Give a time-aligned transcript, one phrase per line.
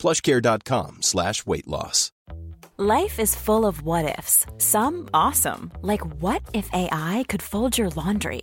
[0.00, 2.10] plushcare.com slash weight loss.
[2.78, 4.46] Life is full of what ifs.
[4.56, 8.42] Some awesome, like what if AI could fold your laundry?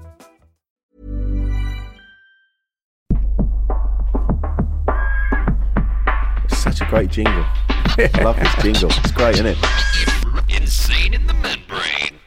[6.91, 7.45] Great jingle.
[7.47, 8.89] I love this jingle.
[8.99, 9.57] It's great, isn't it?
[10.49, 12.19] Insane in the membrane.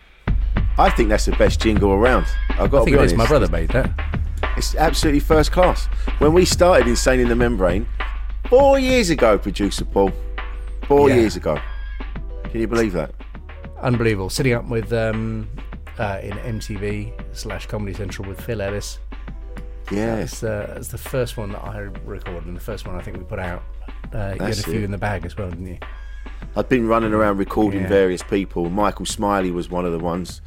[0.79, 2.25] I think that's the best jingle around.
[2.49, 3.13] I've got I to think be it is.
[3.13, 3.17] honest.
[3.17, 3.91] My brother made that.
[4.57, 5.85] It's absolutely first class.
[6.19, 7.87] When we started Insane in the Membrane,
[8.49, 10.13] four years ago, producer Paul.
[10.89, 11.17] Four Yeah.
[11.17, 11.59] years ago.
[12.45, 13.13] Can you believe that?
[13.83, 14.31] Unbelievable.
[14.31, 15.47] Sitting up with um,
[15.99, 18.99] uh, in MTV slash Comedy Central with Phil Ellis.
[19.91, 20.33] Yes.
[20.33, 23.19] It's, uh, it's the first one that I recorded and the first one I think
[23.19, 23.63] we put out.
[24.13, 24.85] Uh, you had a few it.
[24.85, 25.79] in the bag as well, didn't you?
[26.57, 27.89] I'd been running around recording Yeah.
[27.89, 28.71] various people.
[28.71, 30.41] Michael Smiley was one of the ones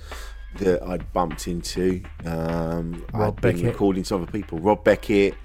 [0.59, 2.01] that I'd bumped into.
[2.25, 4.59] Um, Rob I'd been recording to other people.
[4.59, 5.35] Rob Beckett,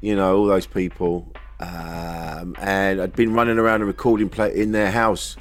[0.00, 1.32] you know, all those people.
[1.60, 5.36] Um, and I'd been running around and recording play in their house,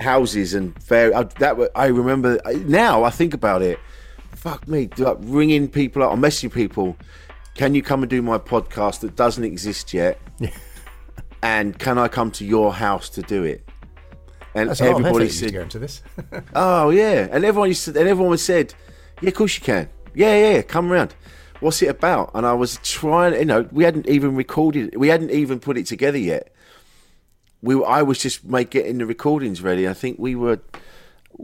[0.00, 1.14] houses, and fair.
[1.16, 3.04] I, that I remember now.
[3.04, 3.78] I think about it.
[4.32, 6.96] Fuck me, like ringing people up, or messaging people.
[7.54, 10.18] Can you come and do my podcast that doesn't exist yet?
[11.44, 13.68] and can I come to your house to do it?
[14.54, 16.02] And That's everybody said, to go into this.
[16.54, 18.74] "Oh yeah," and everyone used to, and everyone said,
[19.20, 19.88] "Yeah, of course you can.
[20.14, 21.14] Yeah, yeah, come around."
[21.60, 22.30] What's it about?
[22.34, 25.86] And I was trying, you know, we hadn't even recorded, we hadn't even put it
[25.86, 26.52] together yet.
[27.62, 29.88] We, I was just make getting the recordings ready.
[29.88, 30.60] I think we were,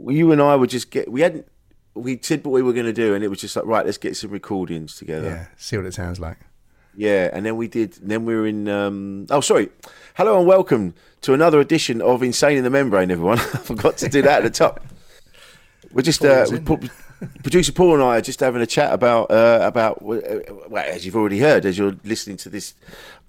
[0.05, 1.47] you and I were just get, we hadn't,
[1.95, 3.97] we said what we were going to do, and it was just like, right, let's
[3.97, 5.27] get some recordings together.
[5.27, 6.37] yeah, see what it sounds like.
[6.95, 7.93] Yeah, and then we did.
[8.01, 8.67] Then we were in.
[8.67, 9.69] Um, oh, sorry.
[10.15, 13.39] Hello and welcome to another edition of Insane in the Membrane, everyone.
[13.39, 14.81] I forgot to do that at the top.
[15.93, 16.59] We're just uh, we
[17.43, 21.05] producer Paul and I are just having a chat about uh, about uh, well, as
[21.05, 22.73] you've already heard, as you're listening to this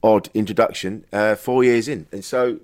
[0.02, 2.58] odd introduction, uh, four years in, and so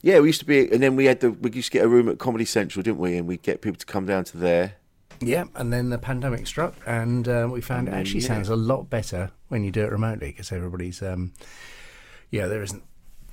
[0.00, 1.88] yeah, we used to be, and then we had the we used to get a
[1.88, 3.16] room at Comedy Central, didn't we?
[3.16, 4.74] And we'd get people to come down to there.
[5.20, 8.28] Yeah, and then the pandemic struck, and um, we found it actually yeah.
[8.28, 11.30] sounds a lot better when you do it remotely because everybody's, um,
[12.30, 12.82] yeah, there isn't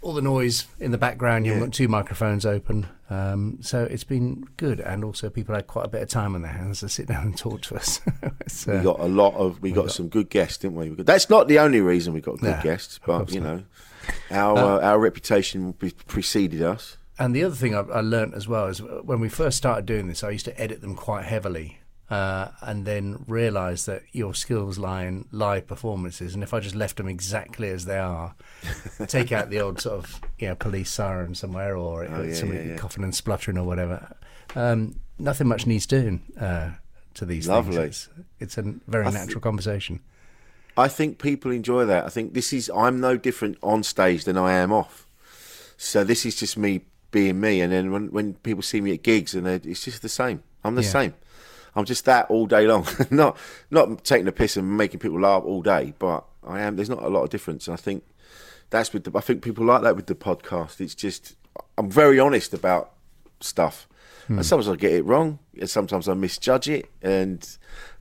[0.01, 1.45] all the noise in the background.
[1.45, 1.63] You've Yeah.
[1.63, 4.81] got two microphones open, um, so it's been good.
[4.81, 7.23] And also, people had quite a bit of time on their hands to sit down
[7.27, 8.01] and talk to us.
[8.41, 10.89] It's, We uh, got a lot of we got, some good guests, didn't we?
[10.89, 13.63] We got- That's not the only reason we got good No, guests, but you know,
[14.29, 16.97] our uh, our reputation pre- preceded us.
[17.17, 20.07] And the other thing I, I learnt as well is when we first started doing
[20.07, 24.77] this, I used to edit them quite heavily, uh, and then realize that your skills
[24.79, 26.33] lie in live performances.
[26.33, 28.35] And if I just left them exactly as they are,
[29.07, 32.61] take out the old sort of you know police siren somewhere or Oh, yeah, somebody
[32.61, 32.77] yeah, yeah.
[32.77, 34.15] coughing and spluttering or whatever,
[34.55, 36.71] um, nothing much needs doing uh,
[37.13, 37.75] to these Lovely.
[37.75, 38.09] things.
[38.39, 39.99] It's, it's a very th- natural conversation.
[40.77, 42.05] I think people enjoy that.
[42.05, 45.05] I think this is I'm no different on stage than I am off.
[45.77, 46.81] So this is just me
[47.11, 50.09] being me, and then when when people see me at gigs, and it's just the
[50.09, 50.41] same.
[50.63, 51.13] I'm the same.
[51.79, 52.85] I'm just that all day long.
[53.09, 53.37] not
[53.71, 56.75] not taking a piss and making people laugh all day, but I am.
[56.75, 57.67] There's not a lot of difference.
[57.67, 58.03] And I think
[58.69, 59.17] that's with the.
[59.17, 60.79] I think people like that with the podcast.
[60.81, 61.35] It's just
[61.77, 62.91] I'm very honest about
[63.39, 63.87] stuff.
[64.27, 66.87] And sometimes I get it wrong, and sometimes I misjudge it.
[67.01, 67.43] And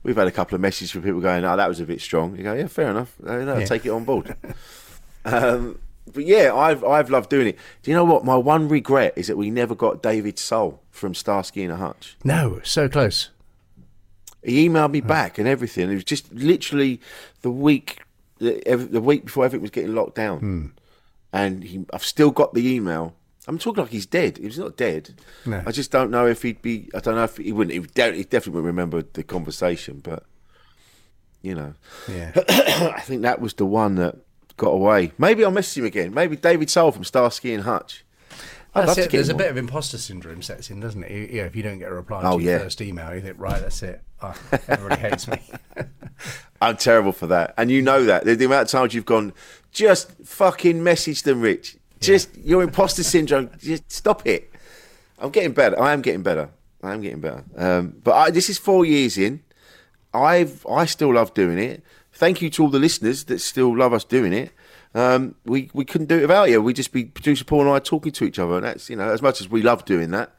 [0.03, 2.37] we've had a couple of messages from people going, "Oh, that was a bit strong."
[2.37, 3.15] You go, "Yeah, fair enough.
[3.19, 3.65] No, Yeah.
[3.65, 4.35] take it on board."
[5.25, 5.79] um,
[6.13, 7.57] but yeah, I've I've loved doing it.
[7.81, 8.23] Do you know what?
[8.25, 12.15] My one regret is that we never got David Soul from Starsky and Hutch.
[12.23, 13.29] No, so close.
[14.43, 15.91] He emailed me back and everything.
[15.91, 17.01] It was just literally
[17.41, 17.99] the week,
[18.37, 20.65] the, the week before everything was getting locked down, hmm.
[21.33, 23.15] and he, I've still got the email.
[23.47, 24.37] I'm talking like he's dead.
[24.37, 25.15] He's not dead.
[25.45, 25.63] No.
[25.65, 26.89] I just don't know if he'd be.
[26.93, 27.73] I don't know if he wouldn't.
[27.73, 30.23] He, would de- he definitely wouldn't remember the conversation, but
[31.41, 31.73] you know,
[32.07, 32.31] Yeah.
[32.95, 34.17] I think that was the one that
[34.57, 35.13] got away.
[35.17, 36.13] Maybe I'll message him again.
[36.13, 38.03] Maybe David Soul from Starsky and Hutch.
[38.75, 39.11] I'd That's love it.
[39.11, 41.11] There's a him bit of imposter syndrome sets in, doesn't it?
[41.11, 42.59] You- Yeah, if you don't get a reply Oh, to your yeah.
[42.59, 44.01] first email, you think, right, that's it.
[44.21, 44.35] Oh,
[44.67, 45.41] everybody hates me.
[46.61, 48.25] I'm terrible for that, and you know that.
[48.25, 49.33] The, the amount of times you've gone,
[49.71, 51.77] just fucking message them, Rich.
[51.99, 53.49] Just your imposter syndrome.
[53.59, 54.51] Just stop it.
[55.17, 55.81] I'm getting better.
[55.81, 56.49] I am getting better.
[56.83, 57.43] I am getting better.
[57.57, 59.41] Um, but I, this is four years in.
[60.13, 61.83] I've I still love doing it.
[62.13, 64.51] Thank you to all the listeners that still love us doing it.
[64.95, 66.61] Um, we we couldn't do it without you.
[66.61, 69.09] We'd just be producer Paul and I talking to each other, and that's you know
[69.11, 70.33] as much as we love doing that,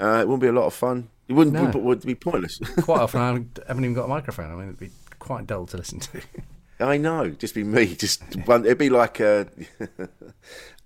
[0.00, 1.08] uh, it wouldn't be a lot of fun.
[1.28, 1.64] It wouldn't No.
[1.64, 2.58] would, would be pointless.
[2.82, 3.26] Quite often, I
[3.68, 4.50] haven't even got a microphone.
[4.50, 6.20] I mean, it'd be quite dull to listen to.
[6.80, 7.94] I know, just be me.
[7.94, 8.64] Just one.
[8.64, 9.46] It'd be like a.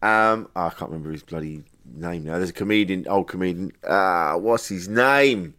[0.02, 2.36] um, I can't remember his bloody name now.
[2.38, 3.72] There's a comedian, old comedian.
[3.88, 5.54] Ah, what's his name?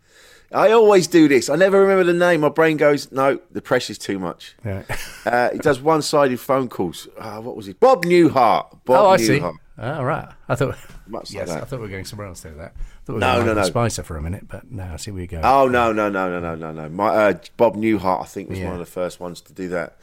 [0.53, 1.49] I always do this.
[1.49, 2.41] I never remember the name.
[2.41, 4.55] My brain goes, no, the pressure's too much.
[4.65, 4.83] Yeah.
[5.25, 7.05] Uh, he does one-sided phone calls.
[7.19, 7.81] Ah, what was it?
[7.81, 8.69] Bob Newhart.
[8.85, 9.39] Bob oh, I see.
[9.39, 9.57] Newhart.
[9.77, 10.29] All right.
[10.47, 10.77] I thought.
[11.05, 11.63] Much like yes, that.
[11.63, 12.53] I thought we were going somewhere else there.
[12.53, 12.73] That.
[12.77, 13.63] I thought we were No, going no, no.
[13.63, 15.41] Spicer for a minute, but no, I see where you go.
[15.44, 16.88] Oh no no no no no no no!
[16.88, 18.65] My uh, Bob Newhart, I think, was Yeah.
[18.65, 19.97] one of the first ones to do that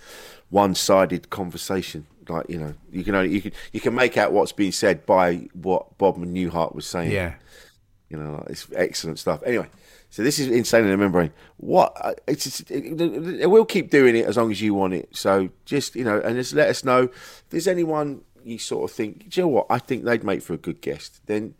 [0.50, 2.06] one-sided conversation.
[2.28, 5.06] Like you know, you can only you can you can make out what's being said
[5.06, 7.12] by what Bob Newhart was saying.
[7.12, 7.34] Yeah.
[8.10, 9.42] you know, like, it's excellent stuff.
[9.46, 9.68] Anyway,
[10.14, 11.32] so this is insane in the membrane.
[11.56, 11.90] What?
[12.00, 13.00] uh, It's it, it,
[13.40, 15.08] it- we'll keep doing it as long as you want it.
[15.16, 18.94] So just you know, and just let us know if there's anyone you sort of
[18.96, 19.28] think.
[19.30, 19.66] Do you know what?
[19.70, 21.20] I think they'd make for a good guest.
[21.26, 21.54] Then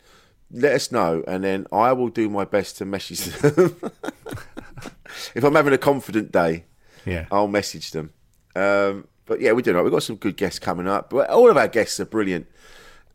[0.52, 3.74] let us know, and then I will do my best to message them.
[5.34, 6.64] if I'm having a confident day,
[7.04, 7.26] Yeah.
[7.32, 8.12] I'll message them.
[8.54, 9.84] Um, but yeah, we're doing all right.
[9.84, 11.10] We've got some good guests coming up.
[11.10, 12.46] But all of our guests are brilliant.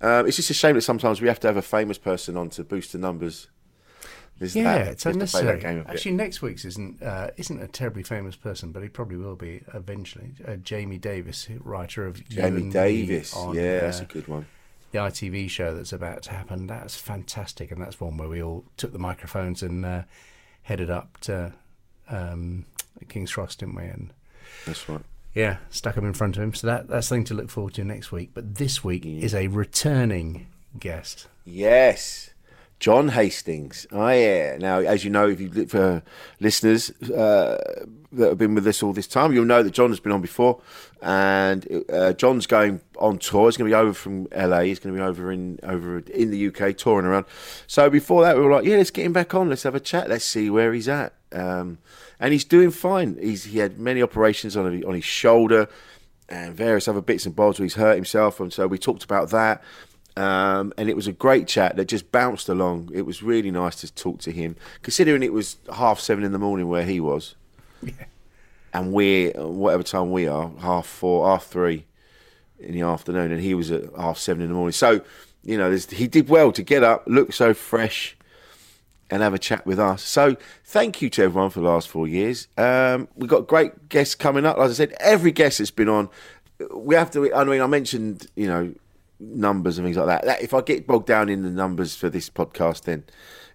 [0.01, 2.49] Um, it's just a shame that sometimes we have to have a famous person on
[2.51, 3.47] to boost the numbers.
[4.39, 4.87] There's Yeah, that.
[4.87, 5.59] it's We have that unnecessary.
[5.59, 5.89] game a bit.
[5.93, 9.61] Actually, next week's isn't uh, isn't a terribly famous person, but he probably will be
[9.73, 10.31] eventually.
[10.47, 13.35] Uh, Jamie Davis, writer of Jamie Me Davis.
[13.35, 14.47] on, yeah, that's uh, a good one.
[14.91, 16.65] the ITV show that's about to happen.
[16.67, 20.03] That's fantastic, and that's one where we all took the microphones and uh,
[20.63, 21.53] headed up to
[22.09, 22.65] um,
[23.07, 23.83] King's Cross, didn't we?
[23.83, 24.13] And
[24.65, 25.01] That's right.
[25.35, 26.53] yeah, stuck them in front of him.
[26.53, 28.31] So that that's something to look forward to next week.
[28.33, 30.47] But this week is a returning
[30.79, 31.27] guest.
[31.45, 32.28] Yes.
[32.79, 33.85] John Hastings.
[33.91, 34.57] Oh, yeah.
[34.57, 36.01] Now, as you know, if you for
[36.39, 39.99] listeners uh, that have been with us all this time, you'll know that John has
[39.99, 40.61] been on before,
[41.01, 43.47] and uh, John's going on tour.
[43.47, 44.61] He's going to be over from LA.
[44.61, 47.25] He's going to be over in over in the UK touring around.
[47.67, 49.49] So before that, we were like, yeah, let's get him back on.
[49.49, 50.09] Let's have a chat.
[50.09, 51.13] Let's see where he's at.
[51.33, 51.79] Um,
[52.19, 53.17] and he's doing fine.
[53.21, 55.67] He's he had many operations on on his shoulder
[56.29, 59.31] and various other bits and bobs where he's hurt himself, and so we talked about
[59.31, 59.61] that.
[60.17, 62.89] Um, and it was a great chat that just bounced along.
[62.93, 66.39] It was really nice to talk to him, considering it was half seven in the
[66.39, 67.35] morning where he was,
[68.73, 71.85] and we're whatever time we are, half four, half three
[72.59, 74.73] in the afternoon, and he was at half seven in the morning.
[74.73, 75.01] So,
[75.43, 78.17] you know, there's, he did well to get up, look so fresh,
[79.09, 80.03] and have a chat with us.
[80.03, 80.35] So,
[80.65, 82.47] thank you to everyone for the last four years.
[82.57, 84.57] Um, we've got great guests coming up.
[84.57, 86.09] As I said, every guest that's been on,
[86.73, 87.33] we have to.
[87.33, 88.73] I mean, I mentioned, you know,
[89.19, 90.25] numbers and things like that.
[90.25, 93.03] that if I get bogged down in the numbers for this podcast, then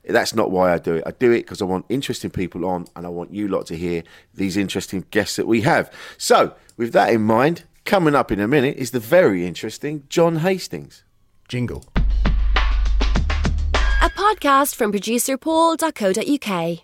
[0.06, 1.04] that's not why I do it.
[1.06, 3.76] I do it because I want interesting people on, and I want you lot to
[3.76, 4.02] hear
[4.34, 5.92] these interesting guests that we have.
[6.18, 10.36] So, with that in mind, coming up in a minute is the very interesting John
[10.36, 11.04] Hastings.
[11.48, 11.84] Jingle.
[11.96, 16.83] A podcast from producer Paul.co.uk.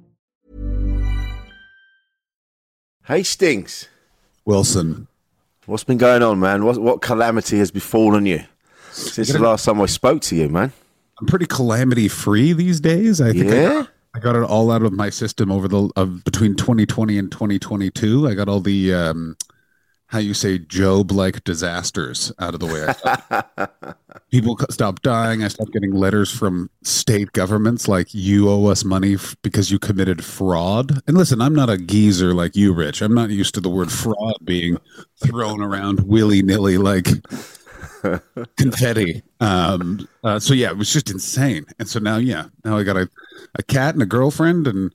[3.07, 3.87] Hastings,
[4.45, 5.07] Wilson.
[5.65, 6.63] what's been going on, man?
[6.65, 8.43] What, what calamity has befallen you
[8.91, 10.71] since the last time I spoke to you, man?
[11.19, 13.19] I'm pretty calamity free these days.
[13.21, 13.69] I think I Yeah?
[13.69, 17.31] got, I got it all out of my system over the of between 2020 and
[17.31, 18.27] 2022.
[18.27, 19.37] I got all the um,
[20.11, 24.13] how you say Job like disasters out of the way.
[24.31, 25.41] People stopped dying.
[25.41, 29.79] I stopped getting letters from state governments like you owe us money f- because you
[29.79, 31.01] committed fraud.
[31.07, 33.01] And listen, I'm not a geezer like you, Rich.
[33.01, 34.77] I'm not used to the word fraud being
[35.23, 37.07] thrown around willy nilly like
[38.57, 39.23] confetti.
[39.39, 41.65] Um, uh, so yeah, it was just insane.
[41.79, 43.09] And so now, yeah, now I got a,
[43.55, 44.93] a cat and a girlfriend and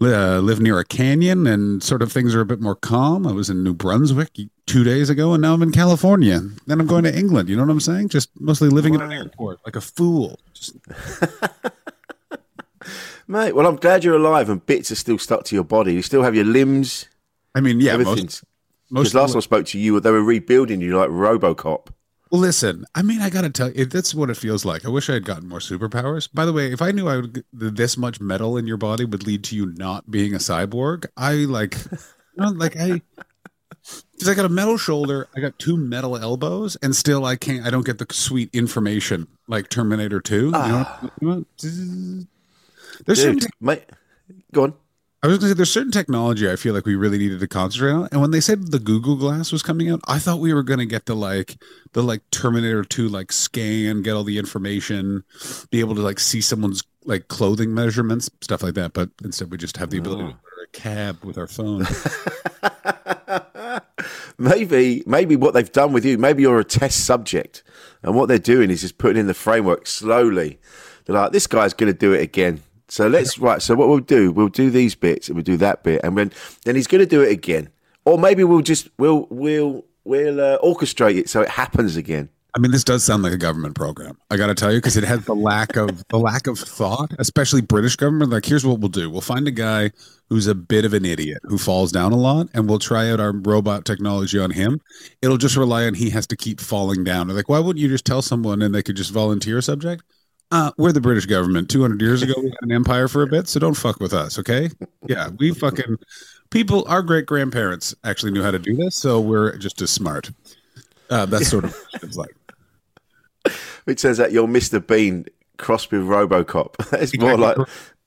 [0.00, 3.26] uh, live near a canyon and sort of things are a bit more calm.
[3.26, 4.30] I was in New Brunswick
[4.66, 6.40] two days ago and now I'm in California.
[6.66, 7.48] Then I'm going to England.
[7.48, 8.08] You know what I'm saying?
[8.08, 10.38] Just mostly living in an airport like a fool.
[10.54, 10.76] Just,
[13.28, 15.94] Mate, well, I'm glad you're alive and bits are still stuck to your body.
[15.94, 17.08] You still have your limbs.
[17.54, 18.44] I mean, yeah, most, everything's.
[18.90, 21.88] most Because last time I spoke to you, they were rebuilding you like Robocop.
[22.32, 24.86] Listen, I mean, I got to tell you, that's what it feels like.
[24.86, 26.30] I wish I had gotten more superpowers.
[26.32, 29.26] By the way, if I knew I would this much metal in your body would
[29.26, 31.76] lead to you not being a cyborg, I like,
[32.36, 33.02] like I,
[34.12, 37.66] because I got a metal shoulder, I got two metal elbows, and still I can't.
[37.66, 40.46] I don't get the sweet information like Terminator Two.
[40.46, 40.98] You know, ah.
[41.00, 41.46] what I'm talking about?
[43.04, 43.84] there's Dude, mate,
[44.54, 44.74] go on.
[45.24, 47.46] I was going to say there's certain technology I feel like we really needed to
[47.46, 48.08] concentrate on.
[48.10, 50.80] And when they said the Google Glass was coming out, I thought we were going
[50.80, 51.62] to get the like
[51.92, 55.22] the like Terminator 2 like scan, get all the information,
[55.70, 58.94] be able to like see someone's like clothing measurements, stuff like that.
[58.94, 60.30] But instead we just have the ability to oh.
[60.30, 61.86] order a cab with our phone.
[64.38, 67.62] maybe maybe what they've done with you maybe you're a test subject
[68.02, 70.58] and what they're doing is just putting in the framework slowly
[71.04, 72.60] they're like this guy's going to do it again
[72.92, 75.82] so let's right so what we'll do we'll do these bits and we'll do that
[75.82, 76.30] bit and then
[76.66, 77.70] then he's going to do it again
[78.04, 82.58] or maybe we'll just we'll we'll we'll uh, orchestrate it so it happens again I
[82.58, 84.18] mean, this does sound like a government program.
[84.30, 87.10] I got to tell you, because it has the lack of the lack of thought,
[87.18, 88.30] especially British government.
[88.30, 89.90] Like, here's what we'll do: we'll find a guy
[90.28, 93.20] who's a bit of an idiot who falls down a lot, and we'll try out
[93.20, 94.82] our robot technology on him.
[95.22, 97.28] It'll just rely on he has to keep falling down.
[97.28, 100.04] Like, why wouldn't you just tell someone and they could just volunteer a subject?
[100.52, 101.68] Uh, we're the British government.
[101.70, 104.12] Two hundred years ago, we had an empire for a bit, so don't fuck with
[104.12, 104.68] us, okay?
[105.08, 105.96] Yeah, we fucking
[106.50, 106.84] people.
[106.88, 110.30] Our great grandparents actually knew how to do this, so we're just as smart.
[111.08, 112.36] Uh, that's sort of what it's like.
[113.86, 115.26] it turns out you're mr bean
[115.58, 117.56] crossed with robocop it's more like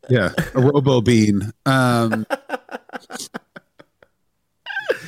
[0.10, 2.26] yeah a robo bean um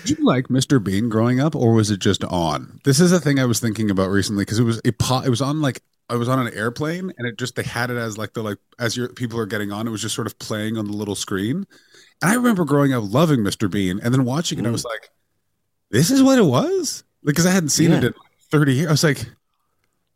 [0.03, 3.19] did you like mr bean growing up or was it just on this is a
[3.21, 5.81] thing i was thinking about recently because it was a po- it was on like
[6.09, 8.57] i was on an airplane and it just they had it as like the like
[8.79, 11.15] as your people are getting on it was just sort of playing on the little
[11.15, 11.65] screen.
[12.21, 15.09] And i remember growing up loving mr bean and then watching it i was like
[15.89, 17.03] this is what it was?
[17.23, 18.09] Because i hadn't seen it Yeah.
[18.09, 18.13] in
[18.51, 19.25] 30 years i was like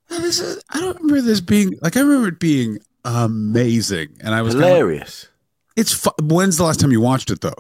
[0.10, 4.18] "Oh, this is i don't remember this being like i remember it being amazing.
[4.22, 5.28] And i was kinda like, hilarious.
[5.76, 7.56] It's fu- when's the last time you watched it though?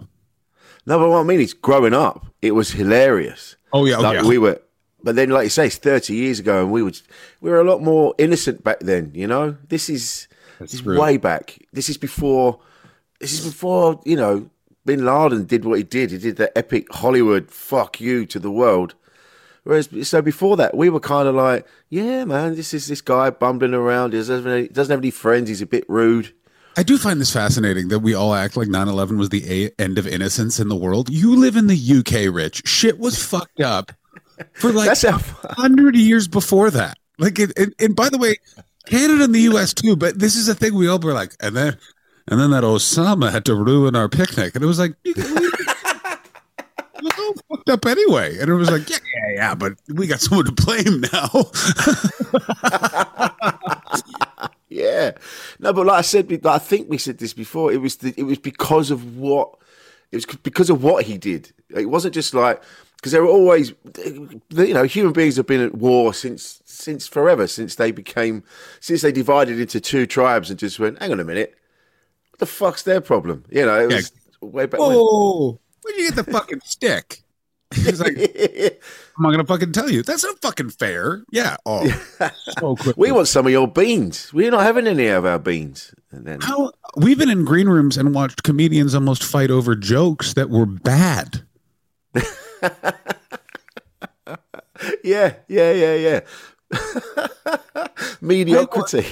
[0.85, 2.25] No but what i mean is growing up.
[2.41, 3.55] It was hilarious.
[3.73, 4.27] Oh, yeah, oh, like yeah.
[4.27, 4.59] we were
[5.03, 6.99] but then like you say it's 30 years ago and we would
[7.41, 10.27] we were a lot more innocent back then you know this is
[10.59, 12.59] this is way back this is before
[13.19, 14.49] this is before you know
[14.85, 18.51] bin laden did what he did he did the epic hollywood fuck you to the
[18.51, 18.95] world
[19.63, 23.29] Whereas, so before that, we were kind of like, yeah, man, this is this guy
[23.29, 24.13] bumbling around.
[24.13, 25.49] He doesn't have any, doesn't have any friends.
[25.49, 26.33] He's a bit rude.
[26.77, 29.81] I do find this fascinating that we all act like 9 11 was the a-
[29.81, 31.09] end of innocence in the world.
[31.09, 32.63] You live in the UK, Rich.
[32.65, 33.91] Shit was fucked up
[34.53, 35.17] for like That's how.
[35.17, 36.97] 100 years before that.
[37.17, 38.35] Like, it, and, and by the way,
[38.87, 41.55] Canada and the US too, but this is a thing we all were like, and
[41.55, 41.77] then,
[42.27, 44.55] and then that Osama had to ruin our picnic.
[44.55, 48.37] And it was like, you- we- it was all fucked up anyway.
[48.39, 51.29] And it was like, yeah, yeah, yeah, but we got someone to blame now.
[54.69, 55.11] Yeah,
[55.59, 57.73] no, but like I said, like I think we said this before.
[57.73, 59.53] It was the, it was because of what
[60.11, 61.51] it was because of what he did.
[61.69, 62.63] It wasn't just like
[63.01, 63.73] because there were always,
[64.05, 68.43] you know, human beings have been at war since since forever, since they became
[68.79, 71.55] since they divided into two tribes and just went, hang on a minute,
[72.29, 73.43] what the fuck's their problem?
[73.49, 73.95] You know, it Yeah.
[73.97, 74.79] was way back.
[74.79, 74.91] when.
[74.91, 77.23] Whoa, where'd you get the fucking stick?
[77.73, 80.03] He's like, I'm not gonna fucking tell you.
[80.03, 81.23] That's not fucking fair.
[81.31, 81.55] Yeah.
[81.65, 81.87] Oh,
[82.59, 82.75] so.
[82.97, 84.33] We want some of your beans.
[84.33, 85.95] We're not having any of our beans.
[86.11, 90.33] And then How we've been in green rooms and watched comedians almost fight over jokes
[90.33, 91.43] that were bad.
[95.03, 97.87] Yeah, yeah, yeah, yeah.
[98.21, 99.05] Mediocrity.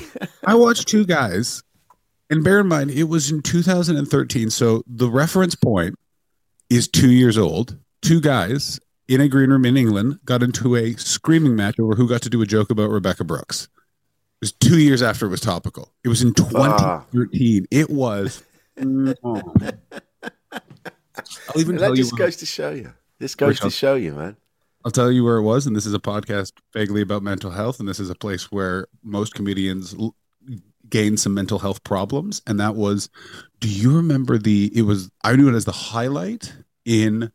[0.45, 1.63] I watched two guys,
[2.29, 5.95] and bear in mind it was in 2013, so the reference point
[6.69, 7.77] is two years old.
[8.01, 12.07] Two guys in a green room in England got into a screaming match over who
[12.07, 13.63] got to do a joke about Rebekah Brooks.
[13.63, 15.91] It was two years after it was topical.
[16.03, 17.03] It was in ah.
[17.11, 17.65] 2013.
[17.71, 18.43] It was.
[21.49, 21.97] I'll even that you.
[21.97, 22.93] just goes to show you.
[23.19, 24.37] This goes to show you, man.
[24.85, 27.79] I'll tell you where it was, and this is a podcast vaguely about mental health,
[27.79, 30.15] and this is a place where most comedians l-
[30.89, 33.09] gain some mental health problems, and that was.
[33.59, 34.71] Do you remember the?
[34.73, 37.31] It was I knew it as the highlight in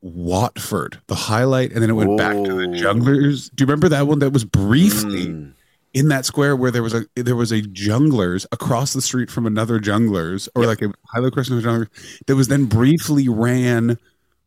[0.00, 2.66] Watford, the highlight, and then it went back to the.
[2.68, 3.50] Jongleurs.
[3.54, 5.26] Do you remember that one that was briefly?
[5.26, 5.52] Mm.
[5.94, 9.46] In that square where there was a there was a Jongleurs across the street from
[9.46, 11.88] another Jongleurs or like a Hilo Christmas jungler
[12.26, 13.96] that was then briefly ran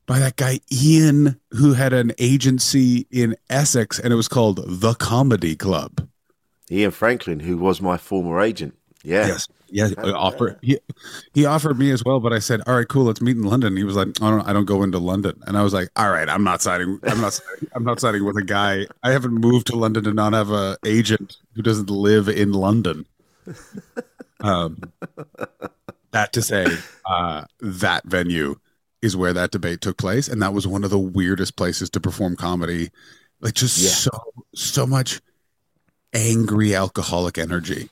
[0.06, 4.94] by that guy Ian who had an agency in Essex and it was called the
[4.96, 6.08] Comedy Club.
[6.70, 8.76] Ian Franklin, who was my former agent.
[9.04, 9.28] Yeah.
[9.28, 9.48] Yes.
[9.70, 10.80] Yeah, he offered he,
[11.34, 13.76] he offered me as well, but I said, "All right, cool, let's meet in London."
[13.76, 16.10] He was like, "I don't, I don't go into London," and I was like, "All
[16.10, 17.00] right, I'm not signing.
[17.04, 17.34] I'm not.
[17.34, 18.88] signing- I'm not signing with a guy.
[19.04, 23.06] I haven't moved to London to not have a agent who doesn't live in London."
[24.42, 24.78] Um,
[26.12, 26.66] that to say,
[27.06, 28.56] uh, that venue
[29.02, 32.00] is where that debate took place, and that was one of the weirdest places to
[32.00, 32.90] perform comedy.
[33.42, 33.90] Like just Yeah.
[33.90, 35.22] so so much
[36.14, 37.90] angry alcoholic energy.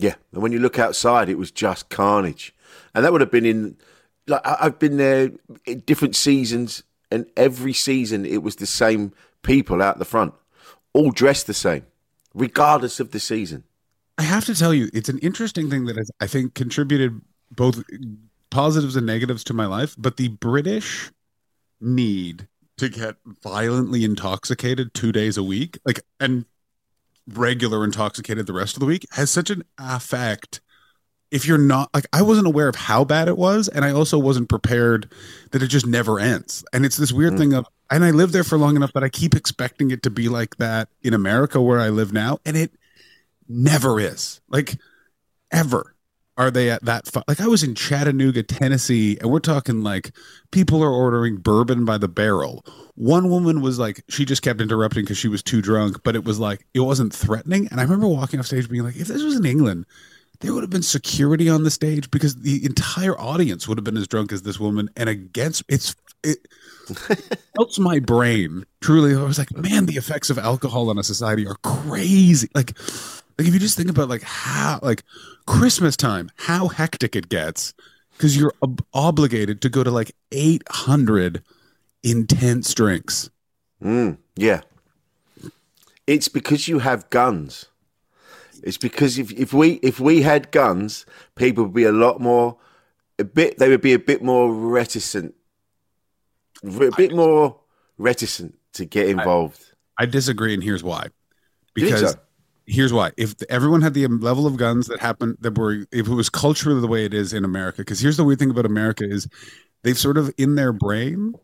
[0.00, 2.54] Yeah, and when you look outside, it was just carnage,
[2.94, 3.76] and that would have been in.
[4.26, 5.30] Like I've been there
[5.84, 10.32] different seasons, and every season it was the same people out the front,
[10.94, 11.84] all dressed the same,
[12.34, 13.64] regardless of the season.
[14.16, 17.82] I have to tell you, it's an interesting thing that has, I think contributed both
[18.50, 19.96] positives and negatives to my life.
[19.98, 21.10] But the British
[21.80, 26.46] need to get violently intoxicated two days a week, like and
[27.28, 30.60] regular intoxicated the rest of the week, has such an effect.
[31.30, 34.18] If you're not like, I wasn't aware of how bad it was, and I also
[34.18, 35.12] wasn't prepared
[35.52, 36.64] that it just never ends.
[36.72, 37.38] And it's this weird hmm.
[37.38, 40.10] thing of, and I lived there for long enough that I keep expecting it to
[40.10, 42.72] be like that in America where I live now, and it
[43.48, 44.78] never is like
[45.50, 45.94] ever
[46.40, 50.10] are they at that fu- like i was in chattanooga tennessee and we're talking like
[50.50, 52.64] people are ordering bourbon by the barrel.
[52.94, 56.24] One woman was like she just kept interrupting because she was too drunk but it
[56.24, 57.68] was like it wasn't threatening.
[57.70, 59.86] And i remember walking off stage being like if this was in england
[60.40, 63.98] there would have been security on the stage because the entire audience would have been
[63.98, 64.88] as drunk as this woman.
[64.96, 66.48] And against it's it
[67.56, 69.14] helps my brain truly.
[69.14, 72.48] I was like man the effects of alcohol on a society are crazy.
[72.54, 72.76] Like
[73.40, 75.02] like if you just think about like how like
[75.46, 77.72] christmas time how hectic it gets
[78.12, 81.42] because you're ob- obligated to go to like 800
[82.02, 83.30] intense drinks
[83.82, 84.60] Mm, yeah,
[86.06, 87.66] it's because you have guns.
[88.62, 92.58] It's because if, if we if we had guns, people would be a lot more
[93.18, 93.58] a bit.
[93.58, 95.34] They would be a bit more reticent,
[96.62, 97.58] a bit more
[97.96, 99.64] reticent to get involved.
[99.96, 101.08] I disagree, and here's why.
[101.74, 102.20] Because so?
[102.70, 106.14] Here's why: if everyone had the level of guns that happened, that were, if it
[106.14, 109.04] was culturally the way it is in America, because here's the weird thing about America
[109.04, 109.28] is
[109.82, 111.34] they've sort of in their brain,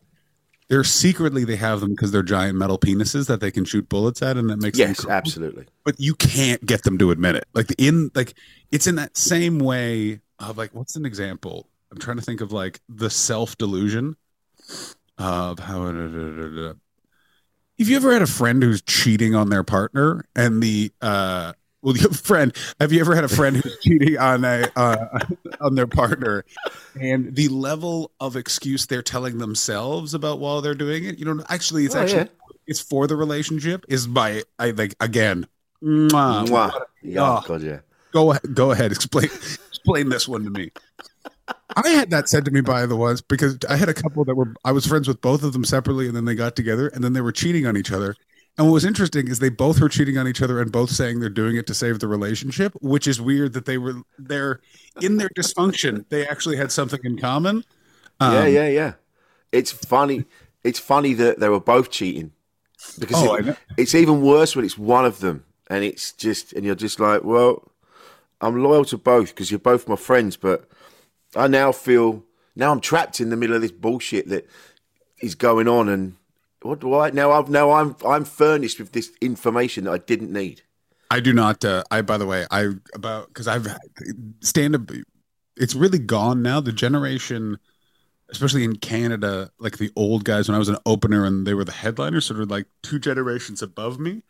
[0.69, 4.23] they're secretly they have them because they're giant metal penises that they can shoot bullets
[4.23, 5.11] at, and that makes yes, cool.
[5.11, 5.67] absolutely.
[5.85, 7.47] But you can't get them to admit it.
[7.55, 8.35] Like in like
[8.71, 11.69] it's in that same way of like what's an example?
[11.91, 14.17] I'm trying to think of like the self delusion
[15.19, 16.75] of how.
[17.79, 21.95] Have you ever had a friend who's cheating on their partner and the uh well
[21.97, 25.19] you have a friend have you ever had a friend who's cheating on a uh,
[25.61, 26.45] on their partner
[26.99, 31.43] and the level of excuse they're telling themselves about while they're doing it you know
[31.51, 32.57] actually it's Oh, actually yeah.
[32.67, 35.47] it's for the relationship is by i like again
[35.83, 36.73] mwah, Mwah.
[36.75, 37.45] Oh.
[37.47, 37.81] God, yeah.
[38.13, 39.27] go go ahead explain
[39.69, 40.71] explain this one to me
[41.77, 44.35] I had that said to me by the ones because I had a couple that
[44.35, 47.05] were I was friends with both of them separately, and then they got together, and
[47.05, 48.15] then they were cheating on each other.
[48.59, 51.21] And what was interesting is they both were cheating on each other and both saying
[51.21, 54.61] they're doing it to save the relationship, which is weird that they were they're
[55.03, 56.07] in their dysfunction.
[56.09, 57.65] They actually had something in common.
[58.21, 58.93] yeah, Um, yeah, yeah.
[59.53, 60.25] It's funny.
[60.65, 62.33] It's funny that they were both cheating
[62.99, 66.65] because Oh, it- it's even worse when it's one of them, and it's just and
[66.65, 67.71] you're just like, well,
[68.41, 70.67] I'm loyal to both because you're both my friends, but
[71.35, 74.49] I now feel now I'm trapped in the middle of this bullshit that
[75.21, 76.17] is going on, and
[76.63, 77.33] what do I now?
[77.33, 80.63] I've now I'm I'm furnished with this information that I didn't need.
[81.11, 81.65] I do not.
[81.65, 83.69] Uh, I by the way, I about because I've
[84.41, 84.91] stand up.
[85.57, 86.61] It's really gone now.
[86.61, 87.59] The generation,
[88.29, 91.65] especially in Canada, like the old guys when I was an opener and they were
[91.65, 94.23] the headliners, sort of like two generations above me.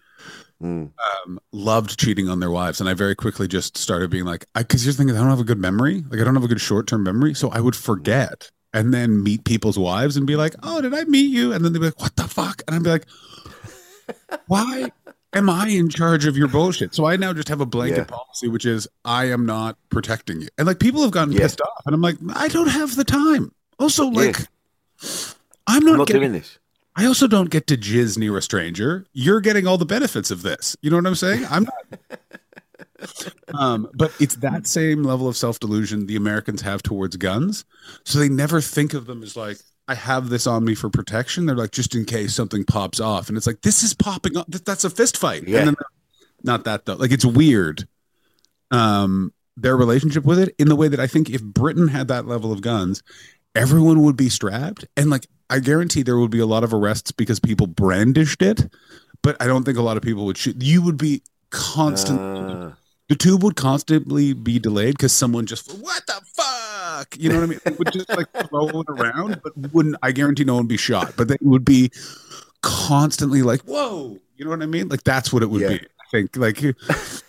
[0.63, 0.91] Mm.
[1.27, 4.83] Um, loved cheating on their wives, and I very quickly just started being like, because
[4.83, 6.03] here's the thing: I don't have a good memory.
[6.09, 9.23] Like I don't have a good short term memory, so I would forget and then
[9.23, 11.85] meet people's wives and be like, "Oh, did I meet you?" And then they'd be
[11.87, 13.07] like, "What the fuck?" And I'd be like,
[14.47, 14.91] "Why?
[15.33, 16.95] am I in charge of your bullshit?
[16.95, 18.05] So I now just have a blanket Yeah.
[18.05, 20.49] policy, which is I am not protecting you.
[20.57, 21.41] And like people have gotten Yeah.
[21.41, 23.53] pissed off, and I'm like, I don't have the time.
[23.79, 24.19] Also, Yeah.
[24.19, 24.49] like,
[25.67, 26.59] I'm not, I'm not getting, doing this.
[26.97, 29.07] I also don't get to jizz near a stranger.
[29.13, 30.77] You're getting all the benefits of this.
[30.81, 31.45] You know what I'm saying?
[31.51, 32.21] I'm not.
[33.59, 37.67] um, but it's that same level of self delusion the Americans have towards guns.
[38.05, 41.45] So they never think of them as like, I have this on me for protection.
[41.45, 43.29] They're like, just in case something pops off.
[43.29, 44.47] And it's like, this is popping up.
[44.49, 45.47] That's a fist fight.
[45.47, 45.59] Yeah.
[45.59, 45.77] And then
[46.43, 46.95] not that though.
[46.95, 47.87] Like, it's weird.
[48.71, 52.27] Um, their relationship with it in the way that I think if Britain had that
[52.27, 53.03] level of guns,
[53.55, 54.87] everyone would be strapped.
[54.97, 58.69] And like, I guarantee there would be a lot of arrests because people brandished it.
[59.23, 60.57] But I don't think a lot of people would shoot.
[60.61, 62.71] You would be constantly Uh,
[63.09, 67.45] the tube would constantly be delayed because someone just what the fuck you know what
[67.45, 70.65] i mean It would just like throw it around but wouldn't i guarantee no one
[70.65, 71.93] would be shot but they would be
[72.63, 75.69] constantly like whoa you know what i mean like that's what it would Yeah.
[75.69, 77.23] be i think like because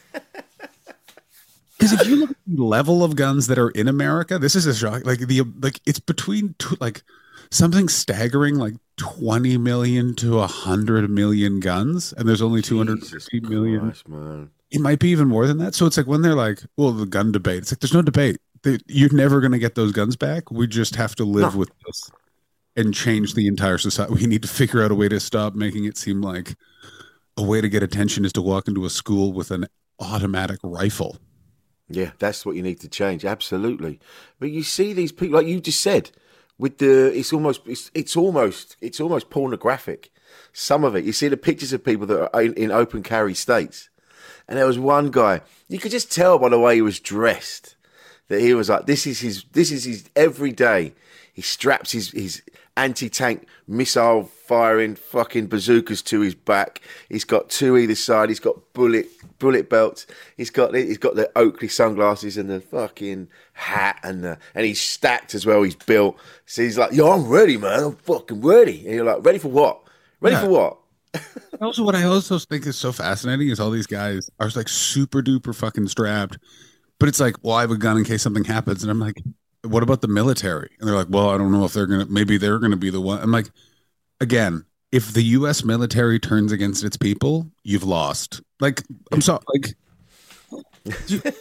[1.94, 4.74] if you look at the level of guns that are in america this is a
[4.74, 7.04] shock like the like it's between two, like
[7.52, 14.08] something staggering like 20 million to 100 million guns and there's only 250 million Christ,
[14.08, 14.50] man.
[14.72, 15.76] it might be even more than that.
[15.76, 17.60] So it's like when they're like, well, the gun debate.
[17.60, 18.38] It's like there's no debate.
[18.64, 20.50] They, you're never going to get those guns back.
[20.52, 21.60] We just have to live No.
[21.60, 22.10] with this
[22.76, 24.14] and change the entire society.
[24.14, 26.56] We need to figure out a way to stop making it seem like
[27.38, 29.68] a way to get attention is to walk into a school with an
[30.00, 31.18] automatic rifle.
[31.90, 33.24] Yeah, that's what you need to change.
[33.26, 34.00] Absolutely.
[34.40, 36.12] But you see these people, like you just said,
[36.58, 40.12] with the it's almost it's, it's almost it's almost pornographic.
[40.54, 43.34] Some of it, you see the pictures of people that are in, in open carry
[43.34, 43.90] states,
[44.48, 45.42] and there was one guy.
[45.68, 47.76] You could just tell by the way he was dressed
[48.28, 50.94] that he was like, this is his this is his every day.
[51.34, 52.42] He straps his his
[52.78, 56.82] anti tank missile firing fucking bazookas to his back.
[57.10, 58.30] He's got two either side.
[58.30, 59.08] He's got bullet
[59.40, 60.08] bullet belts.
[60.38, 64.66] He's got the- he's got the Oakley sunglasses and the fucking hat and the, and
[64.66, 65.62] he's stacked as well.
[65.64, 66.18] He's built.
[66.46, 67.84] So he's like, yo, I'm ready, man.
[67.84, 68.86] I'm fucking ready.
[68.86, 69.82] And you're like, ready for what?
[70.22, 70.42] Ready Yeah.
[70.44, 70.78] for what?
[71.62, 75.24] Also, what I also think is so fascinating is all these guys are like super
[75.24, 76.38] duper fucking strapped,
[77.00, 79.16] but it's like, well, I have a gun in case something happens, and I'm like,
[79.64, 80.70] what about the military?
[80.80, 83.02] And they're like, well, I don't know if they're gonna, maybe they're gonna be the
[83.02, 83.20] one.
[83.22, 83.50] I'm like,
[84.22, 85.64] again, if the U.S.
[85.64, 88.42] military turns against its people, you've lost.
[88.60, 89.76] Like, I'm sorry, like.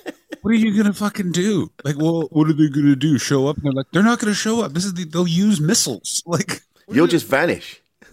[0.47, 1.73] What are you gonna fucking do?
[1.83, 3.19] Like, well, what are they gonna do?
[3.19, 3.57] Show up?
[3.57, 4.75] And they're like, they're not gonna show up.
[4.75, 6.23] This is the, they'll use missiles.
[6.27, 7.83] Like, You'll just vanish.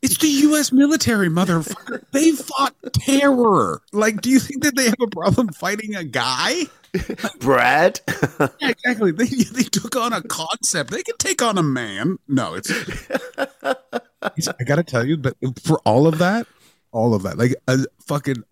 [0.00, 0.72] it's the U.S.
[0.72, 2.02] military, motherfucker.
[2.12, 3.82] They fought terror.
[3.92, 6.62] Like, do you think that they have a problem fighting a guy?
[7.40, 8.00] Brad.
[8.60, 9.12] Yeah, exactly.
[9.12, 10.90] They they took on a concept.
[10.90, 12.18] They can take on a man.
[12.28, 12.70] No, it's.
[13.38, 16.46] it's- I gotta tell you, but for all of that,
[16.92, 18.42] all of that, like a fucking,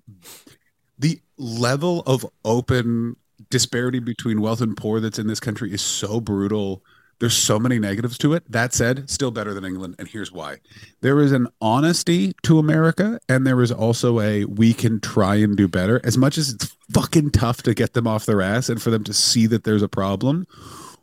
[0.99, 3.17] the level of open
[3.51, 6.85] disparity between wealth and poor that's in this country is so brutal.
[7.23, 8.51] There's so many negatives to it.
[8.51, 10.57] That said, still better than England, and here's why:
[11.03, 15.57] there is an honesty to America, and there is also a we can try and
[15.57, 16.01] do better.
[16.03, 19.05] As much as it's fucking tough to get them off their ass and for them
[19.05, 20.49] to see that there's a problem,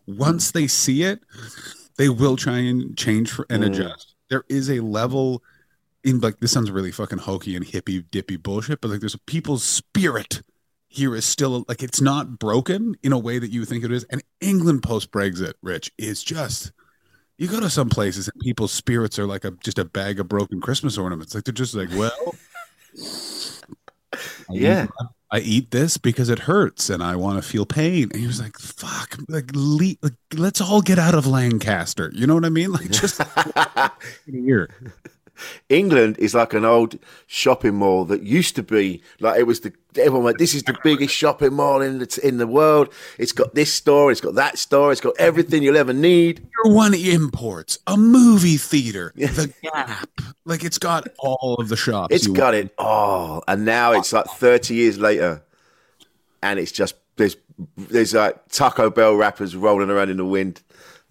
[0.07, 1.21] once they see it,
[1.95, 3.71] they will try and change and hmm.
[3.71, 4.13] adjust.
[4.29, 5.41] There is a level
[6.03, 9.19] in like this sounds really fucking hokey and hippie dippy bullshit, but like there's a
[9.19, 10.41] people's spirit
[10.89, 14.03] here is still like it's not broken in a way that you think it is.
[14.05, 16.71] And England post Brexit, Rich, is just
[17.37, 20.27] you go to some places and people's spirits are like a just a bag of
[20.27, 21.33] broken Christmas ornaments.
[21.35, 22.35] Like they're just like, well,
[24.49, 24.83] I Yeah.
[24.85, 24.89] eat-
[25.31, 28.09] I eat this because it hurts and I want to feel pain.
[28.11, 32.09] And he was like, fuck, like, le- like let's all get out of Lancaster.
[32.15, 32.71] You know what I mean?
[32.71, 33.21] Like just
[34.25, 34.69] here.
[35.69, 36.97] England is like an old
[37.27, 40.37] shopping mall that used to be like it was the everyone went.
[40.37, 42.93] This is the biggest shopping mall in the in the world.
[43.17, 44.11] It's got this store.
[44.11, 44.91] It's got that store.
[44.91, 46.37] It's got everything you'll ever need.
[46.37, 50.09] Tier one imports, a movie theater, the Gap.
[50.45, 52.13] Like it's got all of the shops.
[52.13, 52.65] It's got want.
[52.65, 55.43] it all, and now it's like thirty years later,
[56.41, 57.35] and it's just there's
[57.77, 60.61] there's like Taco Bell wrappers rolling around in the wind.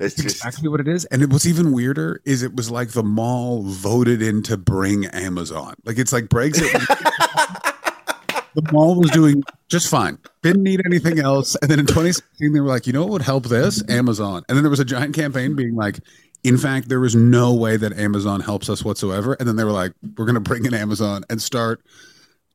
[0.01, 1.05] Just exactly what it is.
[1.07, 5.07] And it, what's even weirder is it was like the mall voted in to bring
[5.07, 5.75] Amazon.
[5.85, 6.73] Like it's like Brexit.
[8.55, 10.19] the mall was doing just fine.
[10.43, 11.57] Didn't need anything else.
[11.57, 13.83] And then in 2016, they were like, you know what would help this?
[13.91, 14.45] Amazon.
[14.49, 15.99] And then there was a giant campaign being like,
[16.45, 19.35] in fact, there is no way that Amazon helps us whatsoever.
[19.35, 21.83] And then they were like, we're going to bring in Amazon and start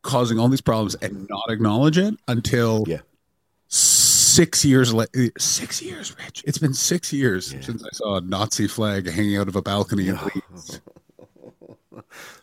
[0.01, 2.99] causing all these problems and not acknowledge it until yeah.
[4.33, 5.11] Six years later.
[5.15, 6.43] Uh, six years, Rich.
[6.47, 10.07] It's been six years since I saw a Nazi flag hanging out of a balcony
[10.07, 10.81] in Leeds.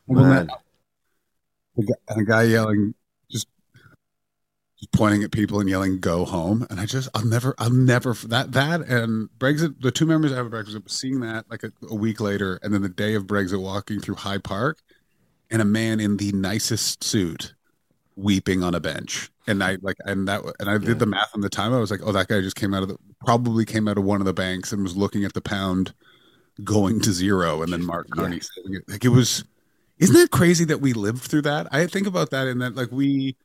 [0.06, 0.48] Man.
[1.76, 2.94] and a guy yelling,
[3.28, 3.48] just,
[4.78, 8.14] just pointing at people and yelling, "Go home!" And I just, I'll never, I'll never
[8.14, 9.80] that that and Brexit.
[9.80, 12.72] The two memories I have of Brexit, seeing that like a, a week later, and
[12.72, 14.78] then the day of Brexit, walking through Hyde Park,
[15.50, 17.54] and a man in the nicest suit
[18.20, 19.30] weeping on a bench.
[19.46, 21.72] And I like, and that, and I did the math on the time.
[21.72, 24.04] I was like, oh, that guy just came out of the, probably came out of
[24.04, 25.92] one of the banks and was looking at the pound
[26.62, 27.62] going to zero.
[27.62, 28.82] And then Mark Carney saving it.
[28.88, 29.44] Like it was,
[29.98, 31.66] isn't that crazy that we lived through that?
[31.72, 33.36] I think about that and that, like, we,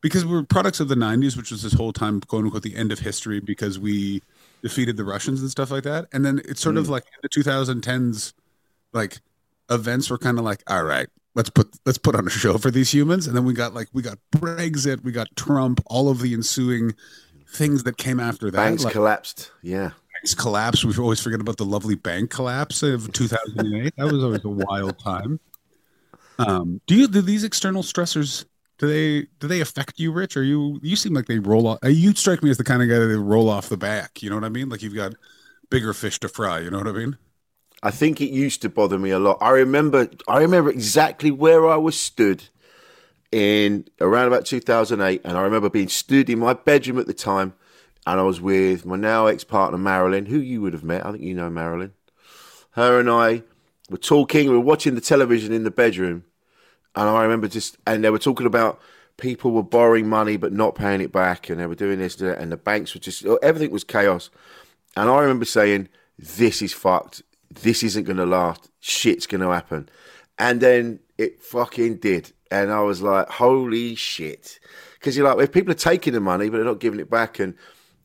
[0.00, 2.92] because we're products of the 90s, which was this whole time, quote unquote, the end
[2.92, 4.22] of history because we
[4.62, 6.06] defeated the Russians and stuff like that.
[6.12, 6.90] And then it's sort of Mm.
[6.90, 8.32] like in the 2010s,
[8.92, 9.20] like
[9.70, 12.70] events were kind of like, all right, let's put let's put on a show for
[12.70, 13.26] these humans.
[13.26, 16.94] And then we got like we got Brexit, we got Trump, all of the ensuing
[17.48, 18.56] things that came after that.
[18.56, 19.50] Banks like, collapsed.
[19.62, 19.90] Yeah.
[20.14, 20.84] banks collapse.
[20.84, 23.94] We always forget about the lovely bank collapse of 2008.
[23.96, 25.40] that was always a wild time.
[26.38, 28.44] Um, do you do these external stressors?
[28.78, 30.36] Do they do they affect you, Rich?
[30.36, 31.78] Or you you seem like they roll off?
[31.84, 34.22] You strike me as the kind of guy that they roll off the back.
[34.22, 34.68] You know what I mean?
[34.68, 35.14] Like you've got
[35.70, 36.58] bigger fish to fry.
[36.60, 37.16] You know what I mean?
[37.84, 39.36] I think it used to bother me a lot.
[39.42, 42.44] I remember I remember exactly where I was stood
[43.30, 47.52] in around about 2008 and I remember being stood in my bedroom at the time
[48.06, 51.04] and I was with my now ex-partner Marilyn, who you would have met.
[51.04, 51.92] I think you know Marilyn.
[52.70, 53.42] Her and I
[53.90, 56.24] were talking, we were watching the television in the bedroom
[56.96, 58.80] and I remember just and they were talking about
[59.18, 62.50] people were borrowing money but not paying it back and they were doing this and
[62.50, 64.30] the banks were just everything was chaos.
[64.96, 67.22] And I remember saying, This is fucked.
[67.62, 68.70] This isn't gonna last.
[68.80, 69.88] Shit's gonna happen.
[70.38, 72.32] And then it fucking did.
[72.50, 74.58] And I was like, Holy shit.
[74.94, 77.38] Because you're like, if people are taking the money but they're not giving it back
[77.38, 77.54] and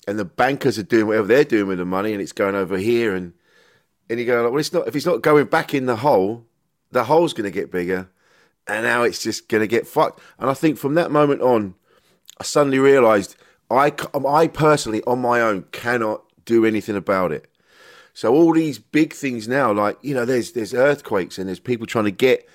[0.08, 2.78] and the bankers are doing whatever they're doing with the money and it's going over
[2.78, 3.34] here and
[4.10, 6.46] and you go like, well it's not if it's not going back in the hole,
[6.92, 8.10] the hole's gonna get bigger
[8.70, 10.22] and now it's just going to get fucked.
[10.38, 11.74] And I think from that moment on,
[12.40, 13.36] I suddenly realised
[13.70, 13.94] I,
[14.28, 17.48] I personally, on my own, cannot do anything about it.
[18.20, 21.88] So all these big things now, like you know, there's there's earthquakes and there's people
[21.88, 22.46] trying to get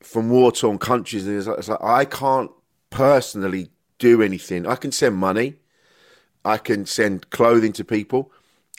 [0.00, 2.50] from war torn countries, and it's like, it's like I can't
[2.90, 4.66] personally do anything.
[4.66, 5.54] I can send money,
[6.44, 8.32] I can send clothing to people,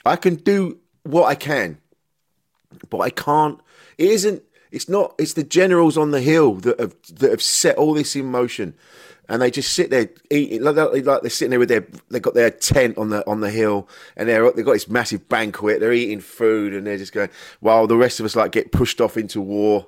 [0.04, 1.78] I can do what I can,
[2.90, 3.60] but I can't.
[3.98, 4.44] It isn't.
[4.70, 5.16] It's not.
[5.18, 8.76] It's the generals on the hill that have that have set all this in motion,
[9.28, 12.22] and they just sit there eating like, they're- like they're sitting there with their they've
[12.22, 15.80] got their tent on the on the hill, and they're they've got this massive banquet.
[15.80, 19.00] They're eating food, and they're just going while the rest of us like get pushed
[19.00, 19.86] off into war.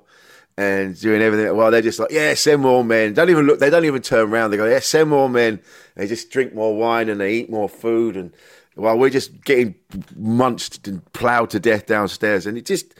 [0.57, 3.13] And doing everything while they're just like, yeah, send more men.
[3.13, 3.59] Don't even look.
[3.59, 4.51] They don't even turn around.
[4.51, 5.61] They go, yeah, send more men.
[5.95, 8.17] They just drink more wine and they eat more food.
[8.17, 8.33] And
[8.75, 9.75] while we're just getting
[10.17, 12.93] munched and ploughed to death downstairs, and it just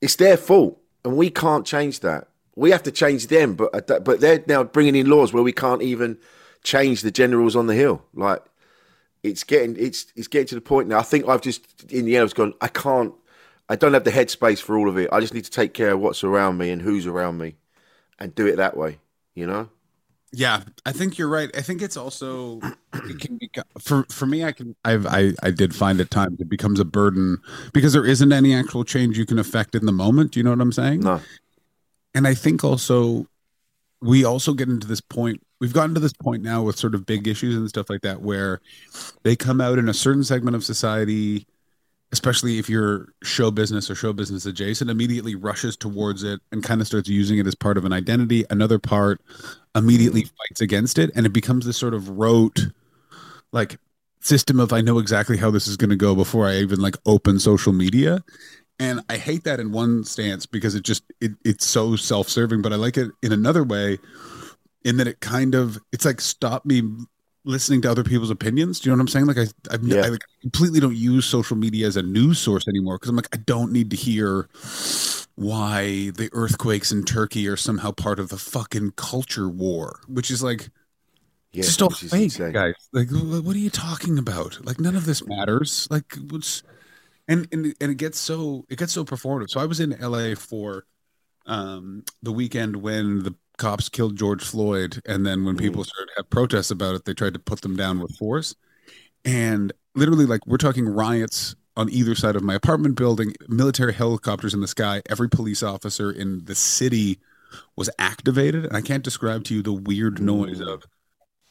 [0.00, 2.26] it's their fault, and we can't change that.
[2.54, 5.52] We have to change them, but uh, but they're now bringing in laws where we
[5.52, 6.18] can't even
[6.62, 8.04] change the generals on the hill.
[8.14, 8.42] Like
[9.22, 10.98] it's getting it's it's getting to the point now.
[10.98, 12.54] I think I've just in the end I've gone.
[12.60, 13.14] I can't.
[13.68, 15.08] I don't have the headspace for all of it.
[15.12, 17.56] I just need to take care of what's around me and who's around me,
[18.18, 18.98] and do it that way.
[19.34, 19.68] You know.
[20.34, 21.54] Yeah, I think you're right.
[21.54, 22.58] I think it's also
[22.94, 24.44] it can be for for me.
[24.44, 27.38] I can I've I I did find at times it becomes a burden
[27.74, 30.32] because there isn't any actual change you can affect in the moment.
[30.32, 31.00] Do you know what I'm saying?
[31.00, 31.20] No.
[32.14, 33.26] And I think also
[34.00, 35.42] we also get into this point.
[35.60, 38.20] We've gotten to this point now with sort of big issues and stuff like that
[38.20, 38.60] where
[39.22, 41.46] they come out in a certain segment of society
[42.12, 46.80] especially if you're show business or show business adjacent, immediately rushes towards it and kind
[46.80, 48.44] of starts using it as part of an identity.
[48.50, 49.20] Another part
[49.74, 50.36] immediately mm-hmm.
[50.36, 52.68] fights against it, and it becomes this sort of rote,
[53.50, 53.78] like
[54.20, 56.96] system of I know exactly how this is going to go before I even like
[57.06, 58.22] open social media.
[58.78, 62.72] And I hate that in one stance because it just it, it's so self-serving, but
[62.72, 63.98] I like it in another way
[64.84, 66.82] in that it kind of it's like stop me
[67.44, 68.80] listening to other people's opinions.
[68.80, 69.26] Do you know what I'm saying?
[69.26, 70.02] Like I, I've, Yeah.
[70.04, 73.28] I like completely don't use social media as a news source anymore because I'm like
[73.34, 74.48] I don't need to hear
[75.34, 80.42] why the earthquakes in Turkey are somehow part of the fucking culture war, which is
[80.42, 80.70] like
[81.52, 82.74] Yeah, just all fake, guys.
[82.92, 84.64] Like, what are you talking about?
[84.64, 85.86] Like, none of this matters.
[85.90, 86.62] Like, what's
[87.28, 89.50] and and and it gets so it gets so performative.
[89.50, 90.34] So I was in L.A.
[90.34, 90.84] for
[91.46, 96.14] um the weekend when the cops killed George Floyd, and then when people started to
[96.16, 98.54] have protests about it, they tried to put them down with force.
[99.24, 104.52] And literally, like, we're talking riots on either side of my apartment building, military helicopters
[104.52, 105.02] in the sky.
[105.08, 107.20] Every police officer in the city
[107.76, 110.84] was activated, and I can't describe to you the weird noise of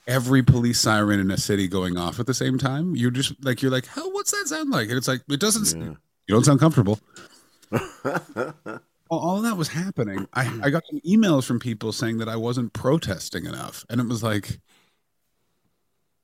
[0.07, 2.95] every police siren in a city going off at the same time.
[2.95, 4.89] You're just like you're like, how what's that sound like?
[4.89, 5.97] And it's like it doesn't.
[6.27, 6.99] You don't sound comfortable.
[7.69, 7.83] while
[9.09, 12.35] all of that was happening, I, I got some emails from people saying that I
[12.35, 13.85] wasn't protesting enough.
[13.89, 14.59] And it was like,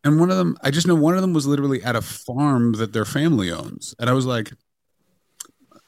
[0.04, 2.74] and one of them, I just know one of them was literally at a farm
[2.74, 3.96] that their family owns.
[4.00, 4.54] And I was like,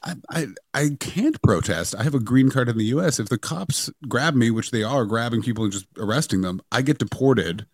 [0.02, 1.94] I, I, I can't protest.
[1.94, 3.18] I have a green card in the US.
[3.18, 6.82] If the cops grab me, which they are grabbing people and just arresting them, I
[6.82, 7.66] get deported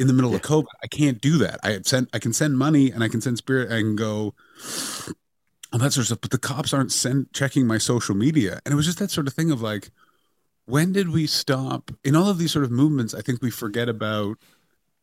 [0.00, 0.64] in the middle of COVID.
[0.82, 1.60] I can't do that.
[1.62, 4.34] I have sent I can send money and I can send spirit I can go
[5.72, 6.20] all that sort of stuff.
[6.22, 8.60] But the cops aren't send checking my social media.
[8.64, 9.90] And it was just that sort of thing of like,
[10.64, 13.14] when did we stop in all of these sort of movements?
[13.14, 14.38] I think we forget about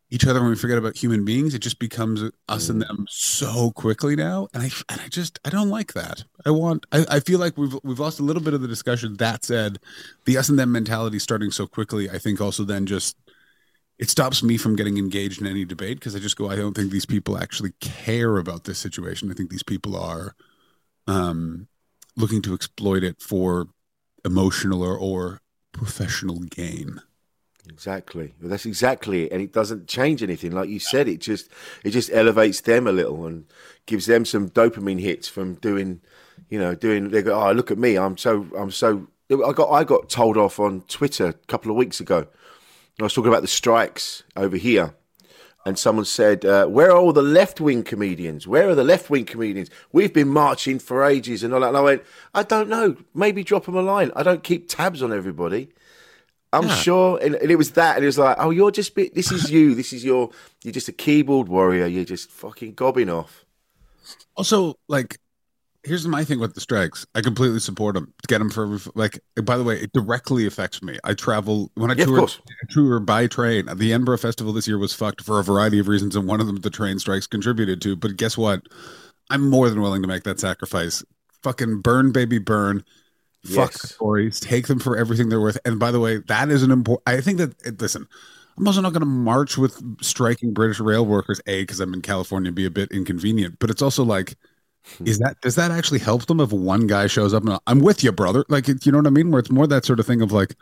[0.09, 1.53] each other when we forget about human beings.
[1.53, 2.87] It just becomes us and mm.
[2.87, 4.47] them so quickly now.
[4.53, 6.23] And I and I just I don't like that.
[6.43, 9.17] I want I, I feel like we've we've lost a little bit of the discussion.
[9.17, 9.77] That said,
[10.25, 13.15] the us and them mentality starting so quickly, I think also then just
[13.99, 16.75] it stops me from getting engaged in any debate because I just go, I don't
[16.75, 19.31] think these people actually care about this situation.
[19.31, 20.35] I think these people are
[21.07, 21.67] um,
[22.15, 23.67] looking to exploit it for
[24.23, 27.01] emotional or, or professional gain.
[27.69, 28.33] Exactly.
[28.39, 30.51] Well, that's exactly it, and it doesn't change anything.
[30.51, 31.49] Like you said, it just
[31.83, 33.45] it just elevates them a little and
[33.85, 36.01] gives them some dopamine hits from doing,
[36.49, 37.09] you know, doing.
[37.09, 39.07] They go, oh, look at me, I'm so I'm so.
[39.29, 42.27] I got I got told off on Twitter a couple of weeks ago.
[42.99, 44.95] I was talking about the strikes over here,
[45.65, 48.47] and someone said, uh, "Where are all the left wing comedians?
[48.47, 49.69] Where are the left wing comedians?
[49.91, 52.95] We've been marching for ages and all that." And I went, "I don't know.
[53.13, 54.11] Maybe drop them a line.
[54.15, 55.69] I don't keep tabs on everybody."
[56.53, 56.75] I'm Yeah.
[56.75, 59.31] sure, and, and it was that, and it was like, "Oh, you're just be- this
[59.31, 59.75] is you.
[59.75, 60.31] This is your.
[60.63, 61.85] You're just a keyboard warrior.
[61.85, 63.45] You're just fucking gobbing off."
[64.35, 65.19] Also, like,
[65.83, 67.05] here's my thing with the strikes.
[67.15, 68.13] I completely support them.
[68.27, 69.19] Get them for like.
[69.41, 70.97] By the way, it directly affects me.
[71.03, 72.27] I travel when I Yeah, tour,
[72.69, 73.65] tour by train.
[73.65, 76.47] The Edinburgh Festival this year was fucked for a variety of reasons, and one of
[76.47, 77.95] them the train strikes contributed to.
[77.95, 78.61] But guess what?
[79.29, 81.03] I'm more than willing to make that sacrifice.
[81.43, 82.83] Fucking burn, baby, burn.
[83.45, 84.39] Fuck the Tories.
[84.39, 85.57] Take them for everything they're worth.
[85.63, 87.03] And by the way, that is an important.
[87.07, 88.07] I think that listen.
[88.57, 91.39] I'm also not going to march with striking British rail workers.
[91.45, 93.59] A, because I'm in California, and be a bit inconvenient.
[93.59, 94.35] But it's also like,
[95.05, 98.03] is that does that actually help them if one guy shows up and I'm with
[98.03, 98.45] you, brother?
[98.49, 99.31] Like, you know what I mean?
[99.31, 100.55] Where it's more that sort of thing of like,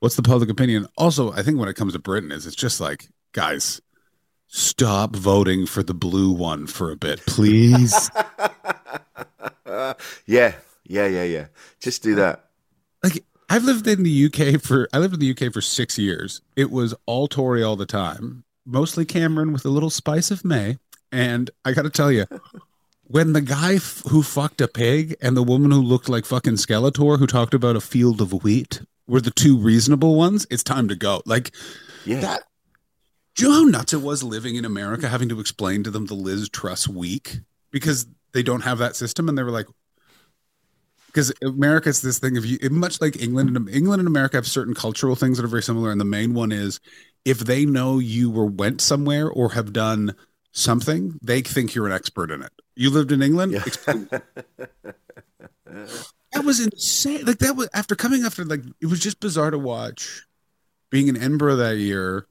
[0.00, 0.86] what's the public opinion?
[0.96, 3.80] Also, I think when it comes to Britain, is it's just like, guys,
[4.48, 8.10] stop voting for the blue one for a bit, please.
[10.26, 11.46] Yeah, yeah, yeah, yeah.
[11.80, 12.46] Just do that.
[13.02, 16.40] like I've lived in the UK for I lived in the UK for six years.
[16.56, 20.78] It was all Tory all the time, mostly Cameron with a little spice of May.
[21.12, 22.26] And I got to tell you,
[23.10, 26.54] when the guy f- who fucked a pig and the woman who looked like fucking
[26.54, 30.86] Skeletor who talked about a field of wheat were the two reasonable ones, it's time
[30.88, 31.20] to go.
[31.26, 31.50] Like
[32.04, 32.20] Yeah.
[32.20, 32.42] that.
[33.34, 36.06] Do you know how nuts it was living in America, having to explain to them
[36.06, 37.40] the Liz Truss week
[37.72, 39.66] because they don't have that system, and they were like,
[41.06, 44.74] because America's this thing of you, much like England and England and America have certain
[44.74, 46.78] cultural things that are very similar, and the main one is
[47.24, 50.14] if they know you were went somewhere or have done
[50.52, 52.52] something, they think you're an expert in it.
[52.76, 53.52] You lived in England.
[53.52, 54.18] Yeah.
[56.32, 57.24] That was insane.
[57.24, 60.26] Like that was after coming after like it was just bizarre to watch.
[60.90, 62.26] Being in Edinburgh that year,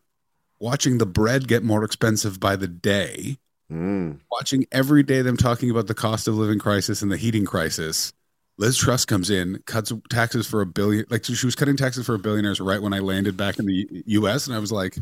[0.58, 3.38] watching the bread get more expensive by the day,
[3.71, 4.19] Mm.
[4.32, 8.12] watching every day them talking about the cost of living crisis and the heating crisis.
[8.58, 11.06] Liz Truss comes in, cuts taxes for a billion.
[11.10, 14.47] Like she was cutting taxes for billionaires right when I landed back in the U.S.
[14.47, 14.97] And I was like,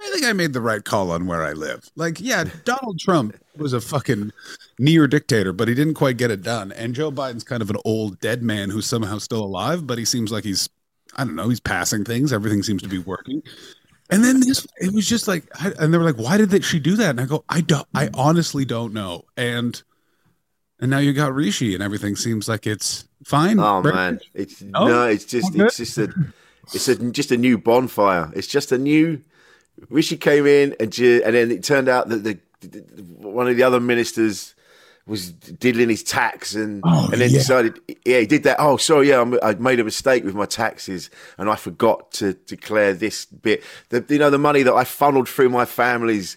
[0.00, 1.90] I think I made the right call on where I live.
[1.96, 4.32] Like, yeah, Donald Trump was a fucking
[4.78, 6.70] near dictator, but he didn't quite get it done.
[6.72, 10.04] And Joe Biden's kind of an old dead man who's somehow still alive, but he
[10.04, 10.68] seems like he's,
[11.16, 12.32] I don't know, he's passing things.
[12.32, 13.42] Everything seems to be working.
[14.10, 16.64] And then this, it was just like, I, and they were like, "Why did that
[16.64, 19.82] she do that?" And I go, "I don't, I honestly don't know." And
[20.80, 23.58] and now you got Rishi, and everything seems like it's fine.
[23.60, 23.94] Oh right?
[23.94, 25.64] man, it's Oh, no, it's just okay.
[25.64, 26.14] it's just a
[26.72, 28.30] it's a just a new bonfire.
[28.34, 29.20] It's just a new.
[29.90, 32.80] Rishi came in and and then it turned out that the, the
[33.20, 34.54] one of the other ministers
[35.06, 37.38] was diddling his tax and Oh, and then yeah.
[37.38, 38.56] decided yeah he did that.
[38.58, 42.34] Oh sorry yeah I'm, I made a mistake with my taxes and I forgot to
[42.34, 43.62] declare this bit.
[43.88, 46.36] The you know the money that I funneled through my family's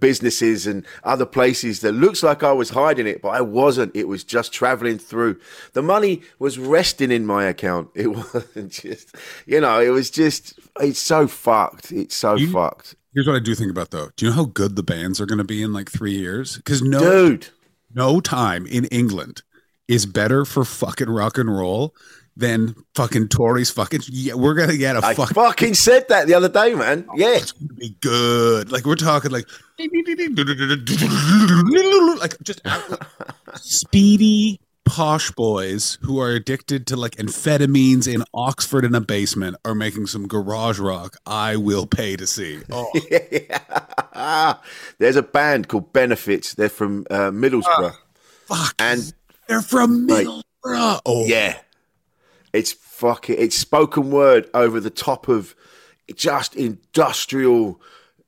[0.00, 3.94] businesses and other places that looks like I was hiding it, but I wasn't.
[3.94, 5.38] It was just traveling through.
[5.74, 7.90] The money was resting in my account.
[7.94, 9.14] It wasn't just,
[9.46, 11.92] you know, it was just, it's so fucked.
[11.92, 12.94] It's so You- fucked.
[13.14, 14.08] Here's what I do think about though.
[14.16, 16.56] Do you know how good the bands are going to be in like three years?
[16.56, 16.98] Because no,
[17.28, 17.48] Dude.
[17.94, 19.42] no time in England
[19.86, 21.94] is better for fucking rock and roll
[22.38, 23.70] than fucking Tories.
[23.70, 27.06] Fucking yeah, we're gonna get a I fucking fucking said that the other day, man.
[27.14, 27.36] Yeah.
[27.36, 28.72] it's gonna be good.
[28.72, 29.46] Like we're talking like
[29.78, 29.90] like
[32.42, 32.62] just
[33.56, 34.58] speedy
[34.92, 40.06] posh boys who are addicted to like amphetamines in Oxford in a basement are making
[40.06, 42.60] some garage rock, I will pay to see.
[42.70, 44.60] Oh,
[44.98, 46.52] There's a band called Benefits.
[46.54, 47.94] They're from uh, Middlesbrough.
[48.44, 48.74] fuck.
[48.78, 49.14] and
[49.48, 50.06] they're from.
[50.06, 51.00] Middlesbrough.
[51.06, 51.58] Oh, yeah,
[52.52, 53.36] it's fucking.
[53.38, 55.54] It's spoken word over the top of
[56.14, 57.80] just industrial.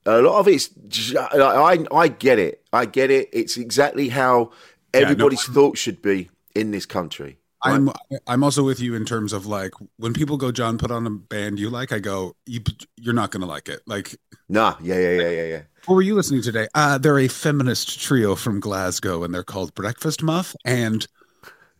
[0.06, 0.68] A lot of it's.
[0.88, 2.62] ju- I I get it.
[2.72, 3.28] I get it.
[3.34, 4.50] It's exactly how
[4.94, 7.38] everybody's I'm- thoughts should be in this country.
[7.62, 7.90] I'm
[8.26, 11.10] I'm also with you in terms of like when people go, John, put on a
[11.10, 11.92] band you like.
[11.92, 12.60] I go, you
[12.96, 13.80] you're not gonna like it.
[13.86, 14.16] Like,
[14.50, 15.62] Nah, yeah, yeah, yeah, yeah, yeah.
[15.86, 16.68] what were you listening today?
[16.74, 20.54] Uh, they're a feminist trio from Glasgow, and they're called Breakfast Muff.
[20.66, 21.06] And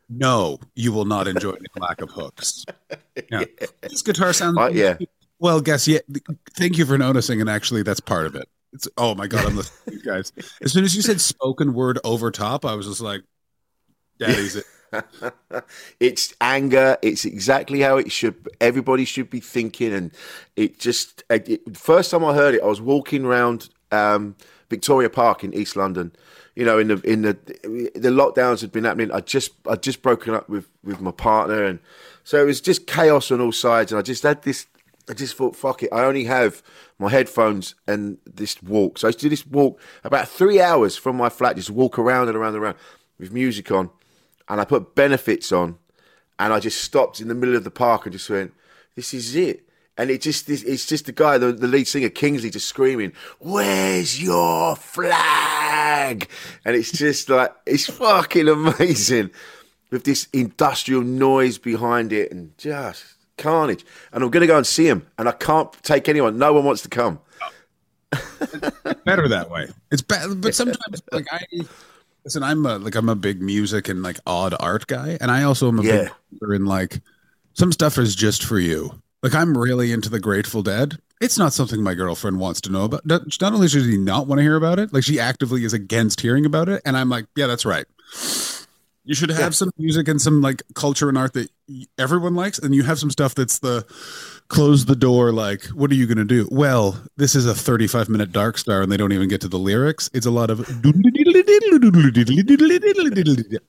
[0.09, 2.65] no, you will not enjoy the lack of hooks.
[3.31, 3.45] Yeah.
[3.81, 4.59] This guitar sounds.
[4.59, 4.97] Uh, yeah.
[5.39, 6.01] Well, guess yeah.
[6.55, 8.49] Thank you for noticing, and actually, that's part of it.
[8.73, 10.33] It's oh my god, I'm listening to you guys.
[10.61, 13.23] As soon as you said spoken word over top, I was just like,
[14.19, 14.65] "Daddy's it."
[16.01, 16.97] it's anger.
[17.03, 18.49] It's exactly how it should.
[18.61, 20.13] Everybody should be thinking, and
[20.57, 21.25] it just.
[21.31, 24.37] It, first time I heard it, I was walking around um,
[24.71, 26.13] Victoria Park in East London.
[26.55, 27.35] You know, in the in the
[27.95, 29.11] the lockdowns had been happening.
[29.11, 31.81] I just I just broken up with with my partner, and
[32.23, 33.93] so it was just chaos on all sides.
[33.93, 34.67] And I just had this.
[35.09, 35.91] I just thought, fuck it.
[35.93, 36.63] I only have
[36.99, 38.97] my headphones and this walk.
[38.99, 41.99] So I used to do this walk about three hours from my flat, just walk
[41.99, 42.77] around and around and around
[43.19, 43.91] with music on
[44.49, 45.79] and I put benefits on,
[46.39, 48.53] and I just stopped in the middle of the park and just went,
[48.95, 52.51] "This is it." And it just it's just the guy, the, the lead singer Kingsley,
[52.51, 56.29] just screaming, "Where's your flag?"
[56.65, 59.31] And it's just like it's fucking amazing
[59.91, 63.05] with this industrial noise behind it and just
[63.39, 63.85] carnage.
[64.13, 66.39] And I'm gonna go and see him, and I can't take anyone.
[66.39, 67.21] No one wants to come.
[69.05, 69.69] better that way.
[69.91, 71.47] It's bad, but sometimes like I
[72.25, 72.43] listen.
[72.43, 75.69] I'm a, like I'm a big music and like odd art guy, and I also
[75.69, 76.09] am a Yeah.
[76.41, 77.01] big in like
[77.55, 79.01] some stuff is just for you.
[79.23, 80.99] Like I'm really into the Grateful Dead.
[81.21, 83.07] It's not something my girlfriend wants to know about.
[83.07, 86.21] Not only does she not want to hear about it, like she actively is against
[86.21, 87.87] hearing about it, and I'm like, yeah, that's right.
[89.07, 91.49] You should have some music and some like culture and art that
[91.99, 93.87] everyone likes, and you have some stuff that's the
[94.49, 95.33] close the door.
[95.33, 96.49] Like, what are you going to do?
[96.51, 99.59] Well, this is a 35 minute Dark Star, and they don't even get to the
[99.59, 100.11] lyrics.
[100.15, 100.85] It's a lot of, and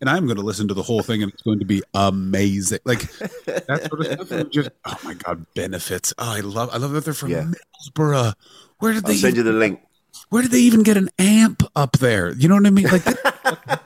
[0.10, 2.80] I'm going to listen to the whole thing, and it's going to be amazing.
[2.86, 3.02] Like
[3.46, 4.50] that sort of stuff.
[4.50, 6.14] Just oh my god, benefits.
[6.18, 7.52] Oh, I love, I love that they're from Yeah.
[7.90, 8.34] Middlesbrough.
[8.80, 9.20] Where did they I'll they?
[9.20, 9.80] send you the link.
[10.30, 12.32] where did they even get an amp up there?
[12.34, 12.88] You know what I mean?
[12.88, 13.06] Like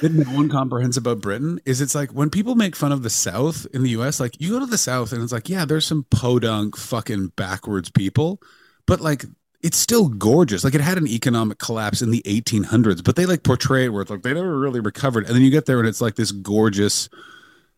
[0.00, 3.10] that no one comprehends about Britain is it's like when people make fun of the
[3.10, 5.86] South in the US, like you go to the South and it's like, yeah, there's
[5.86, 8.40] some podunk fucking backwards people,
[8.86, 9.24] but like
[9.62, 10.64] it's still gorgeous.
[10.64, 14.02] Like it had an economic collapse in the 1800s, but they like portray it where
[14.02, 15.26] it's like they never really recovered.
[15.26, 17.08] And then you get there and it's like this gorgeous,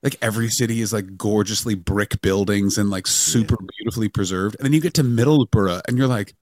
[0.03, 4.57] like every city is like gorgeously brick buildings and like super beautifully preserved.
[4.57, 6.35] And then you get to Middlesbrough and you're like,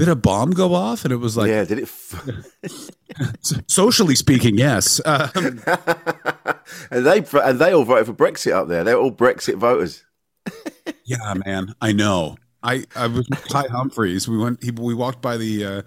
[0.00, 1.04] did a bomb go off?
[1.04, 1.82] And it was like, yeah, did it?
[1.82, 2.90] F-
[3.66, 5.00] socially speaking, yes.
[5.04, 5.30] Um,
[6.90, 8.82] and they and they all voted for Brexit up there.
[8.82, 10.02] They're all Brexit voters.
[11.04, 12.36] yeah, man, I know.
[12.62, 14.26] I I was with Ty Humphreys.
[14.26, 14.62] We went.
[14.62, 15.82] He, we walked by the uh,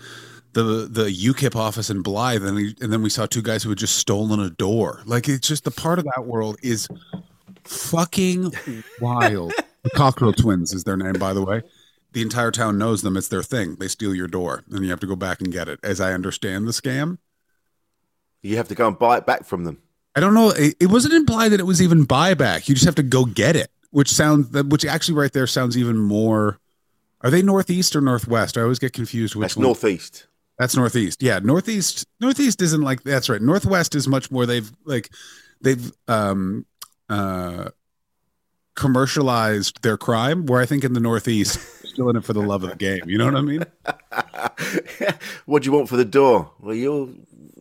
[0.54, 3.70] the the UKIP office in Blyth, and, we, and then we saw two guys who
[3.70, 5.02] had just stolen a door.
[5.06, 6.88] Like it's just the part of that world is
[7.64, 8.54] fucking
[9.02, 9.54] wild.
[9.84, 11.62] the Cockrell Twins is their name, by the way.
[12.14, 13.18] The entire town knows them.
[13.18, 13.76] It's their thing.
[13.76, 15.80] They steal your door, and you have to go back and get it.
[15.84, 17.18] As I understand the scam,
[18.42, 19.80] You have to go and buy it back from them.
[20.16, 20.50] I don't know.
[20.50, 22.68] It, it wasn't implied that it was even buyback.
[22.70, 25.98] You just have to go get it, which sounds which actually right there sounds even
[25.98, 26.60] more.
[27.22, 28.58] Are they northeast or northwest?
[28.58, 29.36] I always get confused.
[29.36, 29.64] Which That's one.
[29.64, 30.28] northeast.
[30.60, 31.24] That's northeast.
[31.24, 32.06] Yeah, northeast.
[32.20, 33.42] Northeast isn't like that's right.
[33.42, 34.46] Northwest is much more.
[34.46, 35.10] They've like
[35.62, 36.66] they've um
[37.10, 37.70] uh
[38.76, 40.46] commercialized their crime.
[40.46, 43.02] Where I think in the northeast, still in it for the love of the game.
[43.08, 43.66] You know what I mean?
[45.46, 46.52] what do you want for the door?
[46.60, 47.10] Well, you'll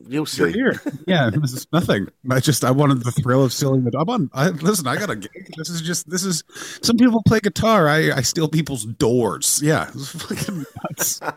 [0.08, 0.82] you'll You're here.
[1.06, 2.08] Yeah, this is nothing.
[2.30, 3.96] I just I wanted the thrill of stealing the.
[3.98, 4.30] I'm on.
[4.32, 5.52] I, listen, I got a gig.
[5.56, 6.44] This is just this is.
[6.82, 7.88] Some people play guitar.
[7.88, 9.60] I I steal people's doors.
[9.62, 11.20] Yeah, it's fucking nuts.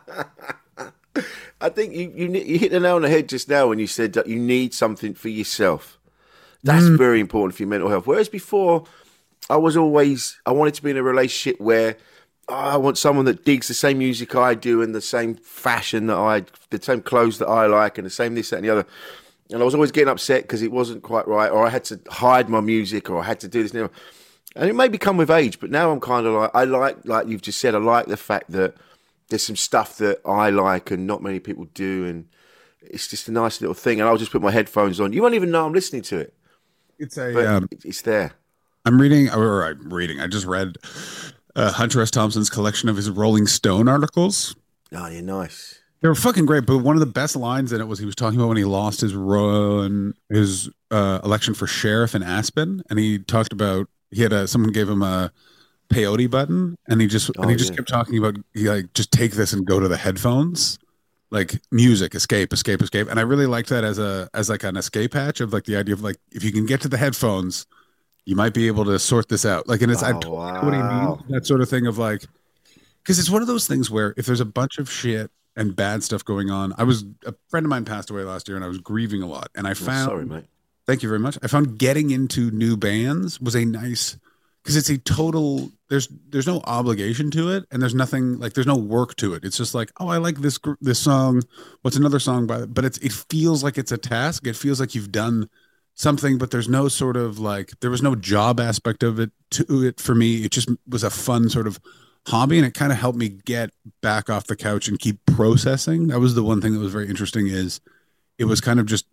[1.62, 3.88] I think you, you you hit the nail on the head just now when you
[3.88, 5.98] said that you need something for yourself.
[6.64, 6.98] That's Mm.
[6.98, 8.08] very important for your mental health.
[8.08, 8.86] Whereas before,
[9.50, 11.98] I was always I wanted to be in a relationship where
[12.48, 16.08] oh, I want someone that digs the same music I do and the same fashion
[16.08, 18.70] that I, the same clothes that I like, and the same this that and the
[18.70, 18.86] other.
[19.52, 22.00] And I was always getting upset because it wasn't quite right, or I had to
[22.10, 23.72] hide my music, or I had to do this.
[23.72, 23.93] And, the other.
[24.56, 27.28] and it may become with age, but now I'm kind of like I like, like
[27.28, 28.76] you've just said, I like the fact that
[29.30, 32.28] there's some stuff that I like and not many people do, and
[32.82, 35.14] it's just a nice little thing, and I'll just put my headphones on.
[35.14, 36.34] You won't even know I'm listening to it.
[36.98, 37.58] It's a.
[37.58, 38.34] Um, it's there.
[38.86, 40.20] I'm reading, or I'm reading.
[40.20, 40.78] I just read
[41.56, 42.12] uh, Hunter S.
[42.12, 44.56] Thompson's collection of his Rolling Stone articles.
[44.94, 45.80] Oh, yeah, nice.
[46.02, 48.14] They were fucking great, but one of the best lines in it was he was
[48.16, 53.00] talking about when he lost his run, his uh, election for sheriff in Aspen, and
[53.00, 55.32] he talked about he had a someone gave him a
[55.90, 59.12] peyote button, and he just and Oh, he just kept talking about he like just
[59.12, 60.78] take this and go to the headphones,
[61.32, 64.78] like music, escape, escape, escape, and I really liked that as a as like an
[64.78, 67.66] escape hatch of like the idea of like if you can get to the headphones,
[68.26, 69.68] you might be able to sort this out.
[69.68, 71.16] Like, and it's I Oh, totally know what wow.
[71.16, 72.24] means that sort of thing of like
[73.04, 76.04] because it's one of those things where if there's a bunch of shit and bad
[76.04, 78.68] stuff going on, I was a friend of mine passed away last year, and I
[78.68, 80.46] was grieving a lot, and I Oh, found sorry, mate.
[80.86, 81.38] thank you very much.
[81.44, 84.18] I found getting into new bands was a nice
[84.64, 88.66] because it's a total there's there's no obligation to it, and there's nothing like there's
[88.66, 89.44] no work to it.
[89.46, 91.44] It's just like oh, I like this this song.
[91.84, 92.66] What's another song by?
[92.66, 94.48] But it's it feels like it's a task.
[94.48, 95.48] It feels like you've done
[95.96, 99.84] something, but there's no sort of like there was no job aspect of it to
[99.84, 100.43] it for me.
[100.43, 101.80] It just was a fun sort of
[102.28, 103.72] hobby and it kind of helped me get
[104.02, 106.08] back off the couch and keep processing.
[106.08, 107.82] That was the one thing that was very interesting is
[108.38, 109.06] it was kind of just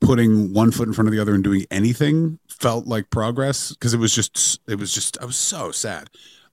[0.00, 3.92] putting one foot in front of the other and doing anything felt like progress because
[3.92, 6.08] it was just it was just i was so sad.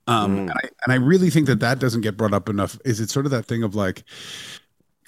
[0.06, 3.00] Um and, I, and i really think that that doesn't get brought up enough is
[3.00, 4.04] it sort of that thing of like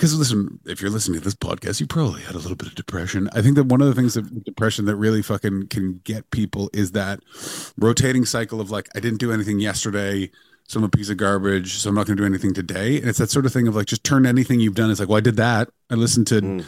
[0.01, 2.75] because listen if you're listening to this podcast you probably had a little bit of
[2.75, 3.29] depression.
[3.35, 6.31] I think that one of the things that with depression that really fucking can get
[6.31, 7.21] people is that
[7.77, 10.31] rotating cycle of like i didn't do anything yesterday
[10.67, 12.97] so i'm a piece of garbage so i'm not going to do anything today.
[12.97, 14.91] And it's that sort of thing of like just turn anything you've done.
[14.91, 15.69] It's like well i did that.
[15.91, 16.65] I listened to mm.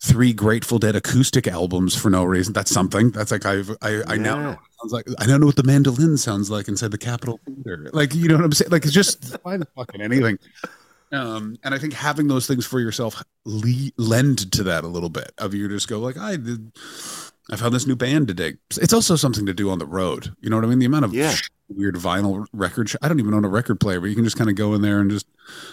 [0.00, 2.52] three grateful dead acoustic albums for no reason.
[2.52, 3.10] That's something.
[3.10, 5.06] That's like i've i, I now know sounds like.
[5.18, 7.90] I don't know what the mandolin sounds like inside the capitol theater.
[7.92, 8.70] Like you know what i'm saying?
[8.70, 10.38] Like it's just find fucking anything
[11.12, 15.08] um and i think having those things for yourself le- lend to that a little
[15.08, 16.72] bit of you just go like i did
[17.50, 20.34] i found this new band to dig it's also something to do on the road
[20.40, 21.34] you know what i mean the amount of Yeah.
[21.68, 24.50] weird vinyl record i don't even own a record player but you can just kind
[24.50, 25.26] of go in there and just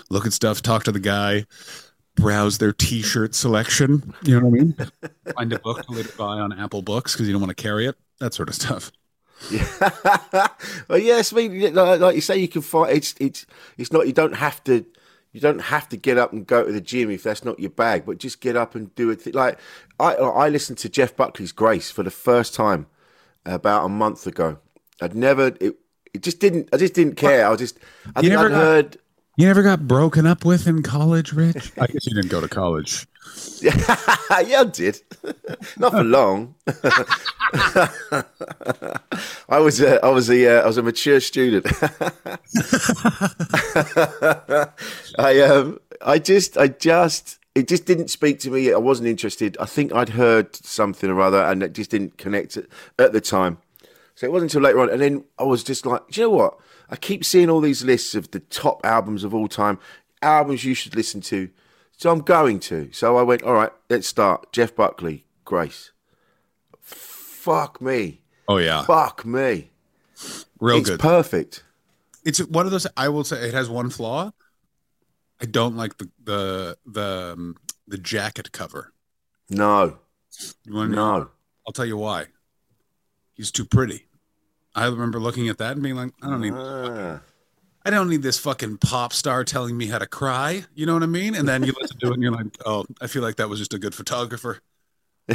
[0.10, 1.46] look at stuff talk to the guy
[2.16, 4.76] browse their t-shirt selection you know what i mean
[5.36, 7.88] find a book to later buy on apple books because you don't want to carry
[7.88, 8.92] it that sort of stuff
[10.88, 13.46] well, yes, I mean, like, like you say, you can find it's it's
[13.78, 14.08] it's not.
[14.08, 14.86] You don't have to.
[15.34, 17.72] You don't have to get up and go to the gym if that's not your
[17.72, 19.24] bag, but just get up and do it.
[19.24, 19.60] Th- like
[20.00, 22.86] I, I listened to Jeff Buckley's Grace for the first time
[23.46, 24.60] about a month ago.
[25.02, 25.48] I'd never.
[25.60, 25.76] It,
[26.14, 26.70] it just didn't.
[26.72, 27.46] I just didn't care.
[27.48, 27.80] I was just.
[28.16, 28.98] I You think never I'd heard.
[29.36, 32.48] You never got broken up with in college rich i guess you didn't go to
[32.48, 33.08] college
[33.62, 33.96] yeah,
[34.30, 35.02] I did.
[35.78, 36.56] Not for long.
[39.50, 41.66] I was a, I was a, uh, I was a mature student.
[45.18, 48.74] I um, I just, I just, it just didn't speak to me.
[48.74, 49.58] I wasn't interested.
[49.60, 52.66] I think I'd heard something or other, and it just didn't connect at,
[53.00, 53.58] at the time.
[54.16, 56.34] So it wasn't until later on, and then I was just like, do you know
[56.34, 56.58] what?
[56.90, 59.80] I keep seeing all these lists of the top albums of all time,
[60.22, 61.50] albums you should listen to.
[61.98, 62.90] So I'm going to.
[62.92, 64.52] So I went, all right, let's start.
[64.52, 65.92] Jeff Buckley, Grace.
[66.82, 68.22] Fuck me.
[68.48, 69.72] oh yeah Fuck me.
[70.60, 71.64] real it's good perfect.
[72.24, 74.32] it's one of those i will say it has one flaw
[75.42, 77.56] i don't like the the the um,
[77.88, 78.94] the jacket cover
[79.50, 79.98] No,
[80.66, 81.30] you want know no.
[81.68, 82.28] i'll tell you why
[83.36, 84.06] he's too pretty
[84.76, 87.22] i remember looking at that and being like i don't need Ah.
[87.86, 90.64] I don't need this fucking pop star telling me how to cry.
[90.74, 91.36] You know what I mean?
[91.36, 93.60] And then you listen to it and you're like, oh, I feel like that was
[93.60, 94.62] just a good photographer.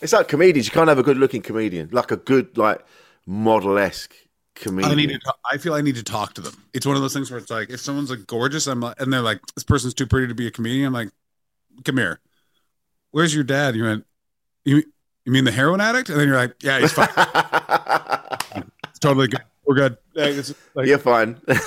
[0.00, 0.66] It's like comedians.
[0.66, 2.84] You can't have a good looking comedian, like a good, like
[3.26, 4.14] model esque
[4.54, 4.92] comedian.
[4.92, 5.18] I need to.
[5.18, 6.54] Talk, I feel I need to talk to them.
[6.74, 9.12] It's one of those things where it's like, if someone's like gorgeous, I'm like, and
[9.12, 10.86] they're like, this person's too pretty to be a comedian.
[10.86, 11.10] I'm like,
[11.84, 12.20] come here.
[13.10, 13.74] Where's your dad?
[13.74, 14.06] You went,
[14.64, 14.82] you
[15.26, 16.08] you mean the heroin addict?
[16.08, 17.08] And then you're like, yeah, he's fine.
[18.88, 19.42] it's totally good.
[19.66, 19.98] We're good.
[20.14, 21.40] Yeah, it's like, You're fine.
[21.48, 21.58] yeah,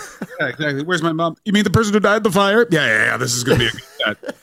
[0.48, 0.84] exactly.
[0.84, 1.36] Where's my mom?
[1.44, 2.66] You mean the person who died in the fire?
[2.72, 3.18] Yeah, yeah, yeah.
[3.18, 4.36] This is gonna be a good set.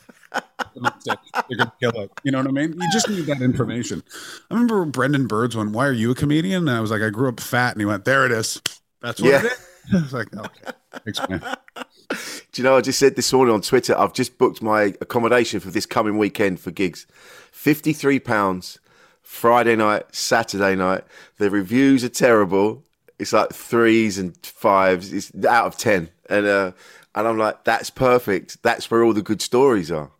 [1.48, 2.10] They're gonna kill it.
[2.22, 2.74] You know what I mean?
[2.74, 4.02] You just need that information.
[4.50, 7.08] I remember Brendon Burns went, "Why are you a comedian?" And I was like, "I
[7.08, 8.60] grew up fat," and he went, "There it is.
[9.00, 9.38] That's what Yeah.
[9.38, 9.58] it is."
[9.94, 10.70] I was like, "Okay,
[11.04, 11.56] thanks, man."
[12.52, 12.76] Do you know?
[12.76, 13.96] I just said this morning on Twitter.
[13.98, 17.06] I've just booked my accommodation for this coming weekend for gigs.
[17.52, 18.78] Fifty-three pounds.
[19.26, 21.02] Friday night, Saturday night.
[21.38, 22.84] The reviews are terrible.
[23.18, 25.12] It's like threes and fives.
[25.12, 26.72] It's out of ten, and uh,
[27.14, 28.62] and I'm like, that's perfect.
[28.62, 30.10] That's where all the good stories are.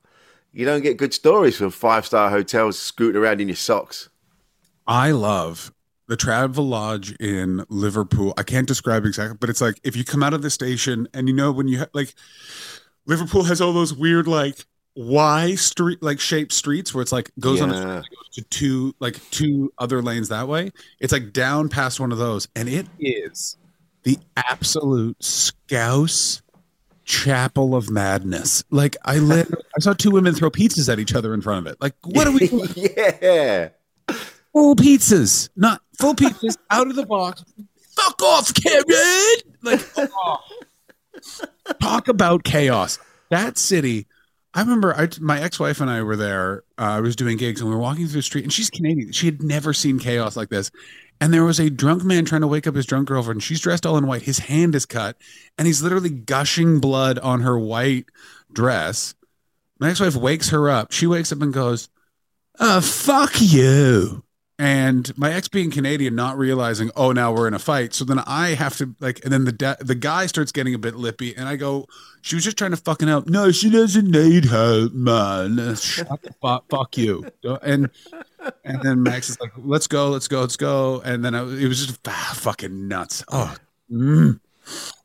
[0.52, 4.08] You don't get good stories from five-star hotels scooting around in your socks.
[4.86, 5.72] I love
[6.08, 8.34] the Travelodge in Liverpool.
[8.36, 11.28] I can't describe exactly, but it's like if you come out of the station and
[11.28, 12.14] you know when you ha- like
[13.06, 14.66] Liverpool has all those weird like
[14.96, 18.94] Y street like shaped streets where it's like goes on a street, goes to two
[18.98, 20.72] like two other lanes that way.
[21.00, 23.58] It's like down past one of those, and it is
[24.04, 26.40] the absolute scouse
[27.04, 28.64] chapel of madness.
[28.70, 31.72] Like I lit, I saw two women throw pizzas at each other in front of
[31.72, 31.80] it.
[31.80, 32.48] Like what are we?
[32.48, 32.68] doing?
[32.96, 33.68] yeah.
[34.52, 37.44] full pizzas, not full pizzas out of the box.
[37.94, 39.36] Fuck off, Karen!
[39.62, 40.38] Like, oh.
[41.80, 42.98] talk about chaos.
[43.30, 44.06] That city.
[44.56, 46.64] I remember I, my ex-wife and I were there.
[46.78, 49.12] Uh, I was doing gigs, and we were walking through the street, and she's Canadian.
[49.12, 50.70] She had never seen chaos like this.
[51.20, 53.42] And there was a drunk man trying to wake up his drunk girlfriend.
[53.42, 54.22] She's dressed all in white.
[54.22, 55.18] His hand is cut,
[55.58, 58.06] and he's literally gushing blood on her white
[58.50, 59.14] dress.
[59.78, 60.90] My ex-wife wakes her up.
[60.90, 61.90] She wakes up and goes,
[62.58, 64.24] uh, fuck you.
[64.58, 67.92] And my ex being Canadian, not realizing, oh, now we're in a fight.
[67.92, 70.78] So then I have to like, and then the da- the guy starts getting a
[70.78, 71.86] bit lippy, and I go,
[72.22, 73.28] she was just trying to fucking help.
[73.28, 75.76] No, she doesn't need help, man.
[75.76, 77.26] Shut the fuck, fuck you.
[77.62, 77.90] And
[78.64, 81.02] and then Max is like, let's go, let's go, let's go.
[81.04, 83.22] And then I, it was just ah, fucking nuts.
[83.30, 83.54] Oh,
[83.92, 84.40] mm.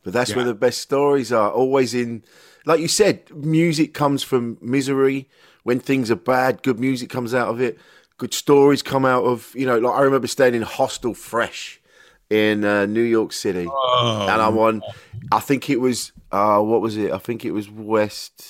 [0.04, 0.38] But that's Yeah.
[0.38, 1.52] where the best stories are.
[1.52, 2.24] Always in,
[2.66, 5.28] like you said, music comes from misery.
[5.64, 7.78] When things are bad, good music comes out of it.
[8.22, 11.82] Good stories come out of, you know, like I remember staying in Hostel Fresh
[12.30, 13.65] in uh, New York City.
[13.67, 14.84] Oh, and I'm on,
[15.32, 17.11] I think it was, uh, what was it?
[17.11, 18.45] I think it was West,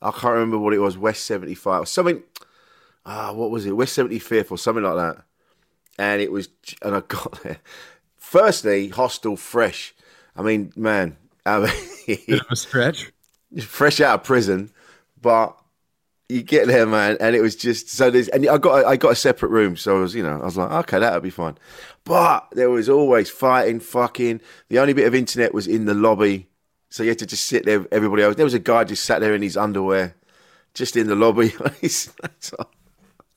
[0.00, 2.22] I can't remember what it was, West 75 or something.
[3.04, 3.72] Ah, what was it?
[3.72, 5.24] West 75th or something like that.
[5.98, 6.48] And it was,
[6.80, 7.58] and I got there.
[8.16, 9.94] Firstly, Hostel Fresh.
[10.34, 13.12] I mean, man, I mean, bit of a stretch.
[13.60, 14.70] fresh out of prison,
[15.20, 15.54] but
[16.34, 19.12] you get there, man, and it was just so there's and I got I got
[19.12, 21.56] a separate room, so I was you know I was like okay that'll be fine,
[22.04, 24.40] but there was always fighting, fucking.
[24.68, 26.48] The only bit of internet was in the lobby,
[26.90, 27.86] so you had to just sit there.
[27.92, 30.16] Everybody else, there was a guy just sat there in his underwear,
[30.74, 31.52] just in the lobby.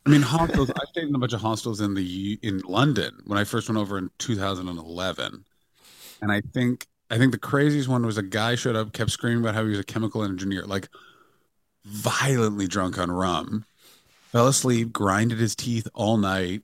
[0.06, 0.72] I mean, hostels.
[0.72, 3.78] I stayed in a bunch of hostels in the in London when I first went
[3.78, 5.46] over in 2011,
[6.22, 9.44] and I think I think the craziest one was a guy showed up, kept screaming
[9.44, 10.90] about how he was a chemical engineer, like
[11.88, 13.66] violently drunk on rum,
[14.32, 16.62] fell asleep, grinded his teeth all night,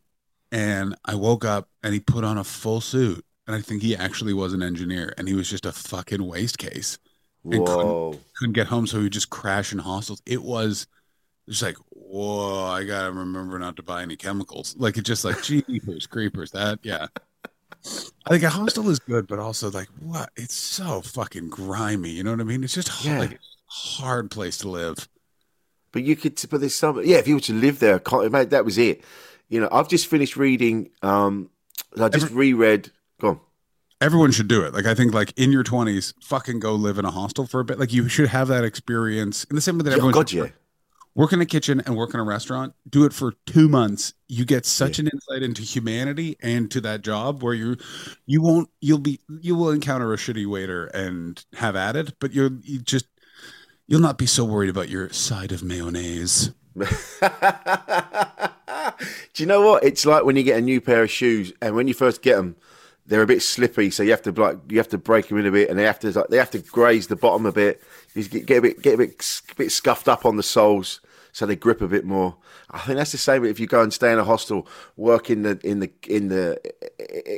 [0.51, 3.95] and I woke up and he put on a full suit, and I think he
[3.95, 6.97] actually was an engineer, and he was just a fucking waste case.
[7.45, 10.21] And couldn't- Whoa, couldn't get home, so he would just crash in hostels.
[10.25, 10.87] It was
[11.49, 14.75] just like, whoa, I gotta remember not to buy any chemicals.
[14.77, 16.51] Like it's just like jeepers, creepers.
[16.51, 17.07] That yeah.
[18.25, 20.29] I think a hostel is good, but also like what?
[20.37, 22.11] It's so fucking grimy.
[22.11, 22.63] You know what I mean?
[22.63, 23.19] It's just h- Yeah.
[23.19, 25.09] like hard place to live.
[25.93, 27.17] But you could, but there's some, yeah.
[27.17, 29.01] If you were to live there, can't- mate, that was it.
[29.47, 30.89] You know, I've just finished reading.
[31.01, 31.49] um
[31.97, 32.91] I just reread.
[33.21, 33.39] Go on.
[34.01, 34.73] Everyone should do it.
[34.73, 37.63] Like I think, like in your twenties, fucking go live in a hostel for a
[37.65, 37.79] bit.
[37.79, 40.45] Like you should have that experience in the same way that Yeah, everyone God, should
[40.45, 40.51] yeah.
[41.15, 44.43] work in a kitchen and work in a restaurant do it for two months you
[44.45, 47.77] get such an insight into humanity and to that job where you
[48.25, 52.33] you won't you'll be you will encounter a shitty waiter and have at it but
[52.33, 53.05] you're you just
[53.87, 56.85] you'll not be so worried about your side of mayonnaise Do
[59.37, 59.83] you know what?
[59.83, 62.35] It's like when you get a new pair of shoes, and when you first get
[62.37, 62.55] them,
[63.05, 65.45] they're a bit slippy, so you have to like you have to break them in
[65.45, 67.81] a bit, and they have to like, they have to graze the bottom a bit.
[68.15, 70.99] You get, a bit get a bit, bit scuffed up on the soles,
[71.31, 72.37] so they grip a bit more.
[72.71, 75.43] I think that's the same if you go and stay in a hostel, work in
[75.43, 76.59] the in the in the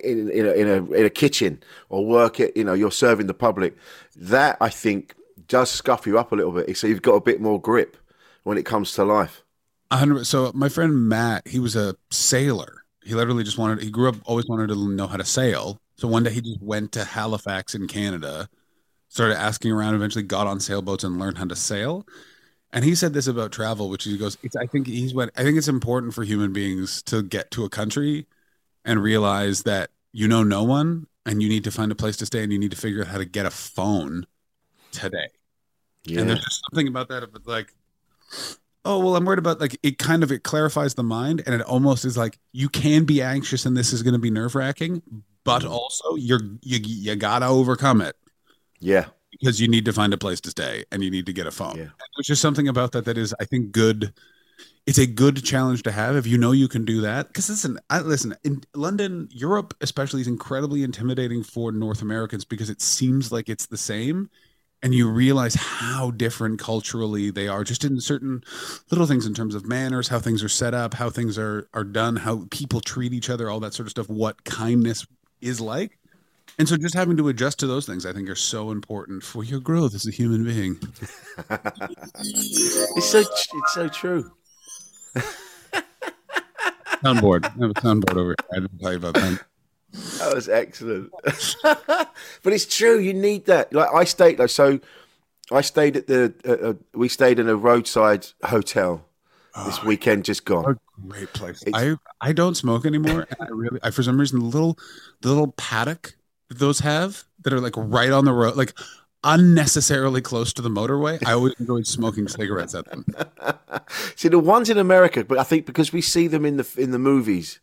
[0.03, 3.27] in, in, a, in a in a kitchen, or work at you know you're serving
[3.27, 3.75] the public.
[4.15, 5.15] That I think
[5.47, 7.97] does scuff you up a little bit, so you've got a bit more grip
[8.43, 9.43] when it comes to life.
[9.91, 10.25] Hundred.
[10.25, 12.83] So my friend Matt, he was a sailor.
[13.03, 13.83] He literally just wanted.
[13.83, 15.79] He grew up always wanted to know how to sail.
[15.97, 18.49] So one day he just went to Halifax in Canada,
[19.09, 19.95] started asking around.
[19.95, 22.05] Eventually got on sailboats and learned how to sail.
[22.73, 25.31] And he said this about travel, which he goes, I think he's went.
[25.37, 28.25] I think it's important for human beings to get to a country
[28.83, 32.25] and realize that you know no one, and you need to find a place to
[32.25, 34.25] stay, and you need to figure out how to get a phone
[34.99, 35.27] today.
[36.05, 36.21] Yeah.
[36.21, 37.73] And there's just something about that of like,
[38.83, 39.97] oh well, I'm worried about like it.
[39.97, 43.65] Kind of it clarifies the mind, and it almost is like you can be anxious,
[43.65, 45.01] and this is going to be nerve wracking,
[45.43, 45.71] but mm-hmm.
[45.71, 48.15] also you're you you gotta overcome it
[48.79, 49.05] yeah.
[49.31, 51.51] because you need to find a place to stay and you need to get a
[51.51, 51.77] phone.
[51.77, 51.89] Yeah.
[52.17, 54.13] Which is something about that that is, I think, good.
[54.85, 57.27] It's a good challenge to have if you know you can do that.
[57.27, 62.69] Because listen, I, listen, in London, Europe especially is incredibly intimidating for North Americans because
[62.69, 64.29] it seems like it's the same,
[64.85, 68.43] and you realize how different culturally they are, just in certain
[68.91, 71.83] little things in terms of manners, how things are set up, how things are are
[71.83, 74.07] done, how people treat each other, all that sort of stuff.
[74.09, 75.07] What kindness
[75.41, 75.97] is like
[76.59, 79.43] And so just having to adjust to those things, I think, are so important for
[79.43, 80.79] your growth as a human being.
[82.97, 84.31] It's so it's so true.
[87.03, 87.45] Soundboard.
[87.45, 88.49] I have a soundboard over here.
[88.53, 89.45] I didn't tell you about that.
[90.19, 91.11] That was excellent.
[91.63, 92.99] but it's true.
[92.99, 93.73] You need that.
[93.73, 94.39] Like I stayed.
[94.39, 94.79] Like so,
[95.51, 96.33] I stayed at the.
[96.45, 99.05] Uh, uh, we stayed in a roadside hotel
[99.65, 100.25] this weekend.
[100.25, 100.65] Just gone.
[100.65, 101.63] a great place.
[101.73, 104.77] I I don't smoke anymore, I really, I for some reason, the little
[105.21, 106.15] the little paddock
[106.49, 108.73] that those have that are like right on the road, like
[109.23, 111.25] unnecessarily close to the motorway.
[111.25, 113.05] I always enjoyed smoking cigarettes at them.
[114.15, 116.91] See the ones in America, but I think because we see them in the in
[116.91, 117.59] the movies,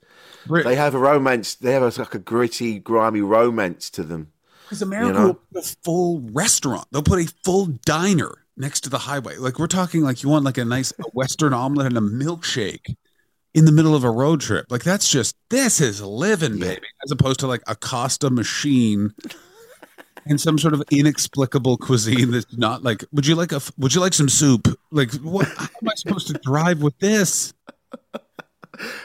[0.48, 0.64] Right.
[0.64, 1.54] they have a romance.
[1.54, 4.32] They have a, like a gritty, grimy romance to them.
[4.64, 5.26] Because America You know?
[5.26, 6.86] will put a full restaurant.
[6.90, 9.36] They'll put a full diner next to the highway.
[9.36, 12.96] Like we're talking like you want like a nice Western omelet and a milkshake
[13.54, 14.66] in the middle of a road trip.
[14.70, 16.86] Like that's just this is living, baby.
[17.04, 19.12] As opposed to like a Costa machine
[20.24, 24.00] and some sort of inexplicable cuisine that's not like would you like a would you
[24.00, 24.68] like some soup?
[24.90, 27.52] Like what how am I supposed to drive with this?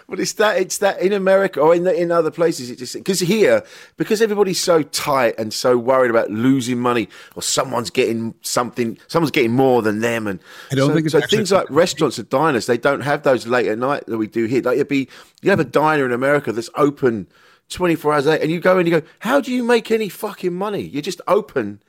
[0.07, 2.69] But it's that it's that in America or in the, in other places.
[2.69, 3.63] It just because here
[3.97, 9.31] because everybody's so tight and so worried about losing money or someone's getting something, someone's
[9.31, 10.39] getting more than them, and
[10.71, 11.17] I don't so, think so.
[11.17, 14.27] actually- Things like restaurants and diners, they don't have those late at night that we
[14.27, 14.61] do here.
[14.61, 15.09] Like it'd be
[15.41, 17.27] you have a diner in America that's open
[17.69, 19.91] twenty four hours a day, and you go and you go, how do you make
[19.91, 20.81] any fucking money?
[20.81, 21.81] You're just open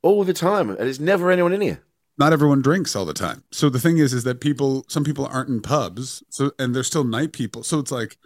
[0.00, 1.82] all the time, and there's never anyone in here.
[2.18, 3.42] Not everyone drinks all the time.
[3.50, 6.82] So the thing is, is that people, some people aren't in pubs, so and they're
[6.82, 7.62] still night people.
[7.62, 8.18] So it's like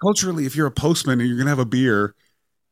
[0.00, 2.14] culturally, if you're a postman and you're gonna have a beer,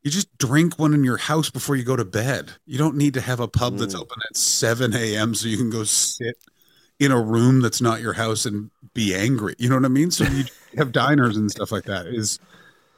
[0.03, 2.51] you just drink one in your house before you go to bed.
[2.65, 4.01] You don't need to have a pub that's mm.
[4.01, 5.35] open at seven a.m.
[5.35, 6.37] so you can go sit
[6.99, 9.55] in a room that's not your house and be angry.
[9.57, 10.11] You know what I mean?
[10.11, 10.45] So you
[10.77, 12.05] have diners and stuff like that.
[12.07, 12.39] Is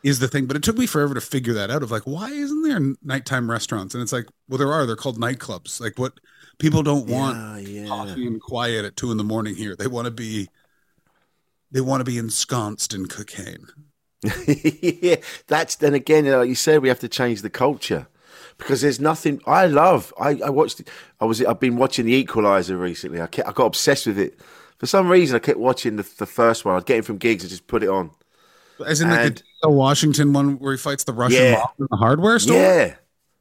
[0.04, 1.82] is the thing, but it took me forever to figure that out.
[1.82, 3.94] Of like, why isn't there nighttime restaurants?
[3.96, 4.86] And it's like, well, there are.
[4.86, 5.80] They're called nightclubs.
[5.80, 6.20] Like, what
[6.60, 7.88] people don't want Yeah, yeah.
[7.88, 9.76] coffee and quiet at two in the morning here.
[9.76, 10.50] They want to be,
[11.72, 13.68] they want to be ensconced in cocaine.
[14.48, 18.08] yeah, that's then again, like you said, we have to change the culture
[18.58, 20.14] because there's nothing I love.
[20.20, 20.82] I, I watched,
[21.20, 23.22] I was, I've been watching The Equalizer recently.
[23.22, 24.40] I, kept, I got obsessed with it
[24.78, 25.36] for some reason.
[25.36, 26.76] I kept watching the, the first one.
[26.76, 28.12] I'd get it from gigs and just put it on.
[28.86, 31.52] As in like And- the, Washington one where he fights the Russian Yeah.
[31.60, 32.58] mob in the hardware store.
[32.58, 32.96] Yeah,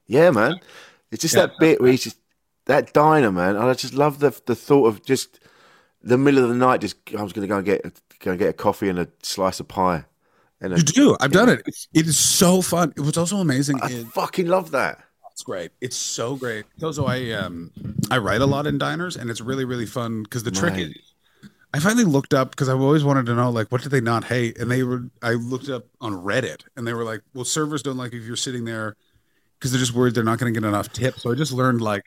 [0.07, 0.61] yeah, man.
[1.11, 1.47] It's just Yeah.
[1.47, 2.18] that bit where he's just
[2.66, 3.57] that diner, man.
[3.57, 5.41] And I just love the the thought of just
[6.03, 6.80] the middle of the night.
[6.80, 7.83] Just I was going to go and get
[8.20, 10.05] go and get a coffee and a slice of pie.
[10.61, 11.16] And a, You do.
[11.20, 11.62] I've done it.
[11.93, 12.93] It's, so fun.
[12.97, 15.01] It was also amazing I is fucking love that.
[15.33, 15.72] It's great.
[15.80, 16.66] It's so great.
[16.83, 17.72] Also, I um
[18.12, 20.95] I write a lot in diners, and it's really really fun because the trick is.
[21.74, 24.24] I finally looked up because I've always wanted to know like what did they not
[24.24, 25.04] hate, and they were.
[25.22, 28.36] I looked up on Reddit, and they were like, "Well, servers don't like if you're
[28.36, 28.94] sitting there
[29.58, 31.80] because they're just worried they're not going to get enough tips." So I just learned
[31.80, 32.04] like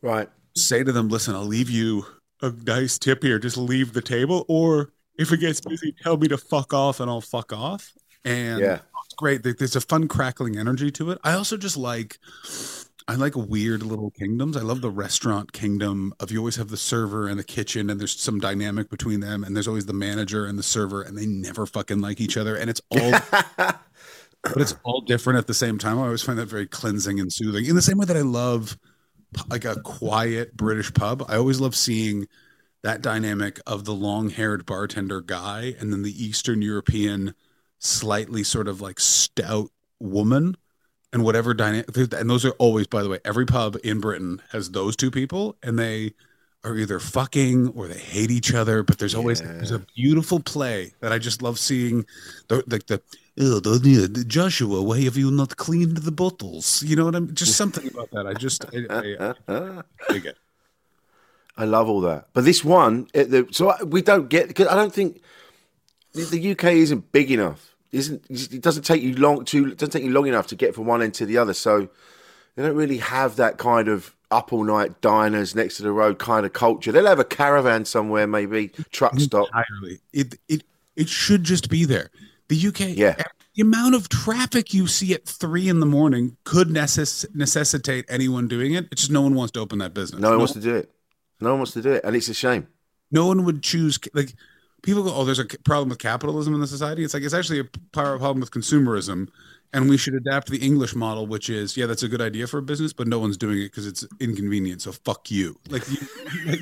[0.00, 0.28] Right.
[0.56, 2.04] say to them, "Listen, I'll leave you
[2.40, 3.38] a nice tip here.
[3.38, 7.08] Just leave the table, or if it gets busy, tell me to fuck off, and
[7.08, 7.92] I'll fuck off."
[8.24, 8.80] And Yeah.
[9.04, 9.42] it's great.
[9.44, 11.18] There's a fun crackling energy to it.
[11.22, 12.18] I also just like
[13.08, 14.56] I like weird little kingdoms.
[14.56, 17.98] I love the restaurant kingdom of you always have the server and the kitchen and
[17.98, 21.26] there's some dynamic between them and there's always the manager and the server and they
[21.26, 23.10] never fucking like each other and it's all
[24.42, 25.98] but it's all different at the same time.
[25.98, 27.66] I always find that very cleansing and soothing.
[27.66, 28.78] In the same way that I love
[29.48, 32.28] like a quiet British pub, I always love seeing
[32.82, 37.34] that dynamic of the long-haired bartender guy and then the Eastern European
[37.78, 40.56] slightly sort of like stout woman
[41.12, 44.70] and whatever dynamic and those are always by the way every pub in britain has
[44.70, 46.12] those two people and they
[46.64, 50.92] are either fucking or they hate each other but there's always there's a beautiful play
[51.00, 52.04] that i just love seeing
[52.48, 53.00] the like the,
[53.36, 57.56] the, the joshua why have you not cleaned the bottles you know what i'm just
[57.56, 59.82] something about that i just i, I, I
[60.12, 60.36] dig it
[61.54, 62.28] I love all that.
[62.32, 65.20] But this one, it, the, so I- we don't get because I don't think
[66.14, 67.71] the UK isn't big enough.
[67.92, 70.86] Isn't it doesn't take you long to doesn't take you long enough to get from
[70.86, 71.52] one end to the other.
[71.54, 71.88] So
[72.56, 76.18] they don't really have that kind of up all night diners next to the road
[76.18, 76.90] kind of culture.
[76.90, 79.48] They'll have a caravan somewhere, maybe truck stop.
[79.48, 80.64] entirely it it
[80.96, 82.10] it should just be there
[82.48, 83.16] the uk Yeah.
[83.54, 88.48] the amount of traffic you see at three in the morning could necess- necessitate anyone
[88.48, 90.60] doing it it's just no one wants to open that business No one wants to
[90.60, 90.90] do it.
[91.40, 92.68] No one wants to do it, and it's a shame.
[93.10, 94.34] no one would choose like
[94.82, 97.60] people go oh there's a problem with capitalism in the society it's like it's actually
[97.60, 99.28] a problem with consumerism
[99.72, 102.58] and we should adapt the english model which is yeah that's a good idea for
[102.58, 105.98] a business but no one's doing it because it's inconvenient so fuck you like, you,
[106.46, 106.60] like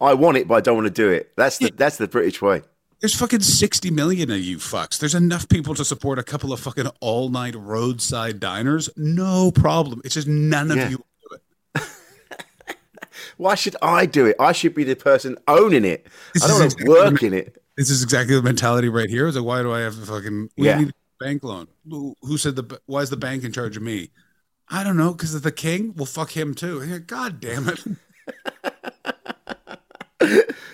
[0.00, 1.32] I want it, but I don't want to do it.
[1.36, 2.62] That's the that's the British way.
[3.00, 4.98] There's fucking 60 million of you fucks.
[4.98, 8.88] There's enough people to support a couple of fucking all night roadside diners.
[8.96, 10.00] No problem.
[10.04, 10.88] It's just none of Yeah.
[10.90, 11.04] you.
[13.36, 14.36] Why should I do it?
[14.38, 16.06] I should be the person owning it.
[16.32, 17.62] This I don't want exactly to work the- in it.
[17.76, 19.26] This is exactly the mentality right here.
[19.26, 20.78] It's like, why do I have to fucking we Yeah.
[20.78, 21.66] need a bank loan?
[21.90, 24.10] Who, who said the why is the bank in charge of me?
[24.68, 25.92] I don't know, because of the king.
[25.96, 26.80] Well, fuck him too.
[26.80, 27.84] And you're like, God damn it.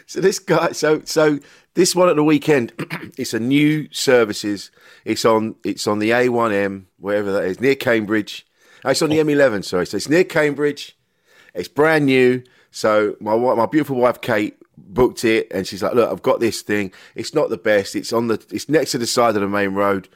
[0.07, 1.39] So this guy, so so
[1.75, 2.73] this one at the weekend,
[3.17, 4.73] it's a new services.
[5.05, 8.45] It's on it's on the A1M, wherever that is, near Cambridge.
[8.85, 9.65] Oh, it's on the M11.
[9.65, 10.97] Sorry, so it's near Cambridge.
[11.55, 12.43] It's brand new.
[12.71, 16.63] So my my beautiful wife Kate booked it, and she's like, "Look, I've got this
[16.63, 16.93] thing.
[17.15, 17.97] It's not the best.
[17.97, 20.09] It's on the it's next to the side of the main road,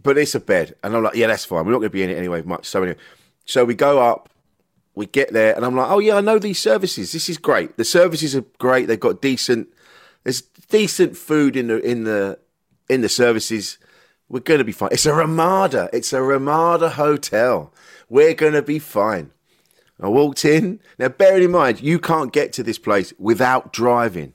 [0.00, 1.64] but it's a bed." And I'm like, "Yeah, that's fine.
[1.64, 2.98] We're not going to be in it anyway much." So anyway,
[3.44, 4.28] so we go up
[4.98, 7.12] we get there and I'm like, oh yeah, I know these services.
[7.12, 7.76] This is great.
[7.76, 8.88] The services are great.
[8.88, 9.68] They've got decent.
[10.24, 12.40] There's decent food in the in the
[12.90, 13.78] in the services.
[14.28, 14.88] We're gonna be fine.
[14.90, 15.88] It's a Ramada.
[15.92, 17.72] It's a Ramada hotel.
[18.08, 19.30] We're gonna be fine.
[20.00, 20.80] I walked in.
[20.98, 24.32] Now, bearing in mind, you can't get to this place without driving.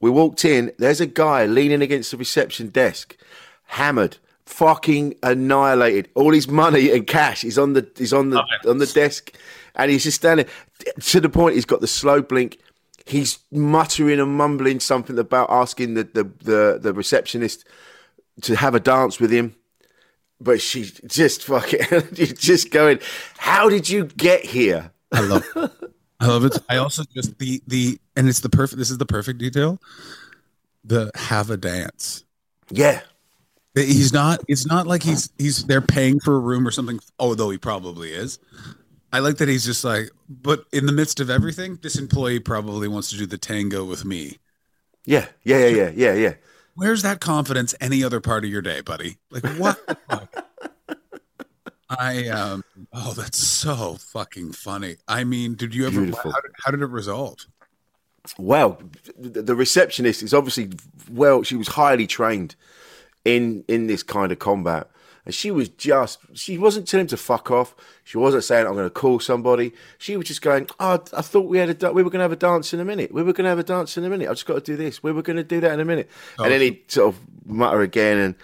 [0.00, 0.72] We walked in.
[0.78, 3.16] There's a guy leaning against the reception desk,
[3.64, 4.16] hammered,
[4.46, 6.08] fucking annihilated.
[6.14, 9.32] All his money and cash is on the is on the on the desk,
[9.76, 10.46] and he's just standing.
[11.00, 12.58] To the point, he's got the slow blink.
[13.06, 17.64] He's muttering and mumbling something about asking the the the, the receptionist
[18.42, 19.54] to have a dance with him.
[20.42, 21.80] But she just fucking,
[22.14, 22.98] just going,
[23.38, 24.90] How did you get here?
[25.12, 25.70] I love it.
[26.20, 26.56] I love it.
[26.68, 29.80] I also just the the and it's the perfect this is the perfect detail.
[30.84, 32.24] The have a dance.
[32.70, 33.00] Yeah.
[33.74, 37.50] He's not it's not like he's he's they're paying for a room or something, although
[37.50, 38.38] he probably is.
[39.12, 42.88] I like that he's just like, but in the midst of everything, this employee probably
[42.88, 44.38] wants to do the tango with me.
[45.04, 45.26] Yeah.
[45.42, 45.66] Yeah.
[45.66, 45.68] Yeah.
[45.68, 45.90] Yeah.
[45.94, 46.14] Yeah.
[46.14, 46.34] Yeah.
[46.74, 49.18] Where's that confidence any other part of your day, buddy?
[49.30, 49.98] Like what?
[51.98, 54.96] I um oh that's so fucking funny.
[55.06, 56.32] I mean, did you ever Beautiful.
[56.32, 57.38] how did, how did it resolve?
[58.38, 58.80] Well,
[59.18, 60.70] the, the receptionist is obviously
[61.10, 61.42] well.
[61.42, 62.56] She was highly trained
[63.24, 64.88] in in this kind of combat,
[65.24, 67.74] and she was just she wasn't telling him to fuck off.
[68.04, 69.72] She wasn't saying I'm going to call somebody.
[69.98, 72.32] She was just going, "Oh, I thought we had a we were going to have
[72.32, 73.12] a dance in a minute.
[73.12, 74.28] We were going to have a dance in a minute.
[74.28, 75.02] I just got to do this.
[75.02, 77.80] We were going to do that in a minute." and then he sort of mutter
[77.80, 78.34] again and.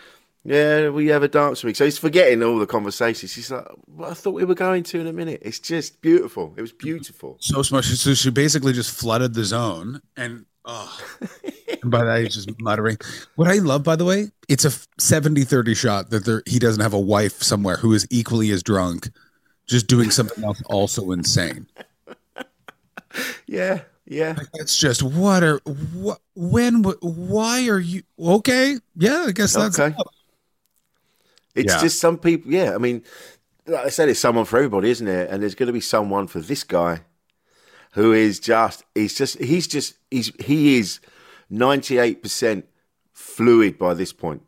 [0.45, 1.76] Yeah, we have a dance week.
[1.76, 3.35] So he's forgetting all the conversations.
[3.35, 5.43] He's like, well, I thought we were going to in a minute.
[5.45, 6.55] It's just beautiful.
[6.57, 7.37] It was beautiful.
[7.41, 7.85] so smart.
[7.85, 11.01] So she basically just flooded the zone, and oh,
[11.83, 12.99] and by that he's just muttering.
[13.35, 16.95] What I love, by the way, it's a 70-30 shot that there he doesn't have
[16.95, 19.09] a wife somewhere who is equally as drunk,
[19.66, 21.66] just doing something else also insane.
[23.47, 24.37] Yeah, yeah.
[24.55, 25.59] It's just what are
[25.95, 28.77] what when why are you okay?
[28.97, 29.97] Yeah, I guess that's Okay.
[31.55, 31.81] It's Yeah.
[31.81, 32.53] just some people.
[32.53, 33.03] Yeah, I mean,
[33.66, 35.31] like I said, it's someone for everybody, isn't it?
[35.31, 37.01] And there's going to be someone for this guy,
[37.99, 38.84] who is just.
[38.94, 39.38] He's just.
[39.40, 39.94] He's just.
[40.11, 40.32] He's.
[40.44, 41.01] He is.
[41.51, 42.66] Ninety eight percent
[43.12, 44.42] fluid by this point.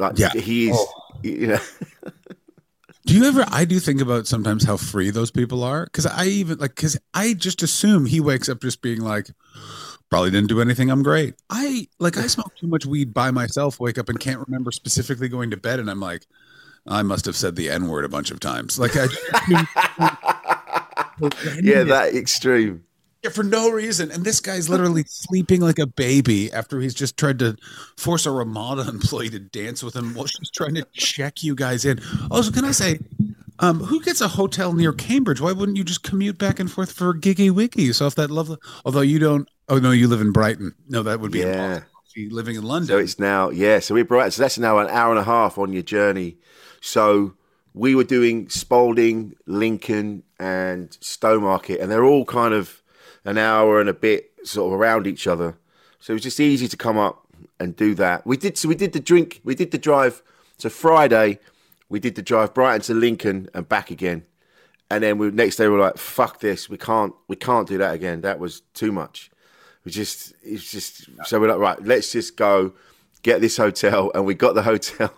[0.00, 0.30] Like Yeah.
[0.32, 0.76] he is.
[0.76, 0.92] Oh.
[1.22, 1.60] You know.
[3.06, 3.44] Do you ever?
[3.52, 6.98] I do think about sometimes how free those people are because I even like because
[7.14, 9.30] I just assume he wakes up just being like,
[10.10, 10.90] probably didn't do anything.
[10.90, 11.34] I'm great.
[11.48, 13.78] I like I smoke too much weed by myself.
[13.78, 16.26] Wake up and can't remember specifically going to bed, and I'm like,
[16.88, 18.76] I must have said the n word a bunch of times.
[18.76, 19.06] Like I,
[21.62, 22.84] yeah, that extreme.
[23.22, 24.10] Yeah, for no reason.
[24.10, 27.56] And this guy's literally sleeping like a baby after he's just tried to
[27.96, 31.84] force a Ramada employee to dance with him while she's trying to check you guys
[31.84, 32.00] in.
[32.30, 32.98] Also, can I say,
[33.58, 35.40] um, who gets a hotel near Cambridge?
[35.40, 37.92] Why wouldn't you just commute back and forth for Giggy Wiggy?
[37.94, 40.74] So if that lovely, although you don't, oh no, you live in Brighton.
[40.88, 41.82] No, that would be Yeah.
[42.30, 42.88] Living in London.
[42.88, 43.78] So it's now, yeah.
[43.78, 44.32] So we're bright.
[44.32, 46.38] So that's now an hour and a half on your journey.
[46.80, 47.34] So
[47.76, 52.82] we were doing Spalding, Lincoln, and Stowmarket, and they're all kind of
[53.26, 55.58] an hour and a bit sort of around each other.
[56.00, 57.26] So it was just easy to come up
[57.60, 58.26] and do that.
[58.26, 58.56] We did.
[58.56, 59.42] So we did the drink.
[59.44, 60.22] We did the drive.
[60.56, 61.38] So Friday,
[61.90, 64.24] we did the drive Brighton to Lincoln and back again,
[64.90, 66.70] and then we next day we were like, "Fuck this!
[66.70, 67.12] We can't.
[67.28, 68.22] We can't do that again.
[68.22, 69.30] That was too much."
[69.84, 72.72] We just, it's just, so we're like, right, let's just go
[73.26, 74.10] get this hotel.
[74.14, 75.12] And we got the hotel.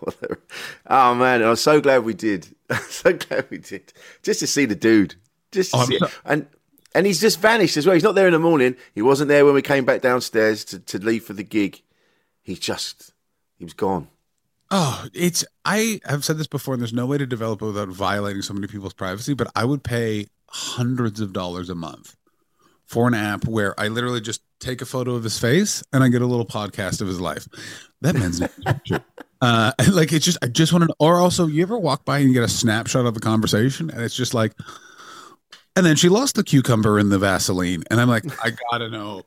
[0.86, 2.48] oh man, I'm so glad we did.
[2.88, 3.92] so glad we did.
[4.22, 5.14] Just to see the dude.
[5.52, 6.46] Just to Oh, I'm see And,
[6.94, 7.94] and he's just vanished as well.
[7.94, 8.76] He's not there in the morning.
[8.94, 11.82] He wasn't there when we came back downstairs to, to leave for the gig.
[12.42, 13.12] He just,
[13.56, 14.09] he was gone.
[14.70, 17.88] Oh, it's I have said this before, and there's no way to develop it without
[17.88, 19.32] violating so many people's privacy.
[19.32, 22.16] But I would pay hundreds of dollars a month
[22.89, 26.09] for an app where I literally just take a photo of his face and I
[26.09, 27.47] get a little podcast of his life.
[28.01, 29.01] That man's name.
[29.41, 32.26] Uh, like it's just I just wanted, to, or also you ever walk by and
[32.26, 34.53] you get a snapshot of a conversation and it's just like,
[35.76, 39.22] and then she lost the cucumber in the Vaseline, and I'm like, I gotta know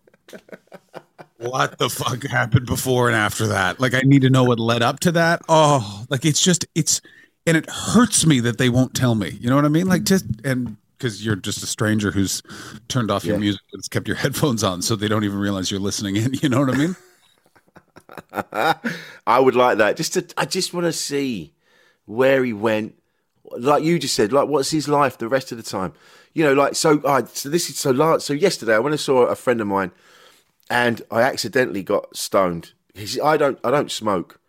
[1.38, 3.80] what the fuck happened before and after that.
[3.80, 5.44] Like I need to know what led up to that.
[5.48, 7.00] Oh, like it's just it's
[7.48, 9.30] and it hurts me that they won't tell me.
[9.40, 9.88] You know what I mean?
[9.88, 12.44] Like just and because you're just a stranger who's
[12.88, 15.80] turned off your music and kept your headphones on, so they don't even realize you're
[15.80, 16.34] listening in.
[16.36, 16.96] You know what I mean?
[19.28, 19.98] I would like that.
[19.98, 21.54] Just to, I just want to see
[22.06, 22.96] where he went.
[23.58, 25.94] Like you just said, like what's his life the rest of the time?
[26.34, 27.02] You know, like so.
[27.02, 27.92] Uh, so this is so.
[27.92, 29.92] Large, so yesterday, I went and saw a friend of mine,
[30.70, 32.74] and I accidentally got stoned.
[32.94, 34.40] He's, I don't, I don't smoke,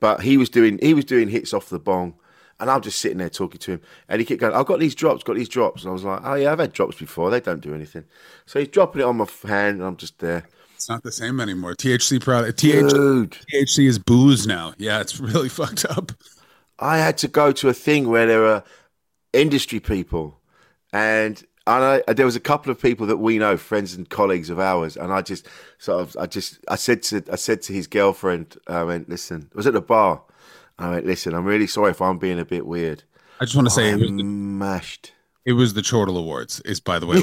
[0.00, 2.14] but he was doing, he was doing hits off the bong,
[2.60, 4.94] and I'm just sitting there talking to him, and he kept going, "I've got these
[4.94, 7.30] drops, got these drops," and I was like, "Oh yeah, I've had drops before.
[7.30, 8.04] They don't do anything."
[8.46, 10.44] So he's dropping it on my hand, and I'm just there.
[10.74, 11.74] It's not the same anymore.
[11.74, 12.62] THC product.
[12.64, 13.38] Uh, THC, Dude.
[13.52, 14.74] THC is booze now.
[14.76, 16.12] Yeah, it's really fucked up.
[16.78, 18.64] I had to go to a thing where there were
[19.32, 20.40] industry people,
[20.92, 24.08] and I know uh, there was a couple of people that we know, friends and
[24.08, 25.46] colleagues of ours, and I just
[25.78, 29.48] sort of, I just, I said to, I said to his girlfriend, I went, listen,
[29.50, 30.22] it was at the bar.
[30.78, 33.04] I went, listen, I'm really sorry if I'm being a bit weird.
[33.40, 35.12] I just want to say it was, I'm the, mashed.
[35.44, 36.60] it was the Chortle Awards.
[36.64, 37.18] Is by the way.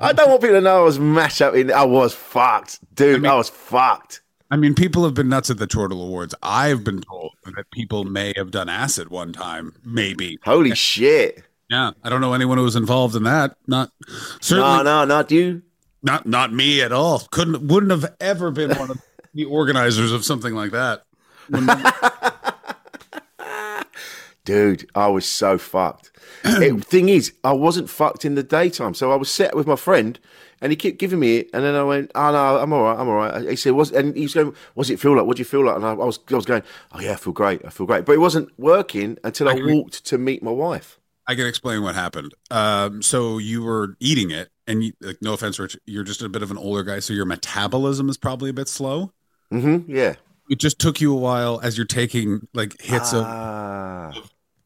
[0.00, 1.70] I don't want people to know I was mashed up in.
[1.72, 3.24] I was fucked, dude.
[3.24, 4.22] I, was fucked.
[4.50, 6.34] I mean, people have been nuts at the Chortle Awards.
[6.42, 10.38] I've been told that people may have done acid one time, maybe.
[10.44, 11.44] Holy shit!
[11.70, 13.56] Yeah, I don't know anyone who was involved in that.
[13.66, 13.90] Not
[14.40, 15.62] certainly, No, no, not you.
[16.02, 17.20] not not me at all.
[17.30, 19.02] Couldn't, wouldn't have ever been one of
[19.34, 21.04] the organizers of something like that.
[24.44, 26.10] Dude, I was so fucked.
[26.44, 28.94] it, thing is, I wasn't fucked in the daytime.
[28.94, 30.18] So I was set with my friend
[30.60, 31.50] and he kept giving me it.
[31.52, 32.98] And then I went, oh, no, I'm all right.
[32.98, 33.48] I'm all right.
[33.48, 35.26] He said, was, and he was going, what's it feel like?
[35.26, 35.76] What do you feel like?
[35.76, 37.62] And I, I was, I was going, oh, yeah, I feel great.
[37.64, 38.04] I feel great.
[38.04, 40.98] But it wasn't working until I, walked to meet my wife.
[41.26, 42.32] I can explain what happened.
[42.50, 46.28] Um, so you were eating it, and you, like, no offense, Rich, you're just a
[46.30, 49.12] bit of an older guy, so your metabolism is probably a bit slow.
[49.52, 49.94] Mm-hmm.
[49.94, 50.14] Yeah.
[50.50, 54.12] It just took you a while as you're taking like hits of Ah.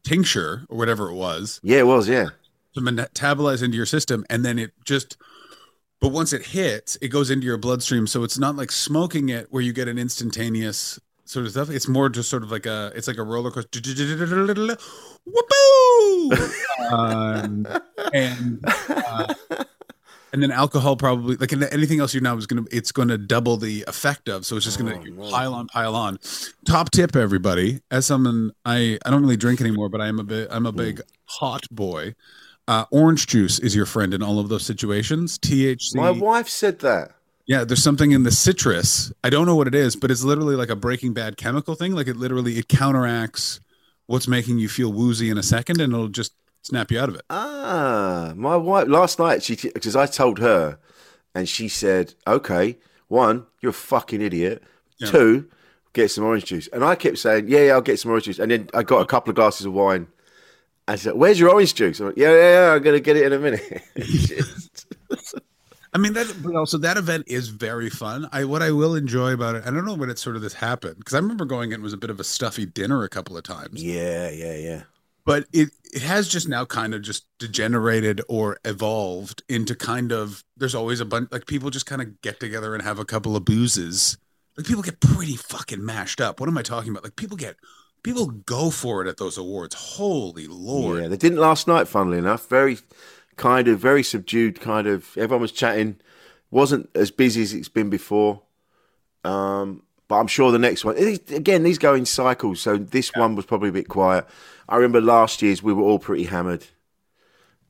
[0.03, 2.07] tincture or whatever it was Yeah, it was.
[2.07, 2.29] Yeah.
[2.75, 5.17] to metabolize into your system, and then it just.
[6.01, 9.47] But once it hits, it goes into your bloodstream, so it's not like smoking it
[9.51, 11.69] where you get an instantaneous sort of stuff.
[11.69, 13.79] It's more just sort of like a, it's like a roller coaster.
[15.25, 16.51] Whoopoo!
[16.91, 17.65] um,
[18.13, 19.33] and uh,
[20.33, 23.85] and then alcohol probably like anything else you know is gonna it's gonna double the
[23.87, 24.45] effect of.
[24.45, 26.17] So it's just gonna pile on, pile on.
[26.65, 27.81] Top tip, everybody.
[27.91, 30.71] As someone I I don't really drink anymore, but I am a bit I'm a
[30.71, 32.15] big hot boy.
[32.67, 35.37] Uh, orange juice is your friend in all of those situations.
[35.37, 35.95] THC.
[35.95, 37.11] My wife said that.
[37.45, 39.11] Yeah, there's something in the citrus.
[39.21, 41.93] I don't know what it is, but it's literally like a Breaking Bad chemical thing.
[41.93, 43.59] Like it literally it counteracts
[44.07, 46.33] what's making you feel woozy in a second, and it'll just
[46.63, 47.21] snap you out of it.
[47.29, 50.79] Ah, my wife last night she because I told her,
[51.35, 54.63] and she said, "Okay, one, you're a fucking idiot.
[54.97, 55.11] Yeah.
[55.11, 55.49] Two,
[55.93, 58.39] get some orange juice." And I kept saying, "Yeah, yeah, I'll get some orange juice."
[58.39, 60.07] And then I got a couple of glasses of wine.
[60.87, 63.17] And she said, "Where's your orange juice?" I went, "Yeah, yeah, yeah, I'm gonna get
[63.17, 63.83] it in a minute."
[65.95, 68.27] I mean that, but also that event is very fun.
[68.31, 69.63] I what I will enjoy about it.
[69.65, 71.83] I don't know when it sort of this happened because I remember going in it
[71.83, 73.83] was a bit of a stuffy dinner a couple of times.
[73.83, 74.81] yeah, yeah, yeah.
[75.25, 80.43] But it it has just now kind of just degenerated or evolved into kind of
[80.57, 83.35] there's always a bunch like people just kind of get together and have a couple
[83.35, 84.17] of boozes
[84.57, 87.55] like people get pretty fucking mashed up what am i talking about like people get
[88.03, 91.87] people go for it at those awards holy lord Yeah, they didn't last night.
[91.87, 92.77] Funnily enough, very
[93.35, 94.59] kind of very subdued.
[94.59, 95.99] Kind of everyone was chatting.
[96.51, 98.41] wasn't as busy as it's been before.
[99.23, 101.63] Um, but I'm sure the next one again.
[101.63, 102.59] These go in cycles.
[102.61, 104.25] So this one was probably a bit quiet.
[104.69, 106.65] I remember last year's we were all pretty hammered.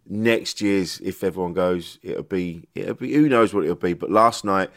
[0.05, 3.93] Next year's, if everyone goes, it'll be it'll be who knows what it'll be.
[3.93, 4.69] But last night,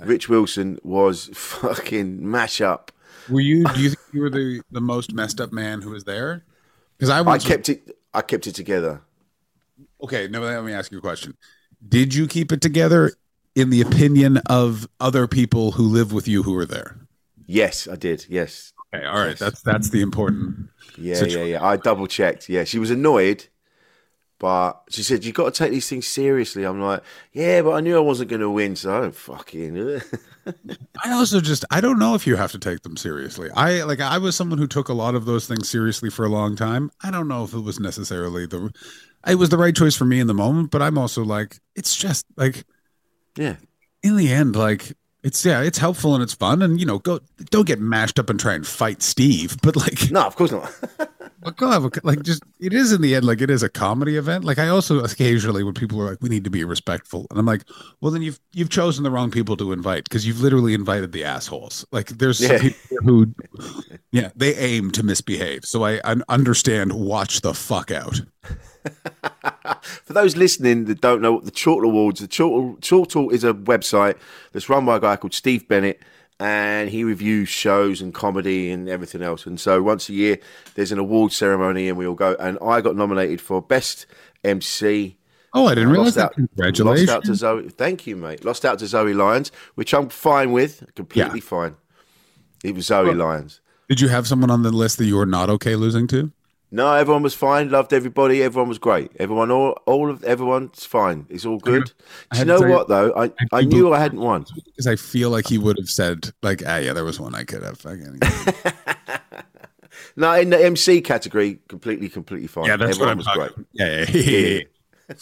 [0.00, 2.92] Rich Wilson was fucking mash up.
[3.28, 6.04] were you do you think you were the the most messed up man who was
[6.04, 6.44] there
[6.96, 7.96] because i I kept it.
[8.14, 9.02] I kept it together.
[10.02, 11.36] okay now let me ask you a question
[11.86, 13.12] did you keep it together
[13.54, 16.96] in the opinion of other people who live with you who were there
[17.50, 18.26] Yes, I did.
[18.28, 19.38] Yes, Okay, all right.
[19.38, 20.70] That's that's the important.
[20.96, 21.64] Yeah, Situ- yeah, yeah.
[21.64, 22.48] I double checked.
[22.48, 23.46] Yeah, she was annoyed,
[24.38, 26.64] But she said, you got to take these things seriously.
[26.64, 30.00] I'm like, yeah, but I knew I wasn't going to win, so I don't fucking.
[31.04, 33.50] I also just I don't know if you have to take them seriously.
[33.54, 36.28] I like I was someone who took a lot of those things seriously for a
[36.28, 36.90] long time.
[37.02, 38.72] I don't know if it was necessarily the
[39.26, 41.96] it was the right choice for me in the moment, but I'm also like it's
[41.96, 42.64] just like
[43.36, 43.56] yeah.
[44.02, 44.92] In the end like
[45.22, 48.30] it's yeah, it's helpful and it's fun and you know, go don't get mashed up
[48.30, 50.72] and try and fight Steve, but like No, of course not.
[51.40, 53.68] but go have a, like just it is in the end like it is a
[53.68, 54.44] comedy event.
[54.44, 57.46] Like I also occasionally when people are like we need to be respectful and I'm
[57.46, 57.62] like,
[58.00, 61.24] well then you've you've chosen the wrong people to invite because you've literally invited the
[61.24, 61.84] assholes.
[61.92, 62.58] Like there's some Yeah.
[62.62, 63.34] people who
[64.12, 65.64] yeah, they aim to misbehave.
[65.64, 68.20] So I, I understand watch the fuck out.
[70.04, 73.52] For those listening that don't know what the Chortle Awards, the Chortle, Chortle is a
[73.52, 74.16] website
[74.52, 76.00] that's run by a guy called Steve Bennett,
[76.40, 79.46] and he reviews shows and comedy and everything else.
[79.46, 80.38] And so once a year,
[80.74, 82.36] there's an award ceremony, and we all go.
[82.38, 84.06] And I got nominated for best
[84.44, 85.18] MC.
[85.54, 86.26] Oh, I didn't realize that.
[86.26, 87.08] out, Congratulations.
[87.08, 87.68] Lost out to Zoe.
[87.70, 88.44] Thank you, mate.
[88.44, 90.94] Lost out to Zoe Lyons, which I'm fine with.
[90.94, 91.76] Completely fine.
[92.62, 93.60] It was Zoe Lyons.
[93.88, 96.30] Did you have someone on the list that you were not okay losing to?
[96.70, 97.70] No, everyone was fine.
[97.70, 98.42] Loved everybody.
[98.42, 99.10] Everyone was great.
[99.18, 101.24] Everyone, all, all of everyone's fine.
[101.30, 101.92] It's all good.
[102.30, 103.12] I Do you know you- what though?
[103.16, 104.44] I, I knew I hadn't won.
[104.66, 107.44] Because I feel like he would have said like, ah, yeah, there was one I
[107.44, 107.80] could have.
[110.16, 112.66] No, in the MC category, completely, completely fine.
[112.66, 113.54] yeah, that's what I'm was talking.
[113.54, 113.66] great.
[113.72, 115.14] Yeah, yeah, yeah.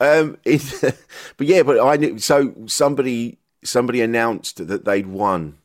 [0.00, 0.62] Um, it,
[1.36, 2.18] but yeah, but I knew.
[2.18, 5.58] So somebody, somebody announced that they'd won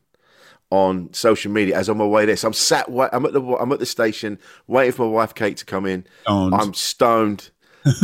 [0.72, 2.36] on social media as on my way there.
[2.38, 2.88] So I'm sat.
[2.90, 3.42] I'm at the.
[3.42, 6.06] I'm at the station waiting for my wife Kate to come in.
[6.24, 6.54] Stoned.
[6.56, 7.50] I'm stoned.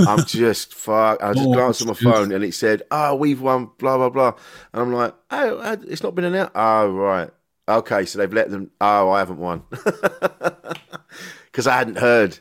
[0.07, 1.21] I'm just fuck.
[1.21, 4.09] I just Oh, glanced at my phone and it said, "Oh, we've won." Blah blah
[4.09, 4.33] blah.
[4.73, 7.29] And I'm like, "Oh, uh, it's not been announced." Oh, right.
[7.67, 8.71] Okay, so they've let them.
[8.79, 12.37] Oh, I haven't won because I hadn't heard.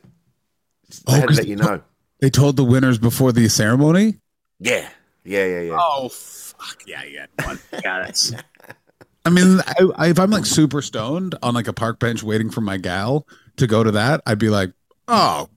[1.06, 1.82] Oh, I hadn't 'cause let you they know.
[2.20, 4.20] They told the winners before the ceremony.
[4.60, 4.88] Yeah,
[5.24, 5.78] yeah, yeah, yeah.
[5.80, 7.26] Oh fuck yeah, yeah.
[7.44, 7.58] One.
[7.82, 8.30] Got it.
[9.24, 12.50] I mean, I, I, if I'm like super stoned on like a park bench waiting
[12.50, 14.72] for my gal to go to that, I'd be like,
[15.08, 15.48] oh,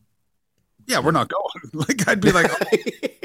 [0.86, 1.72] yeah, we're not going.
[1.88, 3.08] like, I'd be like, oh,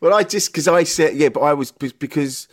[0.00, 2.48] Well, I just because I said yeah, but I was because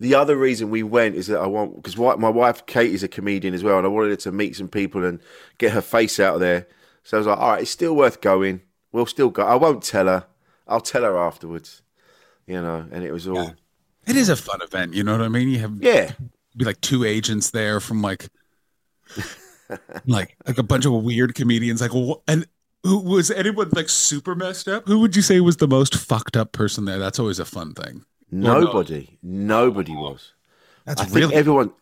[0.00, 3.08] the other reason we went is that I want because my wife Kate is a
[3.08, 5.20] comedian as well, and I wanted her to meet some people and
[5.58, 6.66] get her face out there.
[7.04, 8.62] So I was like, all right, it's still worth going.
[8.92, 9.42] We'll still go.
[9.42, 10.26] I won't tell her.
[10.66, 11.82] I'll tell her afterwards.
[12.46, 13.54] You know, and it was all
[14.08, 14.94] it is a fun event.
[14.94, 15.48] You know what I mean?
[15.48, 16.12] You have yeah.
[16.56, 18.28] be like two agents there from like,
[20.06, 21.80] like like a bunch of weird comedians.
[21.80, 21.92] Like,
[22.26, 22.46] and
[22.82, 24.86] who was anyone like super messed up?
[24.86, 26.98] Who would you say was the most fucked up person there?
[26.98, 28.04] That's always a fun thing.
[28.30, 28.60] no?
[28.60, 30.32] Nobody, nobody was.
[30.84, 31.72] That's I think really everyone,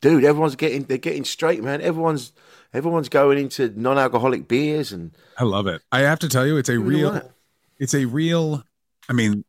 [0.00, 0.24] dude.
[0.24, 1.80] Everyone's getting they're getting straight, man.
[1.80, 2.32] Everyone's
[2.72, 5.82] everyone's going into non-alcoholic beers and I love it.
[5.90, 7.32] I have to tell you, it's a real,
[7.78, 8.62] it's a real.
[9.08, 9.44] I mean,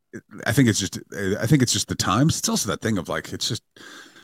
[0.45, 0.99] I think it's just,
[1.39, 2.37] I think it's just the times.
[2.39, 3.63] It's also that thing of like, it's just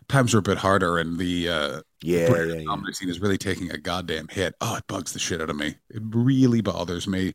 [0.08, 2.66] times are a bit harder, and the uh, yeah, British yeah, yeah.
[2.66, 4.56] comedy scene is really taking a goddamn hit.
[4.62, 5.76] Oh, it bugs the shit out of me.
[5.90, 7.34] It really bothers me.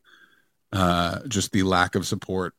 [0.72, 2.54] Uh, just the lack of support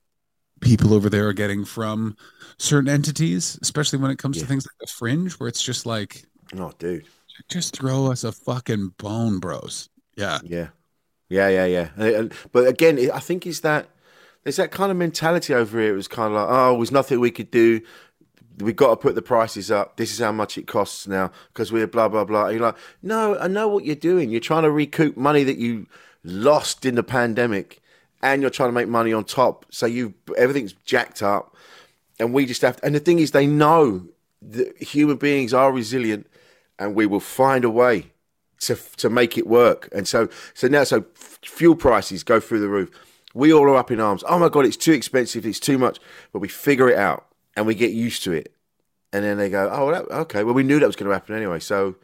[0.61, 2.15] people over there are getting from
[2.57, 6.23] certain entities, especially when it comes to things like the fringe, where it's just like,
[6.57, 7.05] Oh, dude.
[7.49, 9.89] just throw us a fucking bone, bros.
[10.15, 10.39] Yeah.
[10.43, 10.69] Yeah,
[11.27, 11.89] yeah, yeah, yeah.
[11.97, 13.89] And- and- but again, I think it's that
[14.45, 15.91] there's that kind of mentality over here.
[15.91, 17.81] It was kind of like, oh, there's nothing we could do.
[18.59, 19.97] We've got to put the prices up.
[19.97, 22.45] This is how much it costs now because we're blah blah blah.
[22.45, 24.29] And you're like, no, I know what you're doing.
[24.29, 25.87] You're trying to recoup money that you
[26.23, 27.81] lost in the pandemic,
[28.21, 29.65] and you're trying to make money on top.
[29.71, 31.55] So you everything's jacked up,
[32.19, 32.77] and we just have.
[32.77, 34.05] To, and the thing is, they know
[34.43, 36.27] that human beings are resilient,
[36.77, 38.11] and we will find a way
[38.61, 39.89] to to make it work.
[39.91, 42.91] And so so now so fuel prices go through the roof.
[43.35, 44.23] We all are up in arms.
[44.27, 45.45] Oh my god, it's too expensive.
[45.45, 45.99] It's too much.
[46.33, 48.51] But we figure it out and we get used to it.
[49.13, 50.43] And then they go, oh, that, okay.
[50.43, 51.59] Well, we knew that was going to happen anyway.
[51.59, 51.95] So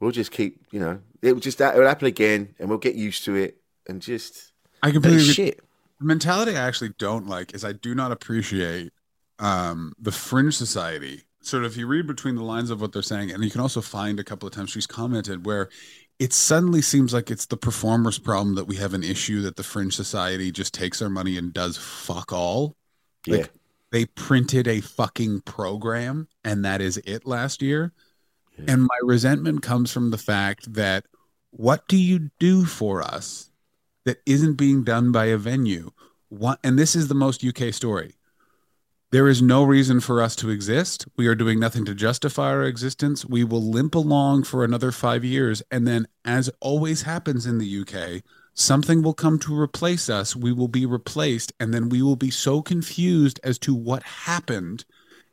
[0.00, 2.94] we'll just keep, you know, it will just it will happen again, and we'll get
[2.94, 3.58] used to it,
[3.88, 4.52] and just
[4.82, 5.34] I completely agree.
[5.34, 5.60] shit.
[5.98, 8.92] The mentality I actually don't like is I do not appreciate
[9.38, 11.22] um, the fringe society.
[11.40, 13.60] Sort of, if you read between the lines of what they're saying, and you can
[13.60, 15.68] also find a couple of times she's commented where
[16.18, 19.62] it suddenly seems like it's the performer's problem that we have an issue that the
[19.62, 22.76] fringe society just takes our money and does fuck all.
[23.26, 23.36] Yeah.
[23.36, 23.50] Like
[23.92, 27.92] they printed a fucking program and that is it last year.
[28.66, 31.04] And my resentment comes from the fact that
[31.52, 33.52] what do you do for us
[34.04, 35.92] that isn't being done by a venue?
[36.28, 38.14] What, and this is the most UK story.
[39.10, 41.06] There is no reason for us to exist.
[41.16, 43.24] We are doing nothing to justify our existence.
[43.24, 45.62] We will limp along for another five years.
[45.70, 48.22] And then, as always happens in the UK,
[48.52, 50.36] something will come to replace us.
[50.36, 54.84] We will be replaced, and then we will be so confused as to what happened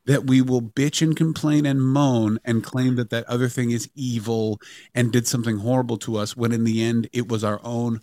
[0.06, 3.90] that we will bitch and complain and moan and claim that that other thing is
[3.94, 4.62] evil
[4.94, 8.00] and did something horrible to us when in the end it was our own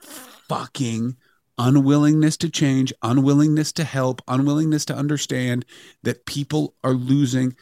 [0.00, 1.16] fucking
[1.58, 5.64] unwillingness to change, unwillingness to help, unwillingness to understand
[6.02, 7.56] that people are losing.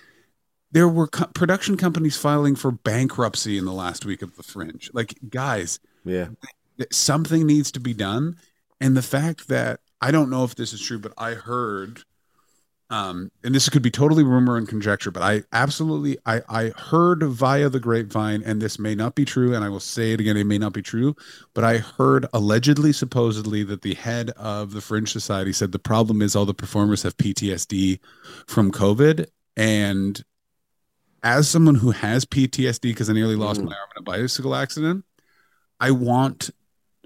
[0.71, 4.91] There were co- production companies filing for bankruptcy in the last week of the Fringe.
[4.93, 6.29] Like, guys, Yeah.
[6.91, 8.37] something needs to be done.
[8.81, 12.03] And the fact that I don't know if this is true, but I heard,
[12.93, 17.23] um, and this could be totally rumor and conjecture, but I absolutely I, I heard
[17.23, 20.37] via the grapevine, and this may not be true, and I will say it again,
[20.37, 21.17] it may not be true,
[21.55, 26.21] but I heard allegedly, supposedly, that the head of the Fringe Society said the problem
[26.21, 27.99] is all the performers have PTSD
[28.47, 29.27] from COVID.
[29.57, 30.23] And
[31.23, 33.67] as someone who has PTSD because I nearly lost Mm.
[33.67, 35.07] my arm in a bicycle accident,
[35.81, 36.51] I want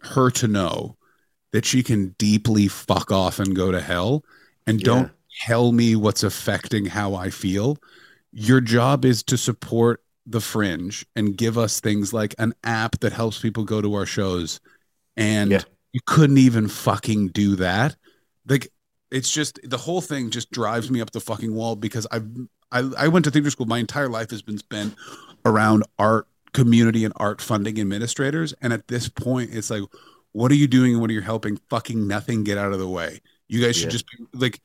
[0.02, 0.96] her to know
[1.52, 4.24] that she can deeply fuck off and go to hell
[4.66, 5.12] and don't
[5.44, 7.78] tell me what's affecting how I feel.
[8.32, 13.12] Your job is to support the fringe and give us things like an app that
[13.12, 14.60] helps people go to our shows.
[15.16, 15.62] And Yeah.
[15.92, 17.96] you couldn't even fucking do that.
[18.48, 18.68] Like
[19.10, 22.26] it's just the whole thing just drives me up the fucking wall because I've
[22.72, 23.66] I, I went to theater school.
[23.66, 24.96] My entire life has been spent
[25.44, 28.52] around art community and art funding administrators.
[28.60, 29.84] And at this point, it's like,
[30.32, 31.58] what are you doing and what are you helping?
[31.70, 32.42] Fucking nothing.
[32.42, 33.20] Get out of the way.
[33.46, 33.90] You guys should Yeah.
[33.90, 34.60] just be like,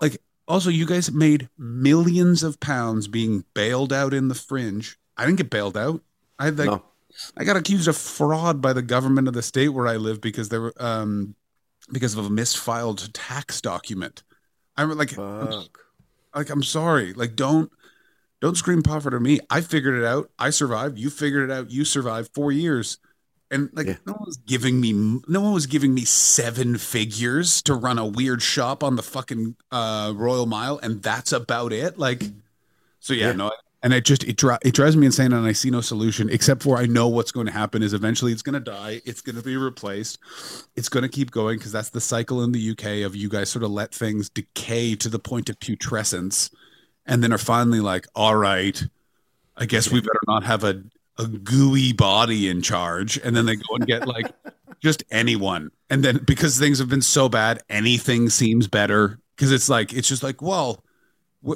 [0.00, 0.18] like.
[0.48, 4.98] Also, you guys made millions of pounds being bailed out in the fringe.
[5.16, 6.02] I didn't get bailed out.
[6.36, 6.82] I like, No.
[7.36, 10.48] I got accused of fraud by the government of the state where I live because
[10.48, 11.36] there were um
[11.92, 14.24] because of a misfiled tax document.
[14.76, 15.78] I'm like, Fuck.
[16.34, 17.12] like I'm sorry.
[17.12, 17.70] Like don't
[18.40, 19.38] don't scream poverty to me.
[19.48, 20.30] I figured it out.
[20.38, 20.98] I survived.
[20.98, 21.70] You figured it out.
[21.70, 22.98] You survived four years.
[23.52, 23.96] And like Yeah.
[24.06, 24.92] no one was giving me
[25.28, 29.54] no one was giving me seven figures to run a weird shop on the fucking
[29.70, 31.98] uh Royal Mile and that's about it.
[31.98, 32.24] Like
[32.98, 33.32] so yeah, Yeah.
[33.32, 33.52] no
[33.84, 36.62] and it just it, dri- it drives me insane and I see no solution except
[36.62, 39.34] for I know what's going to happen is eventually it's going to die, it's going
[39.36, 40.18] to be replaced.
[40.76, 43.50] It's going to keep going because that's the cycle in the UK of you guys
[43.50, 46.48] sort of let things decay to the point of putrescence
[47.06, 48.80] and then are finally like, all right,
[49.56, 50.80] I guess we better not have a,
[51.22, 53.16] a gooey body in charge.
[53.18, 54.32] And then they go and get like
[54.80, 55.70] just anyone.
[55.90, 59.18] And then because things have been so bad, anything seems better.
[59.36, 60.84] Because it's like, it's just like, well,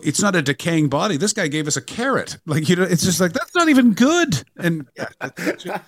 [0.02, 1.16] it's not a decaying body.
[1.16, 2.38] This guy gave us a carrot.
[2.46, 4.42] Like, you know, it's just like, that's not even good.
[4.56, 5.82] And yeah, it's just,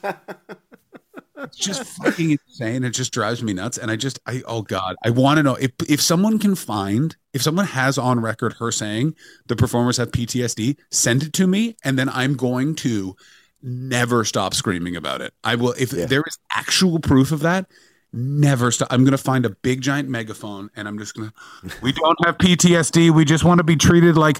[1.37, 2.85] it's just fucking insane.
[2.85, 3.79] It just drives me nuts.
[3.79, 7.17] And I just, I, oh God, I want to know if, if someone can find,
[7.33, 9.15] if someone has on record her saying
[9.47, 11.77] the performers have PTSD, send it to me.
[11.85, 13.17] And then I'm going to
[13.63, 15.33] never stop screaming about it.
[15.45, 16.07] I will, if Yeah.
[16.07, 17.67] there is actual proof of that,
[18.13, 18.89] never stop.
[18.91, 21.31] I'm going to find a big giant megaphone and I'm just going
[21.69, 23.11] to, we don't have PTSD.
[23.11, 24.39] We just want to be treated like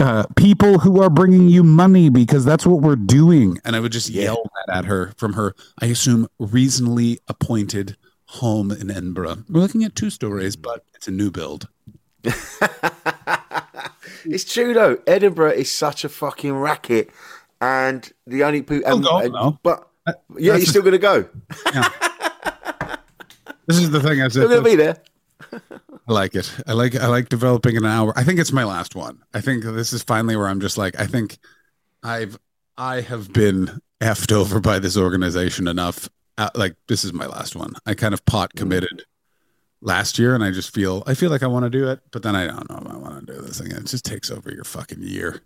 [0.00, 3.58] uh, people who are bringing you money because that's what we're doing.
[3.64, 4.24] And I would just Yeah.
[4.24, 7.96] yell that at her from her, I assume, reasonably appointed
[8.30, 9.44] home in Edinburgh.
[9.48, 11.68] We're looking at two stories, but it's a new build.
[14.28, 14.98] It's true though.
[15.06, 17.10] Edinburgh is such a fucking racket,
[17.60, 18.98] and the only people.
[19.00, 19.58] Go, no.
[19.62, 21.28] But Uh, yeah, that's you're still gonna go.
[23.66, 24.48] This is the thing I said.
[24.48, 24.96] gonna be there.
[25.52, 26.52] I like it.
[26.68, 28.12] I like I like developing an hour.
[28.16, 29.22] I think it's my last one.
[29.34, 31.38] I think this is finally where I'm just like I think
[32.02, 32.38] I've
[32.78, 36.08] I have been effed over by this organization enough.
[36.38, 37.74] Uh, like this is my last one.
[37.86, 39.04] I kind of pot committed
[39.80, 42.22] last year, and I just feel I feel like I want to do it, but
[42.22, 43.72] then I don't know if I want to do this thing.
[43.72, 45.42] It just takes over your fucking year.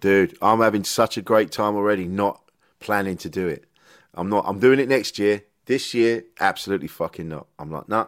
[0.00, 2.06] Dude, I'm having such a great time already.
[2.06, 2.40] Not
[2.80, 3.64] planning to do it.
[4.14, 4.44] I'm not.
[4.46, 5.42] I'm doing it next year.
[5.66, 7.46] This year, absolutely fucking not.
[7.58, 8.06] I'm like, nah.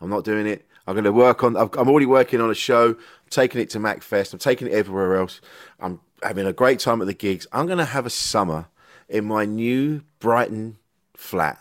[0.00, 0.66] I'm not doing it.
[0.86, 1.56] I'm going to work on.
[1.56, 2.88] I've- I'm already working on a show.
[2.90, 2.96] I'm
[3.28, 4.32] taking it to MachFest.
[4.32, 5.40] I'm taking it everywhere else.
[5.78, 7.46] I'm having a great time at the gigs.
[7.52, 8.66] I'm going to have a summer
[9.08, 10.78] in my new Brighton
[11.14, 11.58] flat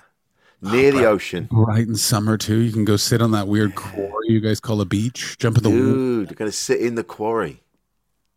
[0.61, 1.47] near the ocean.
[1.51, 4.81] Right in summer too, you can go sit on that weird quarry you guys call
[4.81, 5.37] a beach.
[5.37, 7.61] Jump in the Dude, I'm going to sit in the quarry,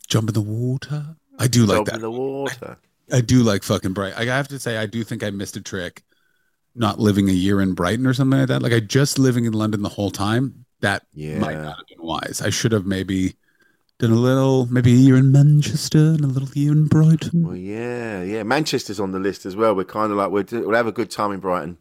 [0.08, 1.16] jump in the water.
[1.38, 1.94] I do like jump that.
[1.96, 2.78] in the water.
[3.12, 4.14] I do like fucking Bright.
[4.16, 6.02] I have to say, I do think I missed a trick
[6.74, 8.62] not living a year in Brighton or something like that.
[8.62, 10.64] Like I just living in London the whole time.
[10.80, 11.38] That Yeah.
[11.38, 12.40] might not have been wise.
[12.44, 13.34] I should have maybe
[13.98, 17.46] done a little, maybe a year in Manchester and a little year in Brighton.
[17.46, 18.42] Well, yeah, yeah.
[18.42, 19.74] Manchester's on the list as well.
[19.76, 21.78] We're kind of like we're, we'll have a good time in Brighton.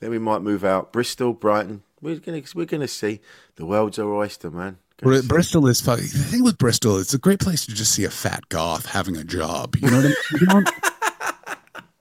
[0.00, 0.92] Then we might move out.
[0.92, 1.82] Bristol, Brighton.
[2.00, 3.20] We're gonna we're gonna see.
[3.56, 4.78] The world's our oyster, man.
[5.02, 6.04] Gonna Br- Bristol is fucking.
[6.04, 9.16] The thing with Bristol, it's a great place to just see a fat goth having
[9.16, 9.76] a job.
[9.76, 10.16] You know what I mean?
[10.40, 10.70] You don't,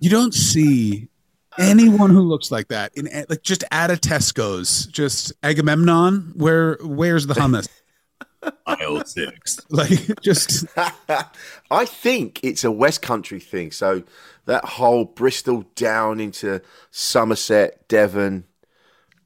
[0.00, 1.08] you don't see
[1.58, 7.26] anyone who looks like that in like just at a Tesco's, just Agamemnon, where where's
[7.26, 7.68] the hummus?
[8.66, 9.60] Aisle six.
[9.68, 10.64] Like just
[11.70, 13.70] I think it's a West Country thing.
[13.70, 14.04] So
[14.46, 18.44] that whole Bristol down into Somerset, Devon,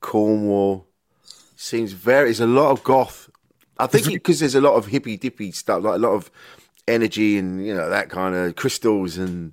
[0.01, 0.89] Cornwall
[1.63, 2.27] seems very.
[2.27, 3.29] There's a lot of goth.
[3.79, 6.31] I think because there's a lot of hippy dippy stuff, like a lot of
[6.89, 9.53] energy and you know that kind of crystals and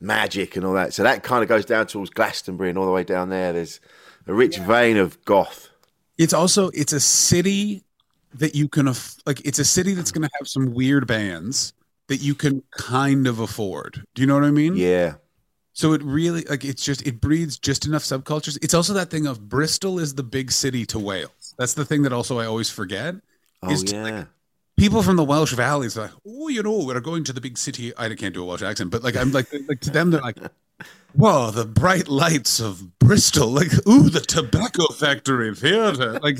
[0.00, 0.94] magic and all that.
[0.94, 3.52] So that kind of goes down towards Glastonbury and all the way down there.
[3.52, 3.80] There's
[4.26, 5.68] a rich vein of goth.
[6.18, 7.82] it's also it's a city
[8.34, 11.72] that you can aff- like it's a city that's going to have some weird bands
[12.08, 15.14] that you can kind of afford do you know what i mean Yeah,
[15.72, 19.26] so it really like it's just it breeds just enough subcultures it's also that thing
[19.26, 22.70] of bristol is the big city to wales that's the thing that also i always
[22.70, 23.14] forget
[23.62, 24.02] oh is to, yeah.
[24.02, 24.26] like,
[24.76, 27.58] people from the welsh valleys are like oh you know we're going to the big
[27.58, 30.20] city i can't do a welsh accent but like i'm like like to them they're
[30.20, 30.38] like
[31.14, 33.48] Whoa, the bright lights of Bristol.
[33.48, 36.18] Like, ooh, the tobacco factory theater.
[36.20, 36.38] Like,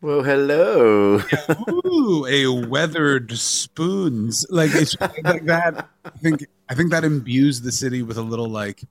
[0.00, 1.16] well, hello.
[1.16, 4.44] ooh, a Wetherspoons.
[4.50, 5.88] Like it's like that.
[6.04, 8.82] I think I think that imbues the city with a little like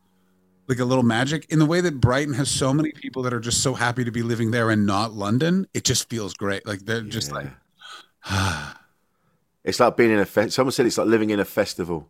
[0.72, 3.40] like a little magic in the way that Brighton has so many people that are
[3.40, 5.68] just so happy to be living there and not London.
[5.74, 6.66] It just feels great.
[6.66, 7.48] Like they're just like
[9.64, 12.10] It's like being in a fe- someone said it's like living in a festival.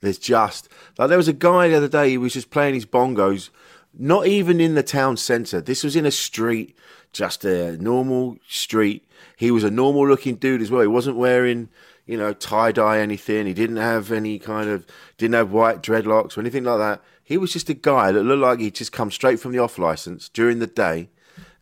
[0.00, 0.68] There's just
[0.98, 2.10] like there was a guy the other day.
[2.10, 3.50] He was just playing his bongos,
[3.92, 5.60] not even in the town centre.
[5.60, 6.76] This was in a street,
[7.12, 9.06] just a normal street.
[9.36, 10.80] He was a normal looking dude as well.
[10.80, 11.68] He wasn't wearing,
[12.06, 13.46] you know, tie dye anything.
[13.46, 14.86] He didn't have any kind of
[15.18, 17.02] didn't have white dreadlocks or anything like that.
[17.30, 19.78] He was just a guy that looked like he'd just come straight from the off
[19.78, 21.10] license during the day,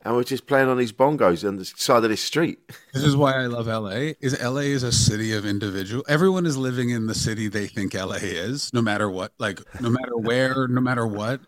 [0.01, 2.59] and was just playing on his bongos on the side of this street.
[2.95, 4.15] this is why I love LA.
[4.19, 6.03] Is LA is a city of individual.
[6.09, 9.35] Everyone is living in the city they think LA is, no matter what.
[9.36, 11.43] Like no matter where, no matter what.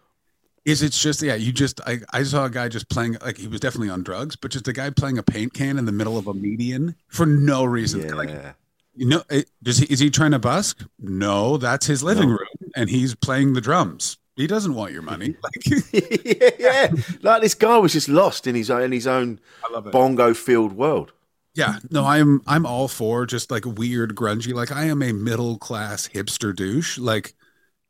[0.67, 1.37] Is it's just yeah?
[1.37, 4.37] You just I, I saw a guy just playing like he was definitely on drugs,
[4.37, 7.25] but just a guy playing a paint can in the middle of a median for
[7.25, 8.07] no reason.
[8.15, 8.29] Like
[8.95, 9.23] you know,
[9.63, 10.85] does he is he trying to busk?
[10.99, 14.17] No, that's his living room, and he's playing the drums.
[14.37, 15.37] He doesn't want your money.
[15.43, 16.93] Like, yeah, yeah.
[17.21, 19.93] Like this guy was just lost in his own in his own I love it.
[19.93, 21.13] bongo filled world.
[21.55, 24.55] Yeah, no, I'm I'm all for just like weird grungy.
[24.55, 26.97] Like I am a middle class hipster douche.
[26.97, 27.35] Like,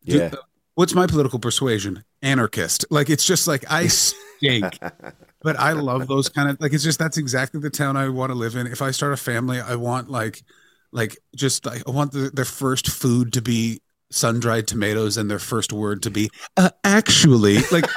[0.03, 0.33] Yeah.
[0.75, 2.03] what's my political persuasion?
[2.23, 2.85] Anarchist.
[2.91, 4.79] Like it's just like I stink,
[5.43, 8.31] but I love those kind of like it's just that's exactly the town I want
[8.31, 8.67] to live in.
[8.67, 10.43] If I start a family, I want like
[10.91, 15.31] like just like I want the, their first food to be sun dried tomatoes and
[15.31, 17.85] their first word to be uh, actually like.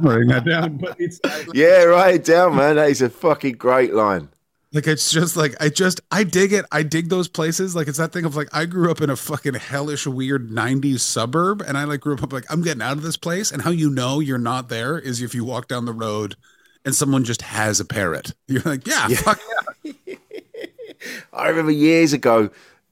[0.00, 1.20] Writing that down, but it's
[1.54, 2.76] Yeah, write it down, man.
[2.76, 4.30] That is a fucking great line.
[4.72, 6.64] Like it's just like I just I dig it.
[6.70, 7.74] I dig those places.
[7.74, 11.00] Like it's that thing of like I grew up in a fucking hellish weird 90s
[11.00, 13.70] suburb and I like grew up like I'm getting out of this place and how
[13.70, 16.36] you know you're not there is if you walk down the road
[16.84, 18.32] and someone just has a parrot.
[18.46, 19.40] You're like, yeah, fuck
[19.84, 20.14] yeah.
[21.32, 22.50] I remember years ago,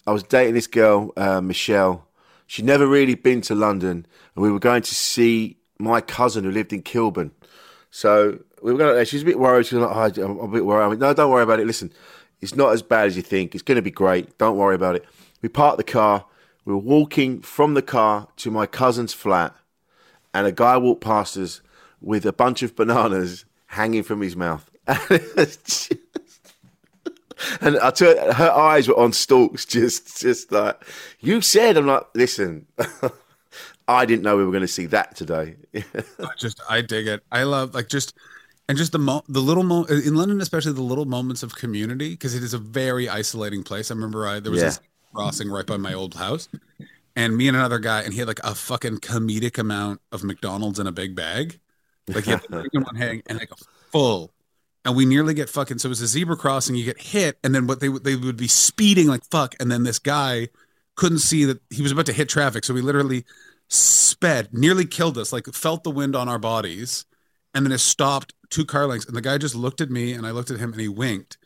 [0.08, 2.08] I was dating this girl, uh, Michelle.
[2.46, 6.50] She'd never really been to London, and we were going to see my cousin who
[6.50, 7.30] lived in Kilburn.
[7.90, 9.04] So we were going.
[9.04, 9.66] She was a bit worried.
[9.66, 11.66] She was like, oh, "I'm a bit worried." I "No, don't worry about it.
[11.66, 11.92] Listen,
[12.40, 13.54] it's not as bad as you think.
[13.54, 14.38] It's going to be great.
[14.38, 15.04] Don't worry about it."
[15.42, 16.24] We parked the car.
[16.64, 19.54] We were walking from the car to my cousin's flat,
[20.32, 21.60] and a guy walked past us
[22.00, 24.70] with a bunch of bananas hanging from his mouth.
[27.60, 30.82] And I took her eyes were on stalks, just just like
[31.20, 31.76] you said.
[31.76, 32.66] I'm like, listen,
[33.88, 35.56] I didn't know we were going to see that today.
[35.74, 37.22] I just I dig it.
[37.32, 38.14] I love like just
[38.68, 42.10] and just the mo- the little mo- in London, especially the little moments of community
[42.10, 43.90] because it is a very isolating place.
[43.90, 44.66] I remember I there was Yeah.
[44.66, 44.80] this
[45.14, 46.48] crossing right by my old house,
[47.16, 50.78] and me and another guy, and he had like a fucking comedic amount of McDonald's
[50.78, 51.58] in a big bag,
[52.08, 53.56] like he had one hang and like a
[53.90, 54.32] full.
[54.88, 55.78] And we nearly get fucking.
[55.78, 56.74] So it was a zebra crossing.
[56.74, 59.70] You get hit, and then what they would they would be speeding like fuck, and
[59.70, 60.48] then this guy
[60.94, 63.24] couldn't see that he was about to hit traffic, so we literally
[63.68, 67.04] sped, nearly killed us, like felt the wind on our bodies,
[67.54, 69.06] and then it stopped two car lengths.
[69.06, 71.36] And the guy just looked at me and I looked at him and he winked.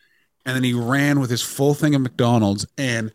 [0.46, 3.12] And then he ran with his full thing of McDonald's and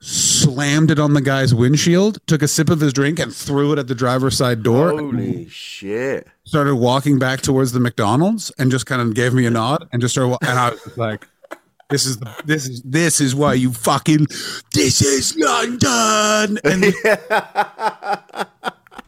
[0.00, 3.78] slammed it on the guy's windshield, took a sip of his drink and threw it
[3.78, 4.90] at the driver's side door.
[4.90, 6.26] Holy shit!
[6.44, 10.00] Started walking back towards the McDonald's and just kind of gave me a nod and
[10.00, 10.38] just started.
[10.42, 11.28] And I was like,
[11.88, 14.26] "This is the, this is this is why you fucking
[14.72, 16.84] this is London." And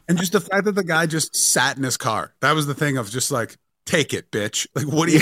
[0.09, 2.35] and just the fact that the guy just sat in his car.
[2.41, 3.57] That was the thing of just like,
[3.87, 4.67] take it, bitch.
[4.75, 5.21] Like, what do you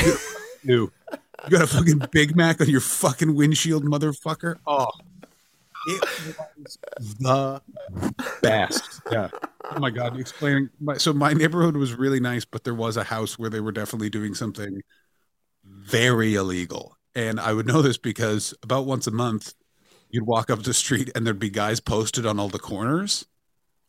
[0.67, 0.93] do?
[1.45, 4.57] You got a fucking Big Mac on your fucking windshield, motherfucker.
[4.67, 4.89] Oh,
[5.87, 6.05] it
[6.57, 6.79] was
[7.19, 7.63] the
[8.43, 9.01] best.
[9.11, 9.29] Yeah.
[9.71, 10.71] oh my god, explaining.
[10.81, 13.73] My, so my neighborhood was really nice, but there was a house where they were
[13.73, 14.83] definitely doing something
[15.65, 19.55] very illegal, and I would know this because about once a month,
[20.11, 23.27] you'd walk up the street and there'd be guys posted on all the corners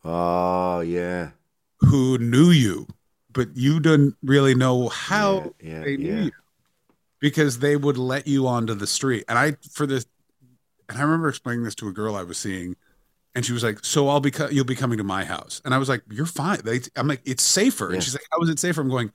[0.03, 1.31] Oh yeah.
[1.79, 2.87] who knew you,
[3.31, 6.23] but you didn't really know how Yeah, yeah, they knew yeah.
[6.25, 6.31] you
[7.19, 9.25] because they would let you onto the street.
[9.29, 10.05] And I for this,
[10.91, 12.75] and I remember explaining this to a girl I was seeing,
[13.33, 15.73] and she was like, "So I'll be co- you'll be coming to my house," and
[15.73, 17.95] I was like, "You're fine." They, I'm like, "It's safer," Yeah.
[17.95, 19.11] and she's like, "How is it safer?" I'm going,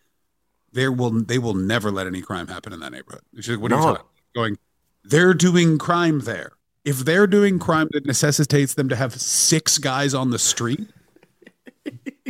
[0.73, 3.63] "There will they will never let any crime happen in that neighborhood." And she's like,
[3.63, 4.59] "What are you talking?" about?" Going,
[5.05, 6.53] they're doing crime there.
[6.85, 10.89] If they're doing crime that necessitates them to have six guys on the street,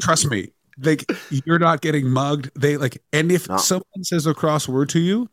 [0.01, 2.51] trust me, like you're not getting mugged.
[2.55, 3.57] They like, and if No.
[3.59, 5.29] someone says a cross word to you,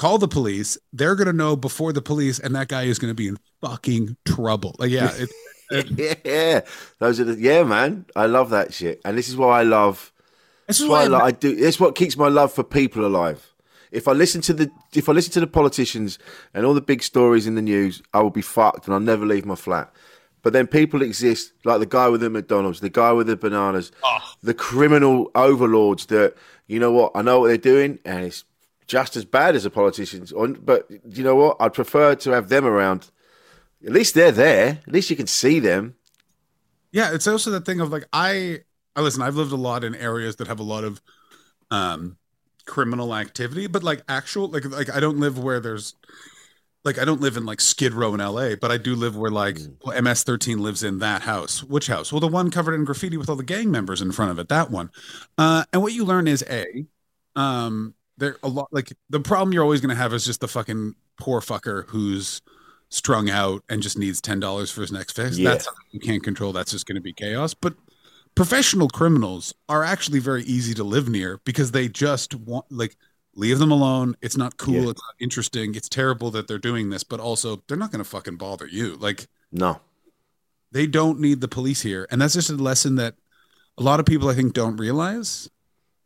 [0.00, 0.78] call the police.
[0.92, 4.74] They're gonna know before the police, and that guy is gonna be in fucking trouble.
[4.78, 5.12] Like, yeah,
[5.70, 6.60] it, yeah,
[6.98, 8.06] those are the yeah, man.
[8.16, 10.10] I love that shit, and this is why I love.
[10.66, 11.54] this is why I, lo- I do.
[11.56, 13.52] It's what keeps my love for people alive.
[13.92, 16.18] If I listen to the if I listen to the politicians
[16.54, 19.26] and all the big stories in the news, I will be fucked, and I'll never
[19.26, 19.92] leave my flat.
[20.42, 23.92] But then people exist, like the guy with the McDonald's, the guy with the bananas,
[24.02, 24.34] ah.
[24.42, 26.06] the criminal overlords.
[26.06, 26.34] That
[26.66, 27.12] you know what?
[27.14, 28.44] I know what they're doing, and it's
[28.90, 30.32] just as bad as the politicians.
[30.32, 31.56] On, but you know what?
[31.60, 33.08] I'd prefer to have them around.
[33.86, 34.80] At least they're there.
[34.84, 35.94] At least you can see them.
[36.90, 38.62] Yeah, it's also the thing of like I
[38.96, 41.00] I listen, I've lived a lot in areas that have a lot of
[41.70, 42.16] um
[42.66, 45.94] criminal activity, but like actual like like I don't live where there's
[46.84, 49.30] like I don't live in like Skid Row in LA, but I do live where
[49.30, 51.62] like well, MS13 lives in that house.
[51.62, 52.12] Which house?
[52.12, 54.48] Well, the one covered in graffiti with all the gang members in front of it,
[54.48, 54.90] that one.
[55.38, 56.86] Uh and what you learn is a
[57.36, 60.48] um there a lot like the problem you're always going to have is just the
[60.48, 62.40] fucking poor fucker who's
[62.88, 65.36] strung out and just needs ten dollars for his next fix.
[65.38, 65.50] Yeah.
[65.50, 66.52] That's something you can't control.
[66.52, 67.54] That's just going to be chaos.
[67.54, 67.74] But
[68.36, 72.96] professional criminals are actually very easy to live near because they just want like
[73.34, 74.14] leave them alone.
[74.22, 74.74] It's not cool.
[74.74, 74.90] Yeah.
[74.90, 75.74] It's not interesting.
[75.74, 78.96] It's terrible that they're doing this, but also they're not going to fucking bother you.
[78.96, 79.80] Like No.
[80.72, 83.14] they don't need the police here, and that's just a lesson that
[83.78, 85.48] a lot of people I think don't realize.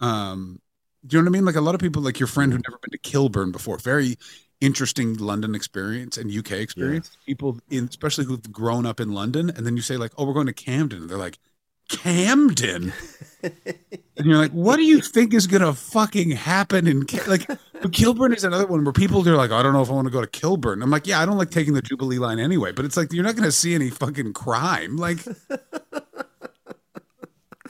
[0.01, 0.61] Um,
[1.06, 1.44] do you know what I mean?
[1.44, 4.16] Like a lot of people, like your friend who'd never been to Kilburn before, very
[4.60, 7.16] interesting London experience and UK experience.
[7.26, 10.32] People, in, especially who've grown up in London, and then you say like, "Oh, we're
[10.32, 11.39] going to Camden," and they're like,
[11.89, 12.93] "Camden,"
[13.43, 17.47] and you're like, "What do you think is gonna fucking happen in Ki-" like?"
[17.82, 20.06] But Kilburn is another one where people are like, "I don't know if I want
[20.06, 22.72] to go to Kilburn." I'm like, "Yeah, I don't like taking the Jubilee line anyway,"
[22.72, 25.18] but it's like you're not gonna see any fucking crime, like.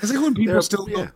[0.02, 1.08] It's like when people Yeah, still go.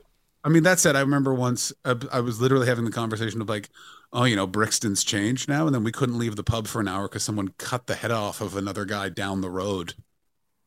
[0.49, 3.69] I mean, that said, I remember once I was literally having the conversation of like,
[4.15, 6.89] oh, you know, Brixton's changed now, and then we couldn't leave the pub for an
[6.89, 9.93] hour because someone cut the head off of another guy down the road.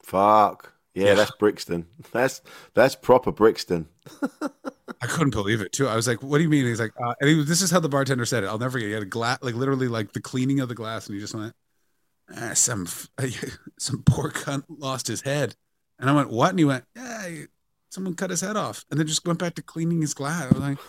[0.04, 0.74] Fuck.
[0.94, 1.14] Yeah, Yeah.
[1.16, 1.88] that's Brixton.
[2.12, 2.42] That's
[2.76, 3.88] that's proper Brixton.
[5.02, 5.88] I couldn't believe it too.
[5.88, 7.72] I was like, "What do you mean?" He's like, uh, and he was, "This is
[7.72, 8.88] how the bartender said it." I'll never forget.
[8.90, 11.34] He had a glass, like literally, like the cleaning of the glass, and he just
[11.34, 11.56] went,
[12.38, 12.88] ah, "Some
[13.80, 15.56] some poor cunt lost his head,"
[15.98, 17.46] and I went, "What?" And he went, "Yeah,
[17.92, 20.44] someone cut his head off," and then just went back to cleaning his glass.
[20.44, 20.80] I was like,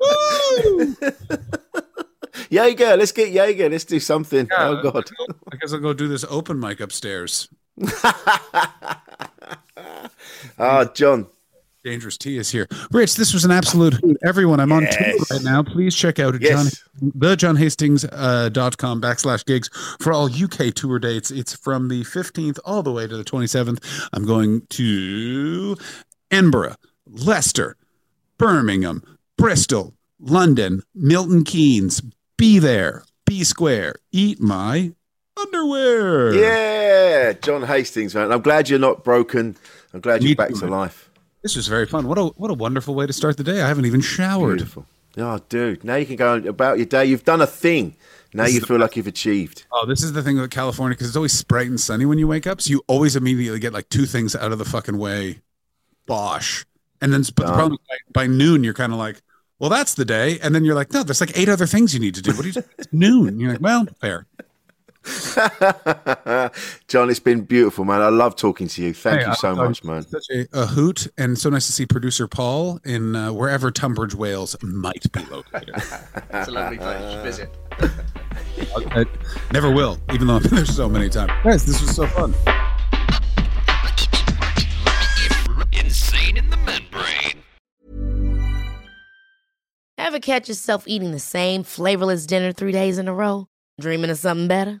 [0.00, 0.96] "Woo!"
[2.50, 3.68] Jaeger, let's get Jaeger.
[3.68, 4.46] Let's do something.
[4.50, 5.10] Yeah, oh god.
[5.52, 7.48] I guess I'll go do this open mic upstairs.
[10.58, 11.26] Ah, John.
[11.82, 12.66] Dangerous T is here.
[12.90, 14.18] Rich, this was an absolute hoot.
[14.22, 15.62] Everyone, I'm on tour right now.
[15.62, 16.82] Please check out Yes.
[17.00, 19.70] John, the johnhastings.com uh, dot com backslash gigs
[20.00, 21.30] for all UK tour dates.
[21.30, 24.08] It's from the 15th all the way to the 27th.
[24.12, 25.76] I'm going to
[26.30, 26.76] Edinburgh,
[27.06, 27.76] Leicester,
[28.36, 29.02] Birmingham,
[29.38, 32.02] Bristol, London, Milton Keynes.
[32.36, 34.92] Be there, be square, eat my
[35.40, 36.34] underwear.
[36.34, 38.30] Yeah, John Hastings, man.
[38.32, 39.56] I'm glad you're not broken.
[39.94, 40.70] I'm glad you're back too, to man.
[40.72, 41.09] life.
[41.42, 42.06] This was very fun.
[42.06, 43.62] What a what a wonderful way to start the day.
[43.62, 44.58] I haven't even showered.
[44.58, 44.86] Beautiful.
[45.16, 45.84] Oh, dude.
[45.84, 47.04] Now you can go about your day.
[47.06, 47.96] You've done a thing.
[48.32, 49.64] Now This you is the feel like you've achieved.
[49.72, 52.28] Oh, this is the thing with California because it's always bright and sunny when you
[52.28, 52.60] wake up.
[52.60, 55.40] So you always immediately get like two things out of the fucking way.
[56.06, 56.64] Bosh.
[57.00, 57.78] And then, but the problem is
[58.12, 59.20] by, by noon, you're kind of like,
[59.58, 60.38] well, that's the day.
[60.40, 62.32] And then you're like, no, there's like eight other things you need to do.
[62.32, 63.28] What do you, it's noon.
[63.28, 64.26] And you're like, well, fair.
[66.88, 68.02] John, it's been beautiful, man.
[68.02, 68.92] I love talking to you.
[68.92, 70.02] Thank Hey, you I- so I- much, man.
[70.02, 71.06] Such a, a hoot.
[71.16, 75.74] And so nice to see producer Paul in uh, wherever Tunbridge Wells might be located.
[76.32, 77.56] It's a lovely place to visit.
[77.80, 79.04] I, I
[79.52, 81.32] never will, even though I've been there so many times.
[81.44, 82.34] Guys, this was so fun.
[85.72, 87.42] Insane in the membrane.
[89.98, 93.48] Ever catch yourself eating the same flavorless dinner three days in a row?
[93.80, 94.80] Dreaming of something better?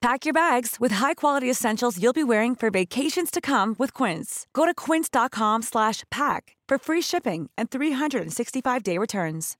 [0.00, 4.46] Pack your bags with high-quality essentials you'll be wearing for vacations to come with Quince.
[4.52, 9.56] Go to quince.com slash pack for free shipping and 365-day returns.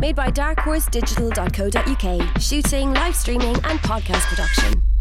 [0.00, 2.40] Made by darkhorse Digital.co.uk.
[2.40, 4.93] Shooting, live streaming, and podcast production.